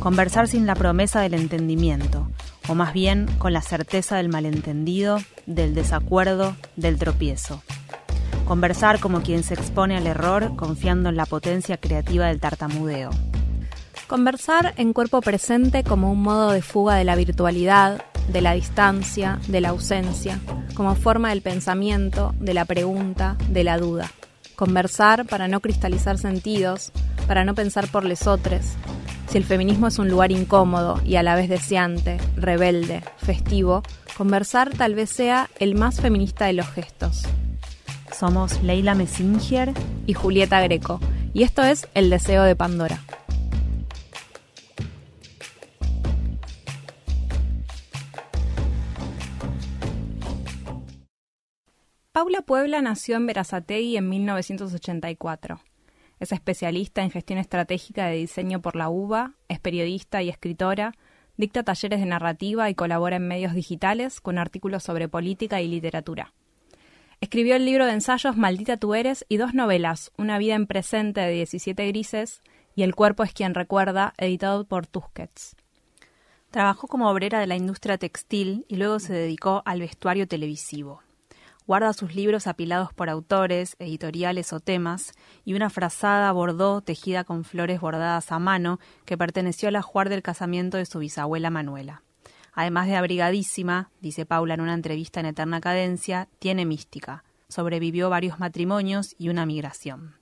Conversar 0.01 0.49
sin 0.49 0.67
la 0.67 0.75
promesa 0.75 1.21
del 1.21 1.35
entendimiento, 1.35 2.31
o 2.69 2.75
más 2.75 2.95
bien 2.95 3.27
con 3.39 3.53
la 3.53 3.61
certeza 3.61 4.17
del 4.17 4.31
malentendido, 4.31 5.19
del 5.47 5.75
desacuerdo, 5.75 6.57
del 6.77 6.99
tropiezo. 6.99 7.63
Conversar 8.47 9.01
como 9.01 9.23
quien 9.23 9.43
se 9.43 9.55
expone 9.55 9.97
al 9.97 10.07
error 10.07 10.57
confiando 10.57 11.09
en 11.09 11.17
la 11.17 11.27
potencia 11.27 11.77
creativa 11.77 12.27
del 12.27 12.41
tartamudeo. 12.41 13.11
Conversar 14.07 14.75
en 14.77 14.93
cuerpo 14.93 15.21
presente 15.21 15.85
como 15.85 16.11
un 16.11 16.23
modo 16.23 16.51
de 16.51 16.63
fuga 16.63 16.97
de 16.97 17.05
la 17.05 17.15
virtualidad, 17.15 18.03
de 18.33 18.41
la 18.41 18.55
distancia, 18.55 19.39
de 19.49 19.61
la 19.61 19.69
ausencia, 19.69 20.41
como 20.75 20.95
forma 20.95 21.31
del 21.31 21.43
pensamiento, 21.43 22.35
de 22.41 22.55
la 22.55 22.65
pregunta, 22.65 23.37
de 23.49 23.65
la 23.65 23.79
duda. 23.79 24.11
Conversar 24.57 25.27
para 25.27 25.47
no 25.47 25.61
cristalizar 25.61 26.19
sentidos, 26.19 26.93
para 27.27 27.45
no 27.45 27.55
pensar 27.55 27.87
por 27.89 28.05
lesotres. 28.05 28.75
Si 29.29 29.39
el 29.39 29.45
feminismo 29.45 29.87
es 29.87 29.99
un 30.01 30.09
lugar 30.09 30.33
incómodo 30.33 31.01
y 31.05 31.15
a 31.15 31.23
la 31.23 31.37
vez 31.37 31.49
deseante, 31.49 32.19
rebelde, 32.35 33.05
festivo, 33.19 33.83
conversar 34.17 34.71
tal 34.71 34.97
vez 34.97 35.11
sea 35.11 35.49
el 35.61 35.77
más 35.77 36.01
feminista 36.01 36.47
de 36.47 36.55
los 36.55 36.69
gestos. 36.69 37.23
Somos 38.13 38.63
Leila 38.63 38.95
Messinger 38.95 39.73
y 40.07 40.15
Julieta 40.15 40.61
Greco, 40.61 41.01
y 41.33 41.43
esto 41.43 41.63
es 41.63 41.89
El 41.95 42.11
Deseo 42.11 42.43
de 42.43 42.57
Pandora. 42.57 43.01
Paula 52.13 52.43
Puebla 52.43 52.83
nació 52.83 53.17
en 53.17 53.27
Verazategui 53.27 53.97
en 53.97 54.09
1984. 54.09 55.61
Es 56.19 56.33
especialista 56.33 57.03
en 57.03 57.11
gestión 57.11 57.39
estratégica 57.39 58.07
de 58.07 58.17
diseño 58.17 58.61
por 58.61 58.77
la 58.77 58.91
UBA, 58.91 59.33
es 59.49 59.59
periodista 59.61 60.23
y 60.23 60.29
escritora, 60.29 60.93
dicta 61.39 61.63
talleres 61.63 62.01
de 62.01 62.07
narrativa 62.07 62.69
y 62.69 62.75
colabora 62.75 63.17
en 63.17 63.27
medios 63.27 63.55
digitales 63.55 64.21
con 64.21 64.37
artículos 64.37 64.83
sobre 64.83 65.09
política 65.09 65.63
y 65.63 65.69
literatura. 65.69 66.35
Escribió 67.21 67.57
el 67.57 67.65
libro 67.65 67.87
de 67.87 67.93
ensayos 67.93 68.37
Maldita 68.37 68.77
tú 68.77 68.95
eres 68.95 69.27
y 69.29 69.37
dos 69.37 69.55
novelas, 69.55 70.11
Una 70.17 70.39
vida 70.39 70.55
en 70.55 70.67
presente 70.67 71.21
de 71.21 71.33
17 71.33 71.87
grises 71.89 72.43
y 72.75 72.83
El 72.83 72.95
cuerpo 72.95 73.25
es 73.25 73.33
quien 73.33 73.55
recuerda, 73.55 74.15
editado 74.17 74.65
por 74.65 74.87
Tusquets. 74.87 75.57
Trabajó 76.51 76.89
como 76.89 77.11
obrera 77.11 77.39
de 77.39 77.47
la 77.47 77.57
industria 77.57 77.99
textil 77.99 78.65
y 78.69 78.77
luego 78.77 78.99
se 78.99 79.13
dedicó 79.13 79.63
al 79.65 79.81
vestuario 79.81 80.27
televisivo 80.27 81.03
guarda 81.71 81.93
sus 81.93 82.17
libros 82.17 82.49
apilados 82.49 82.93
por 82.93 83.09
autores, 83.09 83.77
editoriales 83.79 84.53
o 84.53 84.59
temas, 84.59 85.13
y 85.45 85.55
una 85.55 85.71
frazada 85.71 86.33
bordó 86.33 86.81
tejida 86.81 87.23
con 87.23 87.45
flores 87.45 87.81
bordadas 87.81 88.33
a 88.33 88.41
mano 88.41 88.81
que 89.05 89.17
perteneció 89.17 89.69
al 89.69 89.77
ajuar 89.77 90.09
del 90.09 90.21
casamiento 90.21 90.79
de 90.79 90.87
su 90.87 90.99
bisabuela 90.99 91.49
Manuela. 91.49 92.03
Además 92.53 92.87
de 92.87 92.97
abrigadísima, 92.97 93.91
dice 94.01 94.27
Paula 94.27 94.55
en 94.55 94.61
una 94.61 94.75
entrevista 94.75 95.21
en 95.21 95.27
Eterna 95.27 95.61
Cadencia, 95.61 96.29
tiene 96.39 96.65
mística. 96.65 97.25
Sobrevivió 97.49 98.11
varios 98.11 98.39
matrimonios 98.39 99.15
y 99.19 99.29
una 99.29 99.47
migración. 99.47 100.15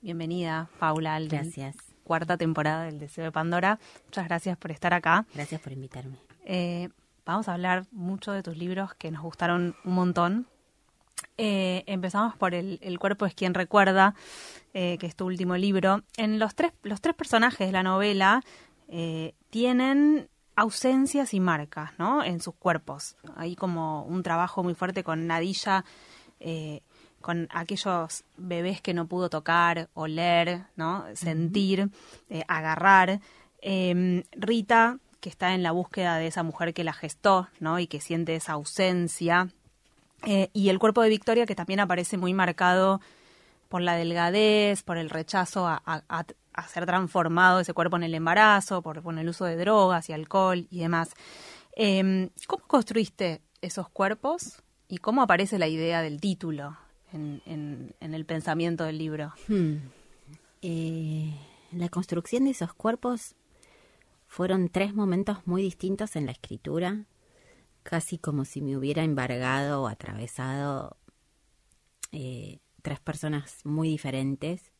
Bienvenida, 0.00 0.68
Paula, 0.78 1.16
al 1.16 1.28
gracias. 1.28 1.76
cuarta 2.04 2.36
temporada 2.36 2.84
del 2.84 2.98
Deseo 2.98 3.24
de 3.24 3.32
Pandora. 3.32 3.78
Muchas 4.04 4.26
gracias 4.26 4.56
por 4.56 4.70
estar 4.70 4.94
acá. 4.94 5.26
Gracias 5.34 5.60
por 5.60 5.72
invitarme. 5.72 6.18
Eh, 6.44 6.88
Vamos 7.28 7.46
a 7.46 7.52
hablar 7.52 7.84
mucho 7.90 8.32
de 8.32 8.42
tus 8.42 8.56
libros 8.56 8.94
que 8.94 9.10
nos 9.10 9.20
gustaron 9.20 9.76
un 9.84 9.92
montón. 9.92 10.46
Eh, 11.36 11.84
empezamos 11.84 12.34
por 12.34 12.54
el, 12.54 12.80
cuerpo 12.98 13.26
es 13.26 13.34
quien 13.34 13.52
recuerda, 13.52 14.14
eh, 14.72 14.96
que 14.98 15.04
es 15.04 15.14
tu 15.14 15.26
último 15.26 15.54
libro. 15.58 16.02
En 16.16 16.38
los 16.38 16.54
tres, 16.54 16.72
los 16.84 17.02
tres 17.02 17.14
personajes 17.14 17.66
de 17.66 17.72
la 17.72 17.82
novela 17.82 18.42
eh, 18.88 19.34
tienen 19.50 20.30
ausencias 20.60 21.34
y 21.34 21.40
marcas, 21.40 21.92
¿no? 21.98 22.22
En 22.24 22.40
sus 22.40 22.54
cuerpos. 22.54 23.16
Hay 23.36 23.56
como 23.56 24.02
un 24.04 24.22
trabajo 24.22 24.62
muy 24.62 24.74
fuerte 24.74 25.04
con 25.04 25.26
Nadilla, 25.26 25.84
con 27.20 27.48
aquellos 27.50 28.24
bebés 28.36 28.80
que 28.80 28.94
no 28.94 29.06
pudo 29.06 29.30
tocar, 29.30 29.88
oler, 29.94 30.64
¿no? 30.76 31.04
Sentir, 31.14 31.90
agarrar. 32.48 33.20
Rita 34.32 34.98
que 35.20 35.28
está 35.28 35.54
en 35.54 35.62
la 35.62 35.72
búsqueda 35.72 36.16
de 36.16 36.28
esa 36.28 36.42
mujer 36.42 36.74
que 36.74 36.84
la 36.84 36.92
gestó, 36.92 37.48
¿no? 37.60 37.78
Y 37.78 37.86
que 37.86 38.00
siente 38.00 38.34
esa 38.34 38.52
ausencia. 38.52 39.48
Eh, 40.24 40.50
y 40.52 40.68
el 40.68 40.78
cuerpo 40.78 41.02
de 41.02 41.08
Victoria, 41.08 41.46
que 41.46 41.54
también 41.54 41.80
aparece 41.80 42.16
muy 42.16 42.34
marcado 42.34 43.00
por 43.68 43.82
la 43.82 43.96
delgadez, 43.96 44.82
por 44.82 44.96
el 44.96 45.10
rechazo 45.10 45.66
a, 45.66 46.24
ser 46.66 46.86
transformado 46.86 47.60
ese 47.60 47.74
cuerpo 47.74 47.96
en 47.96 48.02
el 48.02 48.14
embarazo, 48.14 48.82
por, 48.82 49.02
el 49.18 49.28
uso 49.28 49.44
de 49.44 49.56
drogas 49.56 50.08
y 50.08 50.12
alcohol 50.12 50.66
y 50.70 50.80
demás. 50.80 51.10
Em, 51.76 52.30
¿Cómo 52.46 52.66
construiste 52.66 53.42
esos 53.60 53.88
cuerpos 53.88 54.62
y 54.88 54.98
cómo 54.98 55.22
aparece 55.22 55.58
la 55.58 55.68
idea 55.68 56.02
del 56.02 56.20
título 56.20 56.76
en, 57.12 57.94
el 58.00 58.24
pensamiento 58.24 58.84
del 58.84 58.98
libro? 58.98 59.32
Hmm. 59.46 59.76
Eh, 60.62 61.34
la 61.72 61.88
construcción 61.88 62.44
de 62.44 62.50
esos 62.50 62.74
cuerpos 62.74 63.34
fueron 64.26 64.68
tres 64.68 64.94
momentos 64.94 65.46
muy 65.46 65.62
distintos 65.62 66.16
en 66.16 66.26
la 66.26 66.32
escritura, 66.32 67.04
casi 67.82 68.18
como 68.18 68.44
si 68.44 68.60
me 68.60 68.76
hubiera 68.76 69.02
embargado 69.02 69.82
o 69.82 69.86
atravesado 69.86 70.96
eh, 72.12 72.58
tres 72.82 73.00
personas 73.00 73.60
muy 73.64 73.88
diferentes 73.88 74.72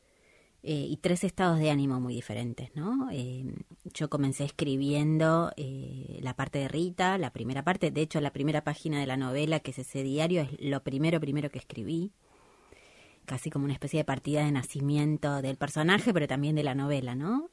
eh, 0.62 0.86
y 0.88 0.96
tres 0.96 1.24
estados 1.24 1.58
de 1.58 1.70
ánimo 1.70 2.00
muy 2.00 2.14
diferentes, 2.14 2.74
¿no? 2.74 3.08
Eh, 3.12 3.44
yo 3.94 4.10
comencé 4.10 4.44
escribiendo 4.44 5.52
la 6.20 6.34
parte 6.34 6.58
de 6.58 6.68
Rita, 6.68 7.16
la 7.18 7.32
primera 7.32 7.62
parte, 7.62 7.90
de 7.90 8.00
hecho 8.00 8.20
la 8.20 8.32
primera 8.32 8.64
página 8.64 9.00
de 9.00 9.06
la 9.06 9.16
novela, 9.16 9.60
que 9.60 9.70
es 9.70 9.78
ese 9.78 10.02
diario, 10.02 10.42
es 10.42 10.50
lo 10.60 10.82
primero, 10.82 11.20
primero 11.20 11.50
que 11.50 11.58
escribí, 11.58 12.12
casi 13.24 13.50
como 13.50 13.64
una 13.64 13.74
especie 13.74 13.98
de 13.98 14.04
partida 14.04 14.44
de 14.44 14.52
nacimiento 14.52 15.42
del 15.42 15.56
personaje, 15.56 16.12
pero 16.12 16.26
también 16.26 16.56
de 16.56 16.64
la 16.64 16.74
novela, 16.74 17.14
¿no? 17.14 17.50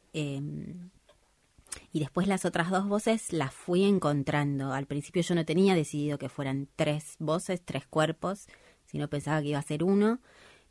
Y 1.92 2.00
después 2.00 2.28
las 2.28 2.46
otras 2.46 2.70
dos 2.70 2.88
voces 2.88 3.34
las 3.34 3.54
fui 3.54 3.84
encontrando. 3.84 4.74
Al 4.74 4.86
principio 4.86 5.22
yo 5.22 5.36
no 5.36 5.46
tenía 5.46 5.76
decidido 5.76 6.18
que 6.18 6.30
fueran 6.30 6.68
tres 6.76 7.16
voces, 7.20 7.62
tres 7.64 7.86
cuerpos, 7.86 8.48
sino 8.86 9.10
pensaba 9.10 9.42
que 9.42 9.50
iba 9.50 9.60
a 9.60 9.64
ser 9.64 9.84
uno, 9.84 10.20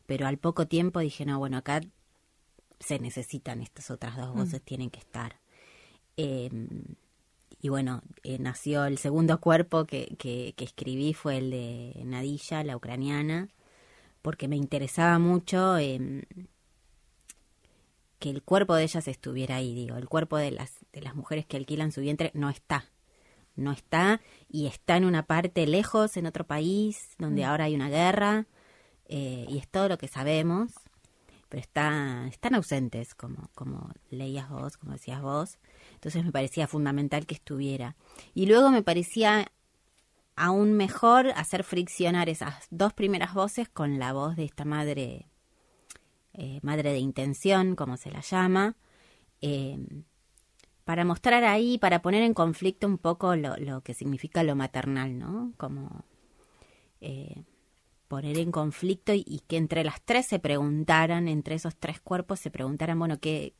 pero 0.06 0.26
al 0.26 0.38
poco 0.38 0.66
tiempo 0.66 1.00
dije, 1.00 1.24
no, 1.24 1.38
bueno, 1.38 1.56
acá 1.56 1.80
se 2.80 2.98
necesitan 2.98 3.60
estas 3.60 3.90
otras 3.90 4.16
dos 4.16 4.34
voces, 4.34 4.60
mm. 4.60 4.64
tienen 4.64 4.90
que 4.90 5.00
estar. 5.00 5.40
Em, 6.16 6.68
y 7.60 7.68
bueno, 7.68 8.02
eh, 8.22 8.38
nació 8.38 8.84
el 8.84 8.98
segundo 8.98 9.40
cuerpo 9.40 9.86
que, 9.86 10.14
que, 10.18 10.54
que, 10.56 10.64
escribí, 10.64 11.14
fue 11.14 11.38
el 11.38 11.50
de 11.50 12.02
Nadilla, 12.04 12.62
la 12.62 12.76
ucraniana, 12.76 13.48
porque 14.22 14.48
me 14.48 14.56
interesaba 14.56 15.18
mucho 15.18 15.76
que 15.76 16.26
el 18.30 18.42
cuerpo 18.42 18.74
de 18.74 18.84
ellas 18.84 19.06
estuviera 19.08 19.56
ahí, 19.56 19.74
digo, 19.74 19.96
el 19.96 20.08
cuerpo 20.08 20.38
de 20.38 20.50
las, 20.50 20.72
de 20.92 21.02
las 21.02 21.14
mujeres 21.14 21.46
que 21.46 21.56
alquilan 21.56 21.92
su 21.92 22.00
vientre 22.00 22.30
no 22.34 22.48
está, 22.48 22.90
no 23.54 23.72
está 23.72 24.20
y 24.48 24.66
está 24.66 24.96
en 24.96 25.04
una 25.04 25.24
parte 25.24 25.66
lejos, 25.66 26.16
en 26.16 26.26
otro 26.26 26.46
país, 26.46 27.10
donde 27.18 27.42
mm. 27.42 27.44
ahora 27.44 27.64
hay 27.64 27.74
una 27.74 27.90
guerra, 27.90 28.46
eh, 29.06 29.46
y 29.48 29.58
es 29.58 29.68
todo 29.68 29.88
lo 29.88 29.98
que 29.98 30.08
sabemos, 30.08 30.72
pero 31.54 31.60
está, 31.60 32.26
están 32.26 32.56
ausentes, 32.56 33.14
como, 33.14 33.48
como 33.54 33.88
leías 34.10 34.50
vos, 34.50 34.76
como 34.76 34.94
decías 34.94 35.22
vos, 35.22 35.60
entonces 35.92 36.24
me 36.24 36.32
parecía 36.32 36.66
fundamental 36.66 37.26
que 37.26 37.36
estuviera. 37.36 37.94
Y 38.34 38.46
luego 38.46 38.72
me 38.72 38.82
parecía 38.82 39.52
aún 40.34 40.72
mejor 40.72 41.28
hacer 41.36 41.62
friccionar 41.62 42.28
esas 42.28 42.66
dos 42.70 42.92
primeras 42.92 43.34
voces 43.34 43.68
con 43.68 44.00
la 44.00 44.12
voz 44.12 44.34
de 44.34 44.46
esta 44.46 44.64
madre 44.64 45.28
eh, 46.32 46.58
madre 46.62 46.90
de 46.90 46.98
intención, 46.98 47.76
como 47.76 47.98
se 47.98 48.10
la 48.10 48.20
llama, 48.20 48.74
eh, 49.40 49.78
para 50.82 51.04
mostrar 51.04 51.44
ahí, 51.44 51.78
para 51.78 52.02
poner 52.02 52.24
en 52.24 52.34
conflicto 52.34 52.88
un 52.88 52.98
poco 52.98 53.36
lo, 53.36 53.56
lo 53.58 53.80
que 53.82 53.94
significa 53.94 54.42
lo 54.42 54.56
maternal, 54.56 55.16
¿no? 55.20 55.52
Como 55.56 56.04
eh, 57.00 57.44
poner 58.08 58.38
en 58.38 58.52
conflicto 58.52 59.12
y, 59.14 59.42
que 59.46 59.56
entre 59.56 59.84
las 59.84 60.02
tres 60.02 60.26
se 60.26 60.38
preguntaran, 60.38 61.28
entre 61.28 61.56
esos 61.56 61.76
tres 61.76 62.00
cuerpos 62.00 62.40
se 62.40 62.50
preguntaran, 62.50 62.98
bueno, 62.98 63.18
¿qué, 63.18 63.54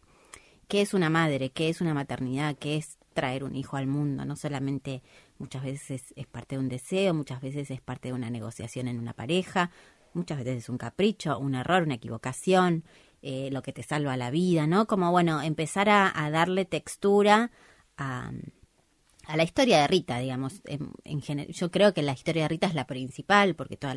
qué 0.68 0.82
es 0.82 0.94
una 0.94 1.10
madre? 1.10 1.50
¿Qué 1.50 1.68
es 1.68 1.80
una 1.80 1.94
maternidad? 1.94 2.56
¿Qué 2.56 2.76
es 2.76 2.98
traer 3.14 3.44
un 3.44 3.54
hijo 3.56 3.76
al 3.76 3.86
mundo? 3.86 4.24
No 4.24 4.36
solamente 4.36 5.02
muchas 5.38 5.62
veces 5.62 6.12
es 6.16 6.26
parte 6.26 6.56
de 6.56 6.60
un 6.60 6.68
deseo, 6.68 7.14
muchas 7.14 7.40
veces 7.40 7.70
es 7.70 7.80
parte 7.80 8.08
de 8.08 8.14
una 8.14 8.30
negociación 8.30 8.88
en 8.88 8.98
una 8.98 9.12
pareja, 9.12 9.70
muchas 10.12 10.38
veces 10.38 10.58
es 10.58 10.68
un 10.68 10.78
capricho, 10.78 11.38
un 11.38 11.54
error, 11.54 11.82
una 11.82 11.94
equivocación, 11.94 12.84
eh, 13.22 13.48
lo 13.50 13.62
que 13.62 13.72
te 13.72 13.82
salva 13.82 14.16
la 14.16 14.30
vida, 14.30 14.66
¿no? 14.66 14.86
Como, 14.86 15.10
bueno, 15.10 15.40
empezar 15.42 15.88
a, 15.88 16.12
darle 16.30 16.64
textura 16.64 17.50
a, 17.96 18.30
a, 19.26 19.36
la 19.36 19.42
historia 19.42 19.80
de 19.80 19.86
Rita, 19.86 20.18
digamos. 20.18 20.60
En, 20.64 20.90
en 21.04 21.46
yo 21.46 21.70
creo 21.70 21.94
que 21.94 22.02
la 22.02 22.12
historia 22.12 22.42
de 22.42 22.48
Rita 22.48 22.66
es 22.66 22.74
la 22.74 22.86
principal, 22.86 23.54
porque 23.54 23.76
todo 23.76 23.92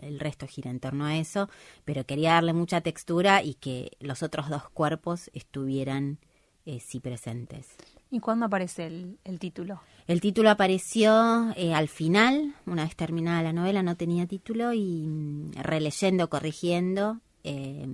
el 0.00 0.20
resto 0.20 0.46
gira 0.46 0.70
en 0.70 0.80
torno 0.80 1.06
a 1.06 1.16
eso, 1.16 1.48
pero 1.84 2.04
quería 2.04 2.32
darle 2.32 2.52
mucha 2.52 2.80
textura 2.80 3.42
y 3.42 3.54
que 3.54 3.92
los 4.00 4.22
otros 4.22 4.48
dos 4.48 4.68
cuerpos 4.70 5.30
estuvieran 5.34 6.18
eh, 6.64 6.78
sí 6.80 7.00
presentes. 7.00 7.68
¿Y 8.10 8.20
cuándo 8.20 8.46
aparece 8.46 8.86
el, 8.86 9.38
título? 9.40 9.80
El 10.06 10.20
título 10.20 10.50
apareció 10.50 11.50
eh, 11.56 11.74
al 11.74 11.88
final, 11.88 12.54
una 12.66 12.84
vez 12.84 12.94
terminada 12.94 13.42
la 13.42 13.52
novela, 13.52 13.82
no 13.82 13.96
tenía 13.96 14.26
título 14.26 14.72
y 14.72 15.06
mm, 15.08 15.52
releyendo, 15.54 16.28
corrigiendo, 16.28 17.20
eh, 17.42 17.88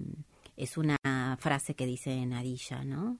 es 0.56 0.76
una 0.76 0.96
frase 1.38 1.74
que 1.74 1.86
dice 1.86 2.26
Nadilla, 2.26 2.84
¿no? 2.84 3.18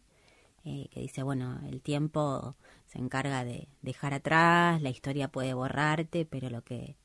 Eh, 0.65 0.89
que 0.91 1.01
dice, 1.01 1.23
bueno, 1.23 1.61
el 1.69 1.81
tiempo 1.81 2.57
se 2.87 2.99
encarga 2.99 3.45
de 3.45 3.69
dejar 3.83 4.15
atrás, 4.15 4.81
la 4.83 4.91
historia 4.91 5.29
puede 5.29 5.55
borrarte, 5.55 6.25
pero 6.25 6.51
lo 6.51 6.63
que, 6.63 6.97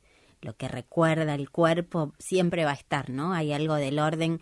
lo 0.42 0.56
que 0.56 0.68
recuerda 0.68 1.36
el 1.36 1.50
cuerpo 1.50 2.14
siempre 2.20 2.66
va 2.66 2.72
a 2.72 2.76
estar, 2.76 3.10
¿no? 3.10 3.34
Hay 3.34 3.54
algo 3.54 3.76
del 3.76 4.00
orden 4.00 4.40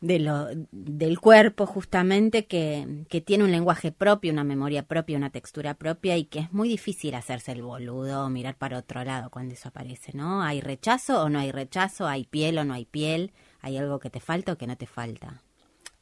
de 0.00 0.18
lo, 0.18 0.48
del 0.70 1.18
cuerpo 1.18 1.66
justamente 1.66 2.46
que, 2.46 3.04
que 3.08 3.22
tiene 3.22 3.44
un 3.44 3.50
lenguaje 3.50 3.90
propio, 3.90 4.32
una 4.32 4.44
memoria 4.44 4.86
propia, 4.86 5.16
una 5.16 5.30
textura 5.30 5.74
propia 5.74 6.16
y 6.18 6.26
que 6.26 6.40
es 6.40 6.52
muy 6.52 6.68
difícil 6.68 7.14
hacerse 7.14 7.52
el 7.52 7.62
boludo 7.62 8.26
o 8.26 8.28
mirar 8.30 8.56
para 8.56 8.78
otro 8.78 9.02
lado 9.04 9.30
cuando 9.30 9.54
eso 9.54 9.70
aparece, 9.70 10.12
¿no? 10.14 10.42
¿Hay 10.42 10.60
rechazo 10.60 11.22
o 11.22 11.28
no 11.30 11.38
hay 11.38 11.52
rechazo? 11.52 12.06
¿Hay 12.06 12.24
piel 12.24 12.58
o 12.58 12.64
no 12.64 12.74
hay 12.74 12.84
piel? 12.84 13.32
¿Hay 13.62 13.78
algo 13.78 13.98
que 13.98 14.10
te 14.10 14.20
falta 14.20 14.52
o 14.52 14.58
que 14.58 14.66
no 14.66 14.76
te 14.76 14.86
falta? 14.86 15.43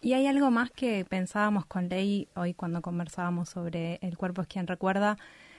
Y 0.04 0.14
hay 0.14 0.26
algo 0.26 0.50
más 0.50 0.72
que 0.72 1.04
pensábamos 1.04 1.64
con 1.64 1.88
Ley 1.88 2.28
hoy 2.34 2.54
cuando 2.54 2.82
conversábamos 2.82 3.48
sobre 3.48 4.00
El 4.02 4.18
cuerpo 4.18 4.42
es 4.42 4.48
quien 4.48 4.66
recuerda, 4.66 5.16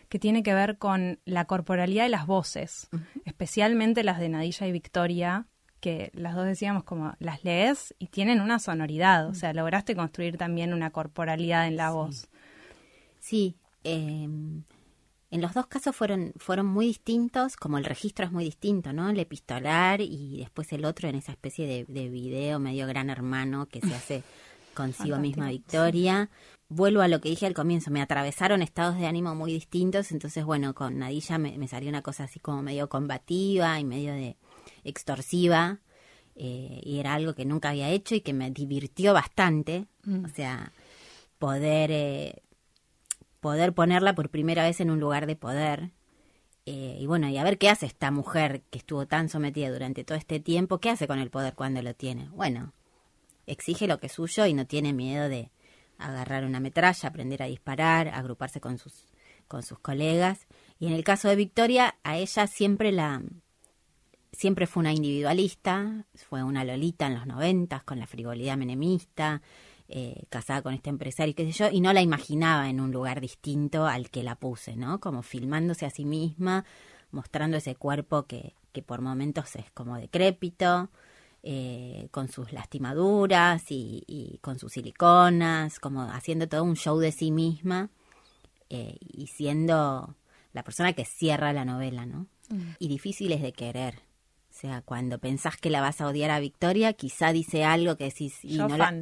que 0.09 0.19
tiene 0.19 0.43
que 0.43 0.53
ver 0.53 0.77
con 0.77 1.17
la 1.23 1.45
corporalidad 1.45 2.03
de 2.03 2.09
las 2.09 2.27
voces, 2.27 2.89
especialmente 3.23 4.03
las 4.03 4.19
de 4.19 4.27
Nadilla 4.27 4.67
y 4.67 4.73
Victoria, 4.73 5.47
que 5.79 6.11
las 6.13 6.35
dos 6.35 6.45
decíamos 6.45 6.83
como 6.83 7.15
las 7.19 7.45
lees 7.45 7.95
y 7.99 8.07
tienen 8.07 8.41
una 8.41 8.59
sonoridad, 8.59 9.27
o 9.27 9.33
sea, 9.33 9.53
lograste 9.53 9.95
construir 9.95 10.37
también 10.37 10.73
una 10.73 10.91
corporalidad 10.91 11.65
en 11.65 11.77
la 11.77 11.91
voz. 11.91 12.27
Sí, 13.19 13.55
eh, 13.85 14.27
en 15.33 15.41
los 15.41 15.53
dos 15.53 15.65
casos 15.67 15.95
fueron, 15.95 16.33
fueron 16.37 16.65
muy 16.67 16.85
distintos, 16.87 17.55
como 17.55 17.77
el 17.77 17.85
registro 17.85 18.25
es 18.25 18.31
muy 18.31 18.43
distinto, 18.45 18.93
¿no? 18.93 19.09
El 19.09 19.19
epistolar 19.19 19.99
y 20.01 20.37
después 20.37 20.71
el 20.73 20.85
otro 20.85 21.09
en 21.09 21.15
esa 21.15 21.31
especie 21.31 21.65
de, 21.67 21.85
de 21.87 22.09
video 22.09 22.59
medio 22.59 22.85
gran 22.87 23.09
hermano 23.09 23.65
que 23.65 23.81
se 23.81 23.93
hace 23.93 24.23
consigo 24.75 25.17
misma 25.17 25.49
Victoria. 25.49 26.29
Vuelvo 26.69 27.01
a 27.01 27.07
lo 27.07 27.19
que 27.21 27.29
dije 27.29 27.45
al 27.45 27.53
comienzo, 27.53 27.91
me 27.91 28.01
atravesaron 28.01 28.61
estados 28.61 28.97
de 28.97 29.05
ánimo 29.07 29.35
muy 29.35 29.53
distintos, 29.53 30.11
entonces 30.11 30.45
bueno, 30.45 30.73
con 30.73 30.97
Nadilla 30.99 31.37
me, 31.37 31.57
me 31.57 31.67
salió 31.67 31.89
una 31.89 32.01
cosa 32.01 32.23
así 32.25 32.39
como 32.39 32.61
medio 32.61 32.89
combativa 32.89 33.79
y 33.79 33.83
medio 33.83 34.13
de 34.13 34.37
extorsiva, 34.83 35.79
eh, 36.35 36.79
y 36.83 36.99
era 36.99 37.13
algo 37.13 37.33
que 37.35 37.45
nunca 37.45 37.69
había 37.69 37.89
hecho 37.89 38.15
y 38.15 38.21
que 38.21 38.33
me 38.33 38.49
divirtió 38.51 39.13
bastante, 39.13 39.87
Mm. 40.05 40.25
o 40.25 40.27
sea, 40.29 40.73
poder, 41.39 41.91
eh, 41.91 42.42
poder 43.43 43.73
ponerla 43.73 44.15
por 44.15 44.29
primera 44.29 44.63
vez 44.63 44.79
en 44.81 44.89
un 44.89 44.99
lugar 44.99 45.27
de 45.27 45.35
poder. 45.35 45.91
eh, 46.65 46.97
y 46.99 47.05
bueno, 47.07 47.27
y 47.29 47.37
a 47.37 47.43
ver 47.43 47.57
qué 47.59 47.69
hace 47.69 47.85
esta 47.85 48.09
mujer 48.09 48.63
que 48.71 48.79
estuvo 48.79 49.05
tan 49.05 49.29
sometida 49.29 49.69
durante 49.69 50.03
todo 50.05 50.17
este 50.17 50.39
tiempo, 50.39 50.79
qué 50.79 50.89
hace 50.89 51.07
con 51.07 51.19
el 51.19 51.29
poder 51.29 51.53
cuando 51.55 51.81
lo 51.81 51.93
tiene. 51.93 52.29
Bueno, 52.29 52.73
exige 53.45 53.85
lo 53.87 53.99
que 53.99 54.07
es 54.07 54.13
suyo 54.13 54.45
y 54.45 54.53
no 54.53 54.65
tiene 54.65 54.93
miedo 54.93 55.29
de 55.29 55.51
agarrar 55.97 56.45
una 56.45 56.59
metralla, 56.59 57.09
aprender 57.09 57.43
a 57.43 57.47
disparar, 57.47 58.07
agruparse 58.07 58.61
con 58.61 58.77
sus, 58.77 59.07
con 59.47 59.61
sus 59.61 59.79
colegas. 59.79 60.47
Y 60.79 60.87
en 60.87 60.93
el 60.93 61.03
caso 61.03 61.27
de 61.27 61.35
Victoria, 61.35 61.95
a 62.03 62.17
ella 62.17 62.47
siempre 62.47 62.91
la 62.91 63.21
siempre 64.33 64.65
fue 64.67 64.81
una 64.81 64.93
individualista, 64.93 66.05
fue 66.15 66.43
una 66.43 66.63
lolita 66.63 67.07
en 67.07 67.15
los 67.15 67.27
noventas 67.27 67.83
con 67.83 67.99
la 67.99 68.07
frivolidad 68.07 68.57
menemista, 68.57 69.41
eh, 69.89 70.23
casada 70.29 70.61
con 70.61 70.73
este 70.73 70.89
empresario 70.89 71.31
y 71.31 71.33
qué 71.33 71.45
sé 71.45 71.51
yo, 71.51 71.69
y 71.71 71.81
no 71.81 71.93
la 71.93 72.01
imaginaba 72.01 72.69
en 72.69 72.79
un 72.79 72.91
lugar 72.91 73.21
distinto 73.21 73.85
al 73.85 74.09
que 74.09 74.23
la 74.23 74.35
puse, 74.35 74.75
¿no? 74.75 74.99
Como 74.99 75.21
filmándose 75.21 75.85
a 75.85 75.89
sí 75.89 76.05
misma, 76.05 76.65
mostrando 77.11 77.57
ese 77.57 77.75
cuerpo 77.75 78.23
que, 78.23 78.53
que 78.71 78.81
por 78.81 79.01
momentos 79.01 79.55
es 79.55 79.69
como 79.71 79.97
decrépito, 79.97 80.89
eh, 81.43 82.07
con 82.11 82.29
sus 82.29 82.53
lastimaduras 82.53 83.69
y, 83.69 84.03
y 84.07 84.37
con 84.39 84.59
sus 84.59 84.73
siliconas, 84.73 85.79
como 85.79 86.03
haciendo 86.03 86.47
todo 86.47 86.63
un 86.63 86.75
show 86.75 86.97
de 86.99 87.11
sí 87.11 87.31
misma 87.31 87.89
eh, 88.69 88.97
y 89.01 89.27
siendo 89.27 90.15
la 90.53 90.63
persona 90.63 90.93
que 90.93 91.05
cierra 91.05 91.53
la 91.53 91.65
novela, 91.65 92.05
¿no? 92.05 92.27
Y 92.79 92.87
difíciles 92.87 93.41
de 93.41 93.51
querer. 93.51 93.95
O 94.49 94.55
sea, 94.55 94.81
cuando 94.81 95.17
pensás 95.17 95.57
que 95.57 95.69
la 95.69 95.81
vas 95.81 96.01
a 96.01 96.07
odiar 96.07 96.31
a 96.31 96.39
Victoria, 96.39 96.93
quizá 96.93 97.33
dice 97.33 97.65
algo 97.65 97.97
que 97.97 98.05
decís... 98.05 98.39
Y 98.43 98.57
Yo 98.57 98.67
no 98.67 98.77
la-. 98.77 99.01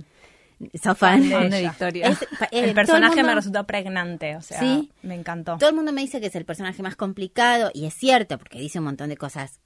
¿Sos 0.82 0.98
fan? 0.98 1.24
Fan 1.24 1.50
de. 1.50 1.62
Victoria. 1.62 2.08
Es- 2.10 2.22
eh, 2.52 2.64
el 2.64 2.74
personaje 2.74 3.16
mundo- 3.16 3.28
me 3.30 3.36
resultó 3.36 3.66
pregnante, 3.66 4.36
o 4.36 4.42
sea, 4.42 4.60
Sí. 4.60 4.92
me 5.04 5.16
encantó. 5.16 5.58
Todo 5.58 5.70
el 5.70 5.76
mundo 5.76 5.92
me 5.94 6.02
dice 6.02 6.20
que 6.22 6.28
es 6.28 6.36
el 6.36 6.46
personaje 6.46 6.82
más 6.84 6.96
complicado 6.96 7.72
y 7.74 7.86
es 7.86 7.94
cierto 7.94 8.38
porque 8.38 8.60
dice 8.60 8.80
un 8.80 8.86
montón 8.86 9.10
de 9.10 9.18
cosas 9.18 9.60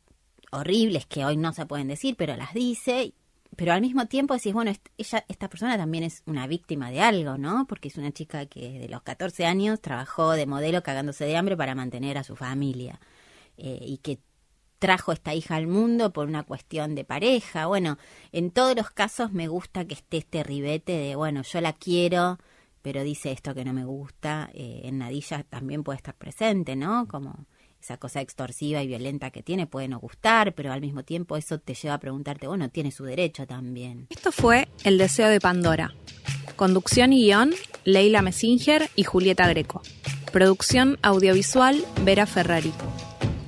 horribles 0.52 1.06
que 1.06 1.26
hoy 1.26 1.38
no 1.38 1.54
se 1.54 1.66
pueden 1.66 1.88
decir, 1.88 2.16
pero 2.18 2.36
las 2.36 2.54
dice. 2.54 3.14
Pero 3.58 3.72
al 3.72 3.80
mismo 3.80 4.06
tiempo 4.08 4.34
decís, 4.34 4.52
bueno, 4.52 4.72
ella, 4.98 5.26
esta 5.30 5.48
persona 5.48 5.78
también 5.78 6.04
es 6.04 6.24
una 6.26 6.46
víctima 6.46 6.92
de 6.92 7.00
algo, 7.00 7.38
¿no? 7.38 7.66
Porque 7.68 7.88
es 7.88 7.96
una 7.98 8.12
chica 8.12 8.46
que 8.48 8.70
desde 8.74 8.90
los 8.90 9.02
14 9.02 9.46
años 9.46 9.80
trabajó 9.80 10.32
de 10.34 10.46
modelo 10.46 10.84
cagándose 10.84 11.24
de 11.26 11.38
hambre 11.38 11.56
para 11.56 11.74
mantener 11.74 12.18
a 12.18 12.24
su 12.26 12.36
familia 12.36 13.00
eh, 13.58 13.80
y 13.82 14.00
que 14.00 14.20
trajo 14.80 15.12
esta 15.12 15.34
hija 15.34 15.56
al 15.56 15.68
mundo 15.68 16.12
por 16.12 16.28
una 16.28 16.44
cuestión 16.44 16.96
de 16.96 17.04
pareja. 17.04 17.68
Bueno, 17.68 17.98
en 18.32 18.52
todos 18.52 18.76
los 18.76 18.92
casos 18.92 19.32
me 19.32 19.48
gusta 19.48 19.86
que 19.86 19.96
esté 19.96 20.18
este 20.18 20.44
ribete 20.44 20.94
de, 20.94 21.16
bueno, 21.16 21.42
yo 21.44 21.62
la 21.62 21.74
quiero, 21.74 22.40
pero 22.82 23.04
dice 23.04 23.32
esto 23.32 23.56
que 23.56 23.66
no 23.66 23.74
me 23.74 23.86
gusta. 23.86 24.50
Eh, 24.54 24.82
en 24.84 25.00
Nadilla 25.00 25.44
también 25.44 25.84
puede 25.84 25.98
estar 25.98 26.16
presente, 26.16 26.76
¿no? 26.76 27.08
Como 27.08 27.46
esa 27.82 27.98
cosa 27.98 28.20
extorsiva 28.20 28.82
y 28.82 28.88
violenta 28.88 29.30
que 29.30 29.44
tiene 29.44 29.68
puede 29.68 29.88
no 29.88 30.00
gustar, 30.00 30.54
pero 30.54 30.72
al 30.72 30.82
mismo 30.82 31.04
tiempo 31.04 31.38
eso 31.38 31.60
te 31.60 31.76
lleva 31.76 31.96
a 31.96 32.00
preguntarte, 32.00 32.48
bueno, 32.48 32.70
tiene 32.70 32.92
su 32.92 33.04
derecho 33.04 33.46
también. 33.46 34.08
Esto 34.10 34.32
fue 34.32 34.68
El 34.84 34.98
deseo 34.98 35.30
de 35.30 35.40
Pandora. 35.40 35.94
Conducción 36.56 37.14
y 37.14 37.26
guion, 37.26 37.54
Leila 37.84 38.22
Messinger 38.22 38.90
y 38.96 39.04
Julieta 39.04 39.48
Greco. 39.48 39.84
Producción 40.32 40.98
audiovisual, 41.04 41.86
Vera 42.04 42.26
Ferrari. 42.26 42.74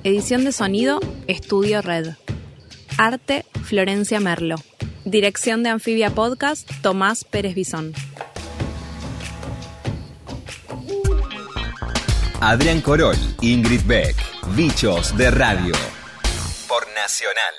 Edición 0.08 0.42
de 0.42 0.52
sonido, 0.52 1.00
Estudio 1.26 1.82
Red. 1.82 2.14
Arte, 2.96 3.44
Florencia 3.62 4.20
Merlo. 4.20 4.56
Dirección 5.04 5.62
de 5.62 5.68
Anfibia 5.68 6.08
Podcast, 6.14 6.66
Tomás 6.80 7.24
Pérez 7.24 7.54
Bisón. 7.54 7.92
Adrián 12.40 12.80
Corol, 12.80 13.16
Ingrid 13.42 13.82
Beck, 13.84 14.16
Bichos 14.56 15.14
de 15.18 15.30
Radio. 15.30 15.74
Por 16.66 16.86
Nacional. 16.94 17.57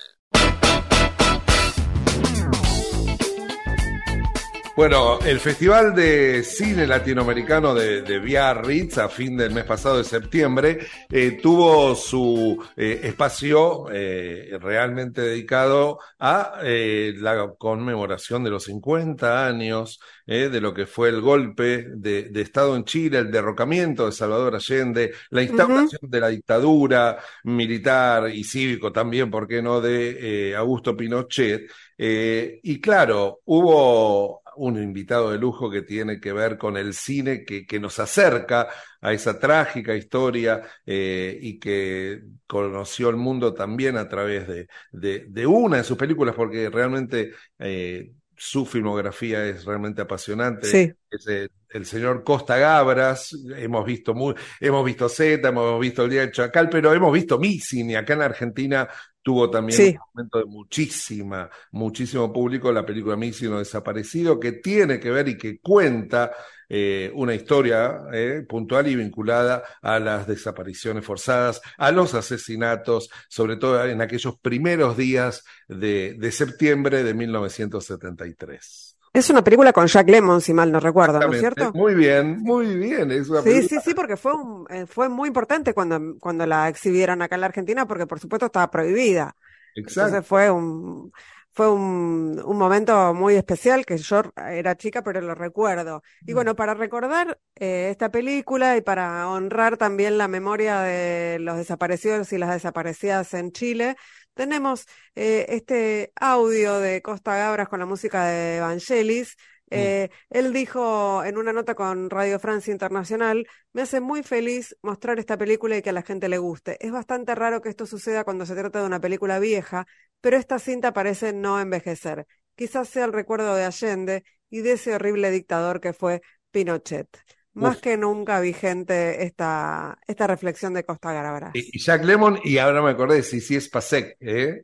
Bueno, 4.80 5.20
el 5.26 5.42
Festival 5.42 5.94
de 5.94 6.42
Cine 6.42 6.88
Latinoamericano 6.88 7.76
de, 7.76 8.02
de 8.02 8.18
Biarritz 8.18 8.98
a 8.98 9.10
fin 9.10 9.36
del 9.36 9.52
mes 9.52 9.66
pasado 9.66 9.98
de 9.98 10.06
septiembre 10.06 10.80
eh, 11.10 11.32
tuvo 11.32 11.94
su 11.96 12.66
eh, 12.78 13.02
espacio 13.04 13.88
eh, 13.92 14.58
realmente 14.62 15.20
dedicado 15.20 16.00
a 16.18 16.62
la 16.62 17.56
conmemoración 17.58 18.42
de 18.46 18.52
los 18.52 18.64
50 18.64 19.46
años 19.48 20.00
de 20.26 20.62
lo 20.62 20.74
que 20.76 20.86
fue 20.86 21.10
el 21.10 21.22
golpe 21.22 21.88
de, 21.90 22.30
de 22.30 22.42
Estado 22.42 22.76
en 22.76 22.86
Chile, 22.86 23.18
el 23.18 23.32
derrocamiento 23.32 24.06
de 24.06 24.12
Salvador 24.12 24.56
Allende, 24.56 25.12
la 25.32 25.42
instauración 25.42 26.02
de 26.04 26.20
la 26.20 26.28
dictadura 26.28 27.18
militar 27.46 28.30
y 28.30 28.44
cívico 28.44 28.92
también, 28.92 29.32
¿por 29.32 29.48
qué 29.48 29.62
no?, 29.62 29.82
de 29.82 30.54
Augusto 30.56 30.96
Pinochet. 30.96 31.72
Y 31.98 32.80
claro, 32.80 33.40
hubo 33.46 34.39
un 34.60 34.82
invitado 34.82 35.32
de 35.32 35.38
lujo 35.38 35.72
que 35.72 35.82
tiene 35.82 36.20
que 36.20 36.34
ver 36.34 36.58
con 36.58 36.76
el 36.76 36.94
cine 36.94 37.44
que, 37.46 37.66
que 37.66 37.80
nos 37.80 37.98
acerca 38.00 38.68
a 39.02 39.14
esa 39.14 39.40
trágica 39.40 39.96
historia 39.96 40.62
eh, 40.86 41.38
y 41.42 41.60
que 41.60 42.22
conoció 42.46 43.10
el 43.10 43.16
mundo 43.16 43.54
también 43.54 43.96
a 43.96 44.08
través 44.10 44.48
de, 44.48 44.68
de, 44.92 45.26
de 45.30 45.46
una 45.48 45.78
de 45.78 45.84
sus 45.84 45.98
películas, 45.98 46.36
porque 46.36 46.70
realmente 46.70 47.32
eh, 47.58 48.12
su 48.36 48.66
filmografía 48.66 49.46
es 49.46 49.64
realmente 49.64 50.02
apasionante. 50.02 50.68
Sí. 50.68 50.92
Es 51.10 51.28
el, 51.28 51.50
el 51.70 51.86
señor 51.86 52.24
Costa 52.24 52.58
Gabras, 52.58 53.32
hemos 53.56 53.86
visto 53.86 54.14
muy, 54.14 54.36
hemos 54.60 54.84
visto 54.86 55.08
Z, 55.08 55.48
hemos 55.48 55.80
visto 55.80 56.04
El 56.04 56.10
Día 56.10 56.22
del 56.22 56.32
Chacal, 56.32 56.70
pero 56.70 56.94
hemos 56.94 57.14
visto 57.14 57.40
mi 57.40 57.60
cine 57.60 57.96
acá 57.96 58.14
en 58.14 58.22
Argentina 58.24 58.90
tuvo 59.22 59.50
también 59.50 59.78
Sí. 59.78 59.90
un 59.92 60.00
momento 60.14 60.40
de 60.40 60.46
muchísima, 60.46 61.50
muchísimo 61.72 62.32
público 62.34 62.72
la 62.72 62.86
película 62.86 63.16
Mísino 63.16 63.60
Desaparecido, 63.60 64.40
que 64.40 64.54
tiene 64.54 65.00
que 65.00 65.12
ver 65.12 65.28
y 65.30 65.38
que 65.38 65.60
cuenta 65.60 66.32
eh, 66.70 67.12
una 67.16 67.34
historia 67.34 68.04
eh, 68.14 68.46
puntual 68.48 68.88
y 68.88 68.96
vinculada 68.96 69.64
a 69.82 70.00
las 70.00 70.28
desapariciones 70.28 71.04
forzadas, 71.06 71.62
a 71.78 71.92
los 71.92 72.14
asesinatos, 72.14 73.10
sobre 73.28 73.56
todo 73.58 73.86
en 73.86 74.02
aquellos 74.02 74.38
primeros 74.40 74.96
días 74.98 75.44
de, 75.68 76.16
de 76.20 76.32
septiembre 76.32 77.04
de 77.04 77.14
1973. 77.14 78.89
Es 79.20 79.30
una 79.30 79.44
película 79.44 79.74
con 79.74 79.86
Jack 79.88 80.08
Lemmon, 80.10 80.40
si 80.40 80.54
mal 80.54 80.72
no 80.72 80.80
recuerdo, 80.80 81.20
¿no 81.20 81.34
es 81.34 81.40
cierto? 81.40 81.72
Muy 81.74 81.94
bien, 81.94 82.42
muy 82.42 82.76
bien. 82.78 83.12
Es 83.12 83.30
una 83.30 83.40
Sí, 83.42 83.50
película- 83.50 83.68
sí, 83.82 83.90
sí, 83.90 83.94
porque 83.94 84.16
fue, 84.16 84.34
un- 84.34 84.66
eh, 84.70 84.86
fue 84.88 85.10
muy 85.10 85.28
importante 85.28 85.74
cuando, 85.74 86.00
cuando 86.20 86.46
la 86.46 86.70
exhibieron 86.70 87.22
acá 87.22 87.36
en 87.36 87.42
la 87.42 87.48
Argentina, 87.48 87.86
porque 87.86 88.08
por 88.08 88.20
supuesto 88.20 88.46
estaba 88.46 88.72
prohibida. 88.72 89.36
Exacto. 89.76 90.08
Entonces 90.08 90.28
fue 90.28 90.50
un, 90.50 91.12
fue 91.54 91.72
un, 91.72 92.42
un 92.46 92.58
momento 92.58 93.14
muy 93.14 93.36
especial 93.36 93.86
que 93.86 93.98
yo 93.98 94.22
era 94.38 94.76
chica, 94.78 95.04
pero 95.04 95.22
lo 95.22 95.36
recuerdo. 95.36 96.02
Y 96.26 96.34
bueno, 96.34 96.56
para 96.56 96.74
recordar 96.74 97.40
eh, 97.56 97.90
esta 97.92 98.12
película 98.12 98.78
y 98.78 98.82
para 98.82 99.28
honrar 99.30 99.78
también 99.78 100.18
la 100.18 100.28
memoria 100.28 100.80
de 100.82 101.38
los 101.40 101.58
desaparecidos 101.58 102.32
y 102.34 102.38
las 102.38 102.52
desaparecidas 102.52 103.34
en 103.34 103.52
Chile, 103.52 103.96
tenemos 104.34 104.86
eh, 105.16 105.46
este 105.50 106.12
audio 106.16 106.80
de 106.80 107.02
Costa 107.02 107.36
Gabras 107.36 107.68
con 107.70 107.80
la 107.80 107.86
música 107.86 108.26
de 108.26 108.58
Evangelis. 108.58 109.36
Eh, 109.72 110.10
Él 110.30 110.54
dijo 110.54 111.24
en 111.24 111.38
una 111.38 111.54
nota 111.54 111.76
con 111.76 112.10
Radio 112.10 112.40
Francia 112.40 112.72
Internacional, 112.72 113.48
me 113.74 113.82
hace 113.84 114.00
muy 114.02 114.24
feliz 114.24 114.76
mostrar 114.82 115.20
esta 115.20 115.38
película 115.38 115.78
y 115.78 115.82
que 115.82 115.92
a 115.92 115.94
la 115.94 116.02
gente 116.02 116.30
le 116.30 116.38
guste. 116.40 116.78
Es 116.86 116.92
bastante 116.92 117.36
raro 117.36 117.62
que 117.62 117.70
esto 117.70 117.86
suceda 117.86 118.24
cuando 118.24 118.46
se 118.46 118.56
trata 118.56 118.80
de 118.82 118.88
una 118.88 119.00
película 119.00 119.40
vieja, 119.40 119.86
pero 120.22 120.38
esta 120.38 120.60
cinta 120.60 120.94
parece 120.94 121.34
no 121.34 121.60
envejecer. 121.60 122.26
Quizás 122.56 122.90
sea 122.90 123.06
el 123.06 123.14
recuerdo 123.14 123.56
de 123.56 123.66
Allende 123.66 124.24
y 124.50 124.62
de 124.62 124.74
ese 124.74 124.96
horrible 124.96 125.32
dictador 125.32 125.80
que 125.80 125.94
fue 125.94 126.22
Pinochet. 126.52 127.08
Más 127.54 127.78
Uf. 127.78 127.80
que 127.80 127.98
nunca 127.98 128.40
vigente 128.40 129.24
esta, 129.24 129.98
esta 130.08 130.28
reflexión 130.28 130.74
de 130.74 130.84
Costa 130.86 131.12
Gabras. 131.14 131.58
Y 131.72 131.80
Jack 131.80 132.04
Lemon, 132.06 132.40
y 132.44 132.58
ahora 132.60 132.82
me 132.82 132.92
acordé, 132.92 133.24
sí, 133.24 133.42
sí, 133.42 133.56
es 133.56 133.70
Pasek, 133.70 134.18
¿eh? 134.20 134.64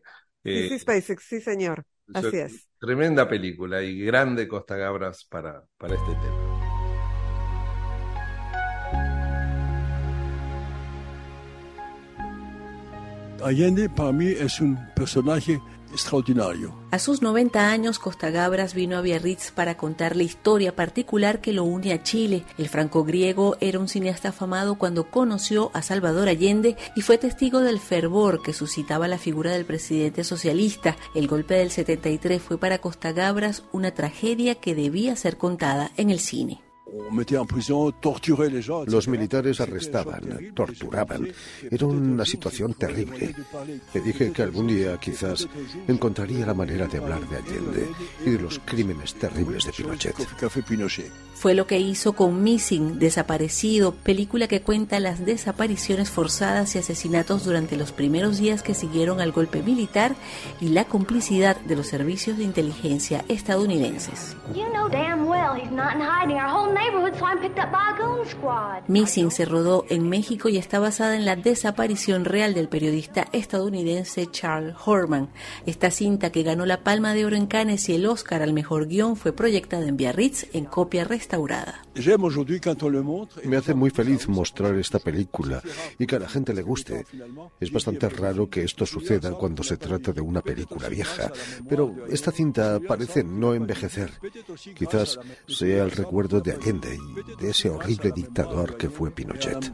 Sí, 0.52 0.64
Eh, 0.64 0.64
sí, 0.64 0.80
SpaceX, 0.80 1.24
sí, 1.24 1.42
señor. 1.42 1.86
Así 2.14 2.38
es. 2.38 2.70
Tremenda 2.86 3.28
película 3.28 3.82
y 3.82 4.00
grande 4.00 4.48
Costa 4.48 4.76
Gabras 4.78 5.26
para, 5.26 5.64
para 5.80 5.96
este 5.96 6.12
tema. 6.12 6.55
Allende 13.46 13.90
para 13.90 14.12
mí 14.12 14.26
es 14.26 14.60
un 14.60 14.76
personaje 14.96 15.62
extraordinario. 15.92 16.76
A 16.90 16.98
sus 16.98 17.22
90 17.22 17.70
años, 17.70 18.00
Costa 18.00 18.32
Gabras 18.32 18.74
vino 18.74 18.98
a 18.98 19.02
Biarritz 19.02 19.52
para 19.52 19.78
contar 19.78 20.16
la 20.16 20.24
historia 20.24 20.76
particular 20.76 21.42
que 21.42 21.54
lo 21.54 21.64
une 21.64 21.94
a 21.94 22.02
Chile. 22.02 22.44
El 22.58 22.70
franco-griego 22.70 23.56
era 23.62 23.78
un 23.78 23.88
cineasta 23.88 24.30
afamado 24.30 24.80
cuando 24.80 25.12
conoció 25.12 25.70
a 25.76 25.84
Salvador 25.84 26.28
Allende 26.28 26.76
y 26.96 27.02
fue 27.04 27.20
testigo 27.20 27.60
del 27.60 27.80
fervor 27.80 28.42
que 28.42 28.52
suscitaba 28.52 29.08
la 29.08 29.20
figura 29.20 29.52
del 29.52 29.66
presidente 29.66 30.24
socialista. 30.24 30.98
El 31.14 31.28
golpe 31.28 31.54
del 31.54 31.70
73 31.70 32.42
fue 32.42 32.58
para 32.58 32.80
Costa 32.80 33.12
Gabras 33.12 33.62
una 33.72 33.92
tragedia 33.92 34.56
que 34.56 34.74
debía 34.74 35.16
ser 35.16 35.38
contada 35.38 35.92
en 35.98 36.10
el 36.10 36.20
cine. 36.20 36.65
Los 38.88 39.08
militares 39.08 39.60
arrestaban, 39.60 40.54
torturaban. 40.54 41.28
Era 41.70 41.86
una 41.88 42.26
situación 42.26 42.74
terrible. 42.74 43.36
Le 43.94 44.02
dije 44.02 44.32
que 44.32 44.44
algún 44.44 44.68
día 44.68 44.98
quizás 45.00 45.48
encontraría 45.88 46.46
la 46.46 46.54
manera 46.54 46.88
de 46.88 46.98
hablar 46.98 47.28
de 47.28 47.38
Allende 47.38 47.90
y 48.26 48.30
de 48.32 48.40
los 48.40 48.60
crímenes 48.60 49.16
terribles 49.16 49.66
de 49.66 49.72
Pinochet. 49.72 50.16
Fue 51.36 51.54
lo 51.54 51.68
que 51.68 51.80
hizo 51.80 52.14
con 52.14 52.44
Missing, 52.44 52.98
Desaparecido, 52.98 53.94
película 53.94 54.48
que 54.48 54.62
cuenta 54.62 55.02
las 55.02 55.26
desapariciones 55.26 56.10
forzadas 56.10 56.74
y 56.76 56.80
asesinatos 56.80 57.44
durante 57.44 57.76
los 57.76 57.92
primeros 57.92 58.38
días 58.38 58.64
que 58.64 58.74
siguieron 58.74 59.20
al 59.20 59.34
golpe 59.34 59.62
militar 59.62 60.16
y 60.62 60.70
la 60.70 60.86
complicidad 60.86 61.58
de 61.58 61.76
los 61.76 61.88
servicios 61.88 62.38
de 62.38 62.46
inteligencia 62.46 63.26
estadounidenses. 63.28 64.38
Missing 68.88 69.30
se 69.30 69.46
rodó 69.46 69.86
en 69.90 70.08
México 70.08 70.48
y 70.48 70.58
está 70.58 70.80
basada 70.80 71.18
en 71.18 71.26
la 71.26 71.36
desaparición 71.36 72.24
real 72.24 72.54
del 72.54 72.70
periodista 72.70 73.28
estadounidense 73.34 74.32
Charles 74.32 74.76
Horman. 74.86 75.30
Esta 75.66 75.92
cinta 75.92 76.32
que 76.32 76.44
ganó 76.44 76.66
la 76.66 76.84
Palma 76.84 77.14
de 77.14 77.26
Oro 77.26 77.36
en 77.36 77.48
Cannes 77.48 77.90
y 77.90 77.96
el 77.96 78.06
Oscar 78.06 78.42
al 78.42 78.54
mejor 78.54 78.88
guion 78.88 79.18
fue 79.18 79.34
proyectada 79.34 79.86
en 79.86 79.98
Biarritz 79.98 80.48
en 80.54 80.64
copia 80.64 81.04
restaurada. 81.04 81.25
Me 83.44 83.58
hace 83.58 83.74
muy 83.74 83.90
feliz 83.90 84.28
mostrar 84.28 84.76
esta 84.76 85.00
película 85.00 85.62
y 85.98 86.06
que 86.06 86.16
a 86.16 86.20
la 86.20 86.30
gente 86.30 86.54
le 86.54 86.62
guste. 86.62 87.06
Es 87.60 87.72
bastante 87.72 88.10
raro 88.10 88.50
que 88.50 88.64
esto 88.64 88.86
suceda 88.86 89.32
cuando 89.32 89.64
se 89.64 89.78
trata 89.78 90.12
de 90.12 90.22
una 90.22 90.42
película 90.42 90.90
vieja, 90.90 91.32
pero 91.68 91.96
esta 92.10 92.32
cinta 92.32 92.80
parece 92.88 93.24
no 93.24 93.54
envejecer. 93.54 94.12
Quizás 94.76 95.20
sea 95.48 95.84
el 95.84 95.92
recuerdo 95.92 96.42
de 96.42 96.54
Allende 96.54 96.98
y 96.98 97.42
de 97.42 97.50
ese 97.50 97.70
horrible 97.70 98.12
dictador 98.12 98.78
que 98.78 98.90
fue 98.90 99.12
Pinochet. 99.12 99.72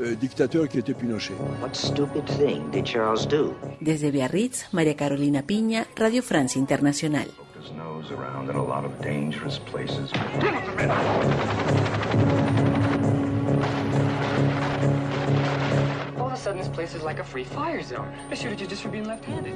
Euh, 0.00 0.16
dictateur 0.16 0.68
qui 0.68 0.78
était 0.78 0.94
Pinochet. 0.94 1.34
What 1.60 1.74
stupid 1.74 2.24
thing 2.24 2.70
did 2.70 2.84
Charles 2.84 3.26
do? 3.26 3.54
Desde 3.80 4.10
Biarritz, 4.10 4.66
María 4.72 4.96
Carolina 4.96 5.42
Piña, 5.42 5.86
Radio 5.96 6.22
Francia 6.22 6.58
Internacional. 6.58 7.28
Nose 8.02 8.10
around 8.12 8.50
in 8.50 8.56
a 8.56 8.62
lot 8.62 8.84
of 8.84 9.00
dangerous 9.00 9.58
places. 9.58 10.10
All 16.18 16.26
of 16.26 16.32
a 16.32 16.36
sudden, 16.36 16.58
this 16.58 16.68
place 16.68 16.94
is 16.94 17.02
like 17.02 17.18
a 17.18 17.24
free 17.24 17.44
fire 17.44 17.82
zone. 17.82 18.12
I 18.30 18.34
shoot 18.34 18.52
at 18.52 18.60
you 18.60 18.66
just 18.66 18.82
for 18.82 18.88
being 18.88 19.04
left-handed. 19.04 19.54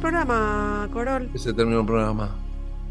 El 0.00 0.02
programa, 0.02 0.88
Corol. 0.94 1.30
Se 1.34 1.52
terminó 1.52 1.80
el 1.80 1.86
programa. 1.86 2.34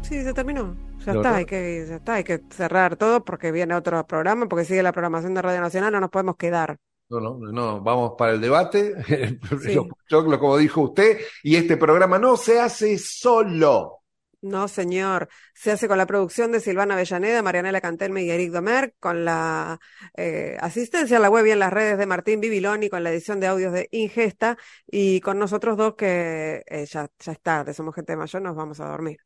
Sí, 0.02 0.22
se 0.22 0.32
terminó. 0.32 0.76
Ya 1.04 1.12
¿De 1.12 1.18
está, 1.18 1.36
hay 1.36 1.44
que, 1.44 1.86
ya 1.88 1.96
está, 1.96 2.14
hay 2.14 2.24
que 2.24 2.40
cerrar 2.50 2.96
todo 2.96 3.24
porque 3.24 3.50
viene 3.50 3.74
otro 3.74 4.06
programa, 4.06 4.48
porque 4.48 4.64
sigue 4.64 4.82
la 4.82 4.92
programación 4.92 5.34
de 5.34 5.42
Radio 5.42 5.60
Nacional, 5.60 5.92
no 5.92 6.00
nos 6.00 6.10
podemos 6.10 6.36
quedar. 6.36 6.76
No, 7.08 7.18
no, 7.18 7.36
no, 7.38 7.80
vamos 7.80 8.12
para 8.16 8.32
el 8.32 8.40
debate. 8.40 8.94
Los 9.50 9.88
choclos, 10.08 10.38
como 10.38 10.56
dijo 10.56 10.82
usted, 10.82 11.18
y 11.42 11.56
este 11.56 11.76
programa 11.76 12.18
no 12.18 12.36
se 12.36 12.60
hace 12.60 12.96
solo. 12.96 13.99
No, 14.42 14.68
señor. 14.68 15.28
Se 15.54 15.70
hace 15.70 15.86
con 15.86 15.98
la 15.98 16.06
producción 16.06 16.50
de 16.50 16.60
Silvana 16.60 16.94
Avellaneda, 16.94 17.42
Marianela 17.42 17.82
Cantelme 17.82 18.22
y 18.22 18.30
Eric 18.30 18.52
Domer, 18.52 18.94
con 18.98 19.24
la 19.26 19.78
eh, 20.16 20.56
asistencia 20.60 21.18
a 21.18 21.20
la 21.20 21.28
web 21.28 21.44
y 21.46 21.50
en 21.50 21.58
las 21.58 21.70
redes 21.72 21.98
de 21.98 22.06
Martín 22.06 22.40
Bibiloni, 22.40 22.88
con 22.88 23.04
la 23.04 23.10
edición 23.12 23.38
de 23.38 23.48
audios 23.48 23.74
de 23.74 23.88
Ingesta, 23.90 24.56
y 24.86 25.20
con 25.20 25.38
nosotros 25.38 25.76
dos 25.76 25.94
que 25.94 26.62
eh, 26.66 26.86
ya, 26.86 27.10
ya 27.18 27.32
es 27.32 27.40
tarde, 27.42 27.74
somos 27.74 27.94
gente 27.94 28.16
mayor, 28.16 28.40
nos 28.40 28.56
vamos 28.56 28.80
a 28.80 28.86
dormir. 28.88 29.18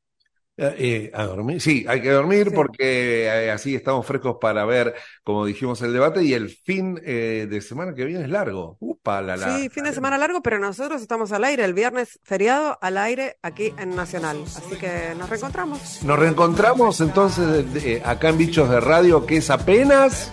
Eh, 0.56 0.74
eh, 0.78 1.10
a 1.12 1.24
dormir, 1.24 1.60
sí, 1.60 1.84
hay 1.88 2.00
que 2.00 2.10
dormir 2.10 2.52
porque 2.54 3.24
eh, 3.24 3.50
así 3.50 3.74
estamos 3.74 4.06
frescos 4.06 4.36
para 4.40 4.64
ver, 4.64 4.94
como 5.24 5.44
dijimos, 5.44 5.82
el 5.82 5.92
debate 5.92 6.22
y 6.22 6.32
el 6.32 6.48
fin 6.48 7.00
eh, 7.04 7.48
de 7.50 7.60
semana 7.60 7.92
que 7.92 8.04
viene 8.04 8.22
es 8.22 8.30
largo. 8.30 8.76
Upa, 8.78 9.20
la, 9.20 9.36
la. 9.36 9.58
Sí, 9.58 9.68
fin 9.68 9.82
de 9.82 9.92
semana 9.92 10.16
largo, 10.16 10.42
pero 10.42 10.60
nosotros 10.60 11.02
estamos 11.02 11.32
al 11.32 11.42
aire, 11.42 11.64
el 11.64 11.74
viernes 11.74 12.20
feriado 12.22 12.78
al 12.80 12.98
aire 12.98 13.36
aquí 13.42 13.74
en 13.78 13.96
Nacional. 13.96 14.44
Así 14.44 14.76
que 14.76 15.14
nos 15.18 15.28
reencontramos. 15.28 16.04
Nos 16.04 16.18
reencontramos 16.20 17.00
entonces 17.00 17.66
eh, 17.84 18.00
acá 18.04 18.28
en 18.28 18.38
Bichos 18.38 18.70
de 18.70 18.78
Radio, 18.78 19.26
que 19.26 19.38
es 19.38 19.50
apenas 19.50 20.30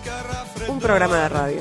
un 0.68 0.78
programa 0.78 1.22
de 1.22 1.28
radio 1.28 1.58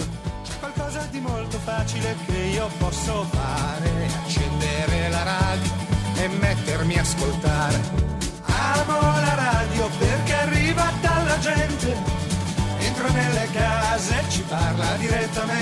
e 6.21 6.27
mettermi 6.27 6.97
a 6.97 7.01
ascoltare 7.01 8.10
amo 8.81 8.99
la 8.99 9.35
radio 9.35 9.89
perché 9.97 10.33
arriva 10.33 10.91
dalla 11.01 11.37
gente. 11.39 11.95
Entra 12.79 13.09
nelle 13.09 13.47
case 13.51 14.19
e 14.19 14.29
ci 14.29 14.41
parla 14.41 14.95
direttamente 14.97 15.61